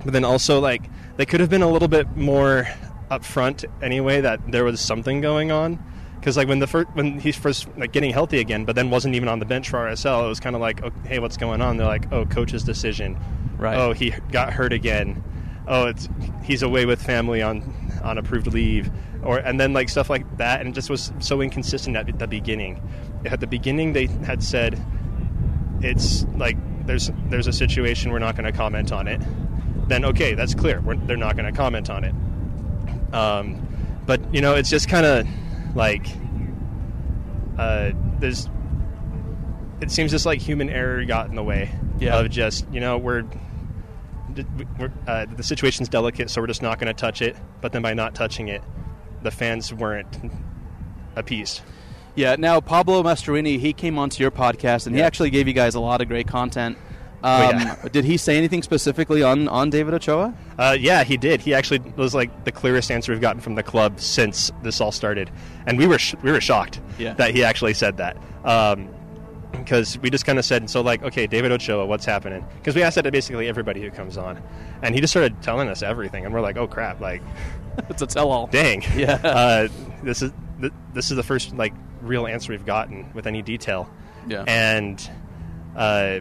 but 0.05 0.12
then 0.12 0.24
also, 0.24 0.61
like, 0.61 0.82
they 1.16 1.26
could 1.26 1.40
have 1.40 1.51
been 1.51 1.62
a 1.62 1.68
little 1.68 1.88
bit 1.88 2.16
more 2.16 2.68
upfront 3.11 3.64
anyway 3.82 4.20
that 4.20 4.51
there 4.51 4.64
was 4.64 4.80
something 4.80 5.20
going 5.20 5.51
on. 5.51 5.82
Because 6.18 6.36
like 6.36 6.49
when 6.49 6.59
the 6.59 6.66
first 6.66 6.88
when 6.94 7.20
he's 7.20 7.36
first 7.36 7.68
like 7.76 7.92
getting 7.92 8.12
healthy 8.12 8.38
again, 8.38 8.64
but 8.64 8.74
then 8.74 8.90
wasn't 8.90 9.14
even 9.14 9.28
on 9.28 9.38
the 9.38 9.44
bench 9.44 9.70
for 9.70 9.78
RSL, 9.78 10.24
it 10.24 10.28
was 10.28 10.40
kind 10.40 10.57
of 10.57 10.61
like, 10.61 10.82
oh, 10.82 10.90
hey, 11.05 11.20
what's 11.20 11.36
going 11.36 11.61
on? 11.62 11.76
They're 11.76 11.86
like, 11.86 12.12
oh, 12.12 12.26
coach's 12.26 12.64
decision. 12.64 13.16
Right. 13.57 13.76
Oh, 13.76 13.92
he 13.92 14.11
got 14.32 14.53
hurt 14.53 14.72
again. 14.72 15.22
Oh, 15.68 15.86
it's 15.86 16.09
he's 16.42 16.62
away 16.62 16.86
with 16.86 17.01
family 17.01 17.40
on 17.40 17.62
on 18.03 18.18
approved 18.18 18.49
leave, 18.49 18.90
or 19.23 19.39
and 19.39 19.59
then 19.61 19.73
like 19.73 19.89
stuff 19.89 20.09
like 20.11 20.37
that, 20.39 20.61
and 20.61 20.69
it 20.71 20.73
just 20.73 20.91
was 20.91 21.12
so 21.19 21.41
inconsistent 21.41 21.97
at 21.97 22.19
the 22.19 22.27
beginning. 22.27 22.81
At 23.27 23.41
the 23.41 23.47
beginning, 23.47 23.93
they 23.93 24.07
had 24.07 24.43
said 24.43 24.81
it's 25.81 26.25
like 26.37 26.57
there's 26.87 27.11
there's 27.27 27.47
a 27.47 27.53
situation 27.53 28.11
we're 28.12 28.19
not 28.19 28.37
going 28.37 28.51
to 28.51 28.57
comment 28.57 28.93
on 28.93 29.09
it. 29.09 29.21
Then 29.89 30.05
okay, 30.05 30.35
that's 30.35 30.55
clear. 30.55 30.81
We're, 30.81 30.97
they're 30.97 31.16
not 31.16 31.37
going 31.37 31.51
to 31.53 31.57
comment 31.57 31.91
on 31.91 32.05
it. 32.05 32.14
Um, 33.14 33.66
but 34.07 34.35
you 34.35 34.41
know, 34.41 34.55
it's 34.55 34.71
just 34.71 34.89
kind 34.89 35.07
of 35.07 35.27
like 35.77 36.07
uh, 37.59 37.91
there's. 38.21 38.49
It 39.81 39.91
seems 39.91 40.11
just 40.11 40.27
like 40.27 40.41
human 40.41 40.69
error 40.71 41.05
got 41.05 41.29
in 41.29 41.37
the 41.37 41.43
way 41.45 41.71
Yeah. 41.99 42.19
of 42.19 42.31
just 42.31 42.66
you 42.73 42.81
know 42.81 42.99
we're. 42.99 43.25
we're 44.79 44.93
uh, 45.07 45.27
the 45.37 45.43
situation's 45.43 45.89
delicate, 45.89 46.31
so 46.31 46.41
we're 46.41 46.47
just 46.47 46.62
not 46.62 46.79
going 46.79 46.87
to 46.89 46.99
touch 47.01 47.23
it. 47.23 47.37
But 47.61 47.73
then 47.73 47.83
by 47.83 47.95
not 47.95 48.14
touching 48.14 48.49
it, 48.49 48.62
the 49.23 49.31
fans 49.31 49.73
weren't 49.73 50.09
appeased. 51.16 51.62
Yeah. 52.14 52.37
Now 52.39 52.61
Pablo 52.61 53.03
Mastroeni, 53.03 53.59
he 53.59 53.73
came 53.73 53.99
onto 53.99 54.23
your 54.23 54.31
podcast 54.31 54.87
and 54.87 54.95
he 54.97 55.03
actually 55.03 55.31
gave 55.31 55.47
you 55.47 55.55
guys 55.55 55.75
a 55.75 55.81
lot 55.81 56.01
of 56.01 56.09
great 56.09 56.27
content. 56.27 56.77
Um, 57.23 57.43
Oh, 57.43 57.51
yeah. 57.51 57.77
Did 57.91 58.05
he 58.05 58.16
say 58.16 58.37
anything 58.37 58.62
specifically 58.62 59.23
on 59.25 59.49
on 59.49 59.71
David 59.71 59.93
Ochoa? 59.95 60.33
Uh, 60.57 60.77
yeah, 60.79 61.03
he 61.03 61.16
did. 61.16 61.41
He 61.41 61.53
actually 61.53 61.81
was 61.97 62.14
like 62.14 62.45
the 62.45 62.53
clearest 62.53 62.91
answer 62.93 63.11
we've 63.11 63.21
gotten 63.21 63.41
from 63.41 63.57
the 63.57 63.62
club 63.64 63.99
since 63.99 64.53
this 64.62 64.81
all 64.81 64.93
started, 64.93 65.29
and 65.66 65.79
we 65.79 65.87
were 65.89 65.99
sh- 65.99 66.14
we 66.23 66.31
were 66.31 66.41
shocked 66.41 66.81
Yeah. 66.97 67.14
that 67.14 67.35
he 67.35 67.43
actually 67.43 67.75
said 67.75 67.97
that. 67.97 68.16
because 69.53 69.99
we 69.99 70.11
just 70.11 70.27
kind 70.27 70.39
of 70.39 70.45
said, 70.45 70.69
so 70.71 70.81
like, 70.83 71.03
okay, 71.03 71.27
David 71.27 71.51
Ochoa, 71.53 71.87
what's 71.87 72.05
happening? 72.05 72.45
Because 72.57 72.75
we 72.77 72.83
asked 72.83 72.97
that 72.97 73.03
to 73.03 73.11
basically 73.11 73.49
everybody 73.49 73.81
who 73.81 73.91
comes 73.91 74.16
on, 74.16 74.41
and 74.83 74.95
he 74.95 75.01
just 75.01 75.12
started 75.12 75.41
telling 75.43 75.69
us 75.69 75.83
everything, 75.83 76.25
and 76.25 76.33
we're 76.35 76.41
like, 76.41 76.57
oh 76.57 76.69
crap, 76.69 77.01
like 77.01 77.23
it's 77.91 78.03
a 78.03 78.07
tell-all. 78.07 78.47
Dang, 78.49 78.83
Yeah. 78.97 79.14
Uh, 79.22 79.68
this 80.03 80.22
is 80.22 80.33
th- 80.61 80.72
this 80.95 81.11
is 81.11 81.16
the 81.16 81.22
first 81.22 81.55
like 81.57 81.74
real 82.03 82.26
answer 82.26 82.53
we've 82.53 82.66
gotten 82.66 83.11
with 83.14 83.26
any 83.26 83.43
detail. 83.43 83.89
Yeah. 84.26 84.45
and 84.47 85.11
uh, 85.76 86.20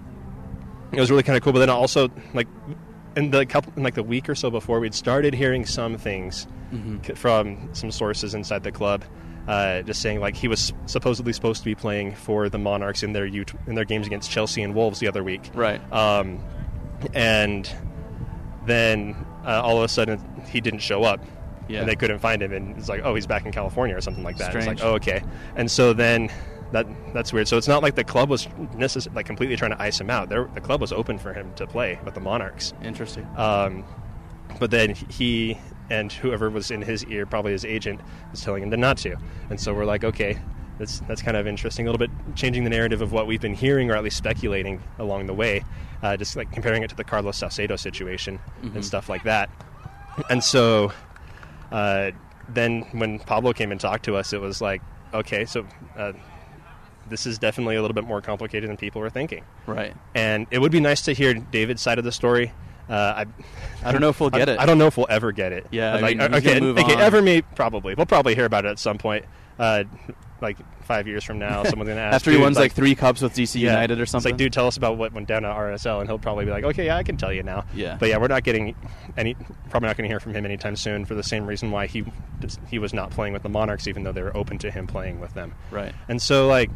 it 0.91 0.99
was 0.99 1.09
really 1.11 1.23
kind 1.23 1.35
of 1.35 1.43
cool. 1.43 1.51
But 1.53 1.59
then 1.59 1.69
also 1.69 2.09
like 2.33 2.47
in 3.15 3.31
the 3.31 3.45
couple, 3.45 3.73
in 3.75 3.83
like 3.83 3.95
the 3.95 4.03
week 4.03 4.29
or 4.29 4.35
so 4.35 4.49
before, 4.49 4.79
we'd 4.79 4.93
started 4.95 5.33
hearing 5.33 5.65
some 5.65 5.97
things 5.97 6.47
Mhm. 6.73 7.05
c- 7.05 7.13
from 7.13 7.69
some 7.73 7.91
sources 7.91 8.33
inside 8.33 8.63
the 8.63 8.71
club. 8.71 9.03
Uh, 9.47 9.81
just 9.83 10.01
saying, 10.01 10.19
like 10.19 10.35
he 10.35 10.47
was 10.49 10.73
supposedly 10.87 11.31
supposed 11.31 11.59
to 11.61 11.65
be 11.65 11.75
playing 11.75 12.13
for 12.13 12.49
the 12.49 12.57
Monarchs 12.57 13.03
in 13.03 13.13
their 13.13 13.25
U- 13.25 13.45
in 13.65 13.75
their 13.75 13.85
games 13.85 14.05
against 14.05 14.29
Chelsea 14.29 14.61
and 14.61 14.75
Wolves 14.75 14.99
the 14.99 15.07
other 15.07 15.23
week, 15.23 15.49
Right. 15.53 15.79
Um, 15.93 16.39
and 17.13 17.69
then 18.65 19.15
uh, 19.45 19.61
all 19.61 19.77
of 19.77 19.83
a 19.83 19.87
sudden 19.87 20.19
he 20.49 20.59
didn't 20.61 20.79
show 20.81 21.03
up, 21.03 21.21
Yeah. 21.67 21.79
and 21.81 21.89
they 21.89 21.95
couldn't 21.95 22.19
find 22.19 22.41
him, 22.41 22.53
and 22.53 22.77
it's 22.77 22.89
like, 22.89 23.01
oh, 23.03 23.15
he's 23.15 23.27
back 23.27 23.45
in 23.45 23.51
California 23.51 23.95
or 23.95 24.01
something 24.01 24.23
like 24.23 24.37
that. 24.37 24.55
It's 24.55 24.67
like, 24.67 24.83
oh, 24.83 24.93
okay, 24.95 25.21
and 25.55 25.69
so 25.69 25.93
then 25.93 26.29
that 26.71 26.85
that's 27.13 27.31
weird. 27.31 27.47
So 27.47 27.57
it's 27.57 27.67
not 27.67 27.81
like 27.83 27.95
the 27.95 28.03
club 28.03 28.29
was 28.29 28.47
necess- 28.75 29.13
like 29.15 29.25
completely 29.25 29.55
trying 29.55 29.71
to 29.71 29.81
ice 29.81 29.99
him 29.99 30.09
out. 30.09 30.29
There, 30.29 30.49
the 30.53 30.61
club 30.61 30.81
was 30.81 30.91
open 30.91 31.17
for 31.17 31.33
him 31.33 31.53
to 31.55 31.65
play 31.67 31.99
with 32.03 32.13
the 32.13 32.19
Monarchs. 32.19 32.73
Interesting. 32.83 33.25
Um, 33.37 33.83
but 34.59 34.71
then 34.71 34.93
he 34.95 35.57
and 35.89 36.11
whoever 36.11 36.49
was 36.49 36.69
in 36.71 36.81
his 36.81 37.05
ear, 37.05 37.25
probably 37.25 37.51
his 37.53 37.63
agent, 37.63 38.01
was 38.31 38.41
telling 38.41 38.63
him 38.63 38.71
to 38.71 38.77
not 38.77 38.97
to. 38.97 39.15
And 39.49 39.59
so 39.59 39.73
we're 39.73 39.85
like, 39.85 40.03
okay, 40.03 40.37
that's 40.77 40.99
that's 41.01 41.21
kind 41.21 41.37
of 41.37 41.47
interesting. 41.47 41.87
A 41.87 41.91
little 41.91 42.05
bit 42.05 42.11
changing 42.35 42.63
the 42.65 42.69
narrative 42.69 43.01
of 43.01 43.11
what 43.13 43.27
we've 43.27 43.41
been 43.41 43.53
hearing, 43.53 43.89
or 43.89 43.95
at 43.95 44.03
least 44.03 44.17
speculating 44.17 44.81
along 44.99 45.27
the 45.27 45.33
way. 45.33 45.63
Uh, 46.03 46.15
just 46.17 46.35
like 46.35 46.51
comparing 46.51 46.83
it 46.83 46.89
to 46.89 46.95
the 46.95 47.03
Carlos 47.03 47.37
Salcedo 47.37 47.75
situation 47.75 48.39
Mhm. 48.61 48.75
and 48.75 48.85
stuff 48.85 49.09
like 49.09 49.23
that. 49.23 49.49
And 50.29 50.43
so 50.43 50.91
uh, 51.71 52.11
then 52.49 52.81
when 52.91 53.19
Pablo 53.19 53.53
came 53.53 53.71
and 53.71 53.79
talked 53.79 54.05
to 54.05 54.15
us, 54.15 54.33
it 54.33 54.41
was 54.41 54.61
like, 54.61 54.81
okay, 55.13 55.45
so. 55.45 55.65
Uh, 55.97 56.13
this 57.09 57.25
is 57.25 57.37
definitely 57.37 57.75
a 57.77 57.81
little 57.81 57.95
bit 57.95 58.03
more 58.03 58.21
complicated 58.21 58.69
than 58.69 58.77
people 58.77 59.01
were 59.01 59.09
thinking. 59.09 59.43
Right. 59.65 59.93
And 60.13 60.47
it 60.51 60.59
would 60.59 60.71
be 60.71 60.79
nice 60.79 61.03
to 61.03 61.13
hear 61.13 61.33
David's 61.33 61.81
side 61.81 61.99
of 61.99 62.03
the 62.03 62.11
story. 62.11 62.51
Uh, 62.89 62.93
I, 62.93 63.25
I 63.83 63.91
don't 63.91 64.01
know 64.01 64.09
if 64.09 64.19
we'll 64.19 64.29
I- 64.33 64.39
get 64.39 64.49
it. 64.49 64.59
I 64.59 64.65
don't 64.65 64.77
know 64.77 64.87
if 64.87 64.97
we'll 64.97 65.07
ever 65.09 65.31
get 65.31 65.51
it. 65.51 65.67
Yeah, 65.71 65.95
I 65.95 65.99
like, 65.99 66.17
mean, 66.17 66.33
okay, 66.35 66.61
okay, 66.61 66.95
ever 66.95 67.21
me 67.21 67.41
probably. 67.41 67.95
We'll 67.95 68.05
probably 68.05 68.35
hear 68.35 68.45
about 68.45 68.65
it 68.65 68.69
at 68.69 68.79
some 68.79 68.97
point. 68.97 69.25
Uh, 69.59 69.83
like 70.41 70.57
five 70.83 71.07
years 71.07 71.23
from 71.23 71.39
now, 71.39 71.63
someone's 71.65 71.89
gonna 71.89 72.01
ask. 72.01 72.15
After 72.15 72.31
he 72.31 72.37
wins 72.37 72.57
like, 72.57 72.73
three 72.73 72.95
cups 72.95 73.21
with 73.21 73.33
DC 73.33 73.59
yeah, 73.59 73.71
United 73.71 73.99
or 73.99 74.03
It's 74.03 74.11
something. 74.11 74.33
like, 74.33 74.37
dude, 74.37 74.53
tell 74.53 74.67
us 74.67 74.77
about 74.77 74.97
what 74.97 75.13
went 75.13 75.27
down 75.27 75.45
at 75.45 75.55
RSL, 75.55 75.99
and 75.99 76.09
he'll 76.09 76.19
probably 76.19 76.45
be 76.45 76.51
like, 76.51 76.63
okay, 76.63 76.85
yeah, 76.85 76.97
I 76.97 77.03
can 77.03 77.17
tell 77.17 77.33
you 77.33 77.43
now. 77.43 77.65
Yeah. 77.73 77.97
But 77.99 78.09
yeah, 78.09 78.17
we're 78.17 78.27
not 78.27 78.43
getting 78.43 78.75
any. 79.17 79.35
Probably 79.69 79.87
not 79.87 79.97
going 79.97 80.07
to 80.07 80.11
hear 80.11 80.19
from 80.19 80.33
him 80.33 80.45
anytime 80.45 80.75
soon 80.75 81.05
for 81.05 81.15
the 81.15 81.23
same 81.23 81.45
reason 81.47 81.71
why 81.71 81.87
he 81.87 82.05
he 82.69 82.79
was 82.79 82.93
not 82.93 83.11
playing 83.11 83.33
with 83.33 83.43
the 83.43 83.49
Monarchs, 83.49 83.87
even 83.87 84.03
though 84.03 84.11
they 84.11 84.21
were 84.21 84.35
open 84.35 84.57
to 84.59 84.71
him 84.71 84.87
playing 84.87 85.19
with 85.19 85.33
them. 85.33 85.53
Right. 85.71 85.93
And 86.07 86.21
so 86.21 86.47
like, 86.47 86.69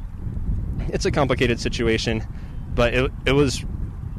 it's 0.87 1.05
a 1.05 1.11
complicated 1.11 1.59
situation, 1.59 2.25
but 2.73 2.93
it 2.93 3.11
it 3.25 3.33
was 3.33 3.63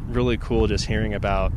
really 0.09 0.37
cool 0.37 0.67
just 0.67 0.85
hearing 0.87 1.15
about 1.15 1.53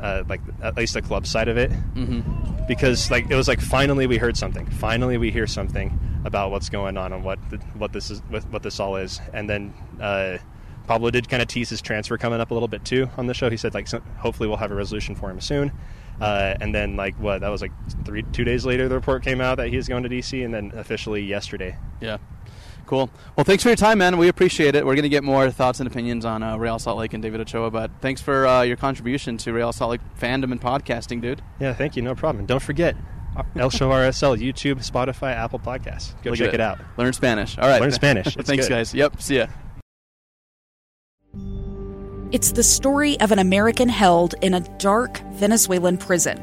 uh, 0.00 0.24
like 0.28 0.40
at 0.62 0.76
least 0.76 0.94
the 0.94 1.02
club 1.02 1.26
side 1.26 1.48
of 1.48 1.56
it, 1.56 1.70
Mhm. 1.94 2.66
because 2.68 3.10
like 3.10 3.30
it 3.30 3.34
was 3.34 3.48
like 3.48 3.60
finally 3.60 4.06
we 4.06 4.18
heard 4.18 4.36
something. 4.36 4.66
Finally 4.66 5.18
we 5.18 5.30
hear 5.30 5.46
something 5.46 5.98
about 6.24 6.50
what's 6.50 6.68
going 6.68 6.96
on 6.96 7.12
and 7.12 7.24
what 7.24 7.38
the, 7.50 7.56
what 7.78 7.92
this 7.92 8.10
is 8.10 8.20
what, 8.28 8.44
what 8.50 8.62
this 8.62 8.80
all 8.80 8.96
is. 8.96 9.20
And 9.32 9.48
then 9.48 9.72
uh, 10.00 10.38
Pablo 10.86 11.10
did 11.10 11.28
kind 11.28 11.42
of 11.42 11.48
tease 11.48 11.68
his 11.70 11.80
transfer 11.82 12.16
coming 12.18 12.40
up 12.40 12.50
a 12.50 12.54
little 12.54 12.68
bit 12.68 12.84
too 12.84 13.08
on 13.16 13.26
the 13.26 13.34
show. 13.34 13.48
He 13.50 13.56
said 13.56 13.74
like 13.74 13.88
so, 13.88 14.00
hopefully 14.18 14.48
we'll 14.48 14.58
have 14.58 14.70
a 14.72 14.74
resolution 14.74 15.14
for 15.14 15.30
him 15.30 15.40
soon. 15.40 15.72
Uh, 16.20 16.54
and 16.60 16.74
then 16.74 16.96
like 16.96 17.14
what 17.20 17.40
that 17.42 17.48
was 17.48 17.60
like 17.60 17.72
three 18.04 18.22
two 18.32 18.42
days 18.44 18.64
later 18.64 18.88
the 18.88 18.94
report 18.94 19.22
came 19.22 19.40
out 19.40 19.56
that 19.58 19.68
he's 19.68 19.86
going 19.88 20.02
to 20.02 20.08
DC, 20.08 20.44
and 20.44 20.52
then 20.54 20.72
officially 20.74 21.22
yesterday. 21.22 21.76
Yeah. 22.00 22.16
Cool. 22.86 23.10
Well, 23.36 23.44
thanks 23.44 23.62
for 23.64 23.68
your 23.68 23.76
time, 23.76 23.98
man. 23.98 24.16
We 24.16 24.28
appreciate 24.28 24.76
it. 24.76 24.86
We're 24.86 24.94
going 24.94 25.02
to 25.02 25.08
get 25.08 25.24
more 25.24 25.50
thoughts 25.50 25.80
and 25.80 25.88
opinions 25.88 26.24
on 26.24 26.42
uh, 26.42 26.56
Real 26.56 26.78
Salt 26.78 26.98
Lake 26.98 27.14
and 27.14 27.22
David 27.22 27.40
Ochoa, 27.40 27.70
but 27.70 27.90
thanks 28.00 28.20
for 28.22 28.46
uh, 28.46 28.62
your 28.62 28.76
contribution 28.76 29.36
to 29.38 29.52
Real 29.52 29.72
Salt 29.72 29.90
Lake 29.90 30.00
fandom 30.20 30.52
and 30.52 30.60
podcasting, 30.60 31.20
dude. 31.20 31.42
Yeah, 31.58 31.74
thank 31.74 31.96
you. 31.96 32.02
No 32.02 32.14
problem. 32.14 32.40
And 32.40 32.48
don't 32.48 32.62
forget, 32.62 32.96
El 33.56 33.70
Show 33.70 33.90
RSL, 33.90 34.38
YouTube, 34.38 34.88
Spotify, 34.88 35.32
Apple 35.32 35.58
Podcasts. 35.58 36.14
Go 36.22 36.30
Look 36.30 36.38
check 36.38 36.48
at 36.48 36.54
it 36.54 36.60
out. 36.60 36.78
Learn 36.96 37.12
Spanish. 37.12 37.58
All 37.58 37.68
right. 37.68 37.80
Learn 37.80 37.92
Spanish. 37.92 38.34
Thanks, 38.40 38.68
good. 38.68 38.74
guys. 38.74 38.94
Yep. 38.94 39.20
See 39.20 39.38
ya. 39.38 39.46
It's 42.32 42.52
the 42.52 42.62
story 42.62 43.18
of 43.20 43.32
an 43.32 43.38
American 43.38 43.88
held 43.88 44.34
in 44.42 44.54
a 44.54 44.60
dark 44.78 45.18
Venezuelan 45.34 45.96
prison. 45.96 46.38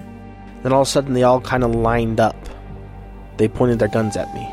Then 0.64 0.72
all 0.72 0.82
of 0.82 0.88
a 0.88 0.92
sudden, 0.92 1.14
they 1.14 1.24
all 1.24 1.42
kind 1.42 1.64
of 1.64 1.76
lined 1.76 2.20
up. 2.20 2.38
They 3.38 3.48
pointed 3.48 3.80
their 3.80 3.90
guns 3.90 4.16
at 4.16 4.34
me. 4.34 4.50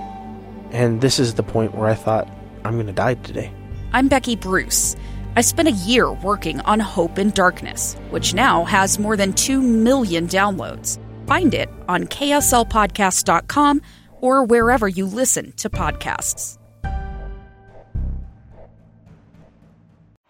And 0.71 1.01
this 1.01 1.19
is 1.19 1.35
the 1.35 1.43
point 1.43 1.75
where 1.75 1.89
I 1.89 1.95
thought, 1.95 2.29
I'm 2.65 2.75
going 2.75 2.87
to 2.87 2.93
die 2.93 3.15
today. 3.15 3.53
I'm 3.93 4.09
Becky 4.09 4.37
Bruce. 4.37 4.97
I 5.37 5.43
spent 5.43 5.69
a 5.69 5.73
year 5.73 6.13
working 6.13 6.61
on 6.61 6.81
Hope 6.81 7.19
in 7.19 7.31
Darkness, 7.31 7.97
which 8.11 8.35
now 8.35 8.65
has 8.65 8.99
more 8.99 9.17
than 9.17 9.33
2 9.33 9.61
million 9.61 10.27
downloads. 10.27 10.99
Find 11.27 11.55
it 11.55 11.69
on 11.89 12.05
kslpodcast.com 12.05 13.83
or 14.21 14.45
wherever 14.45 14.89
you 14.89 15.07
listen 15.07 15.53
to 15.53 15.71
podcasts. 15.71 16.59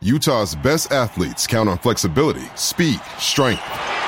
Utah's 0.02 0.54
best 0.54 0.92
athletes 0.92 1.46
count 1.46 1.68
on 1.68 1.76
flexibility, 1.76 2.44
speed, 2.54 3.00
strength, 3.18 3.62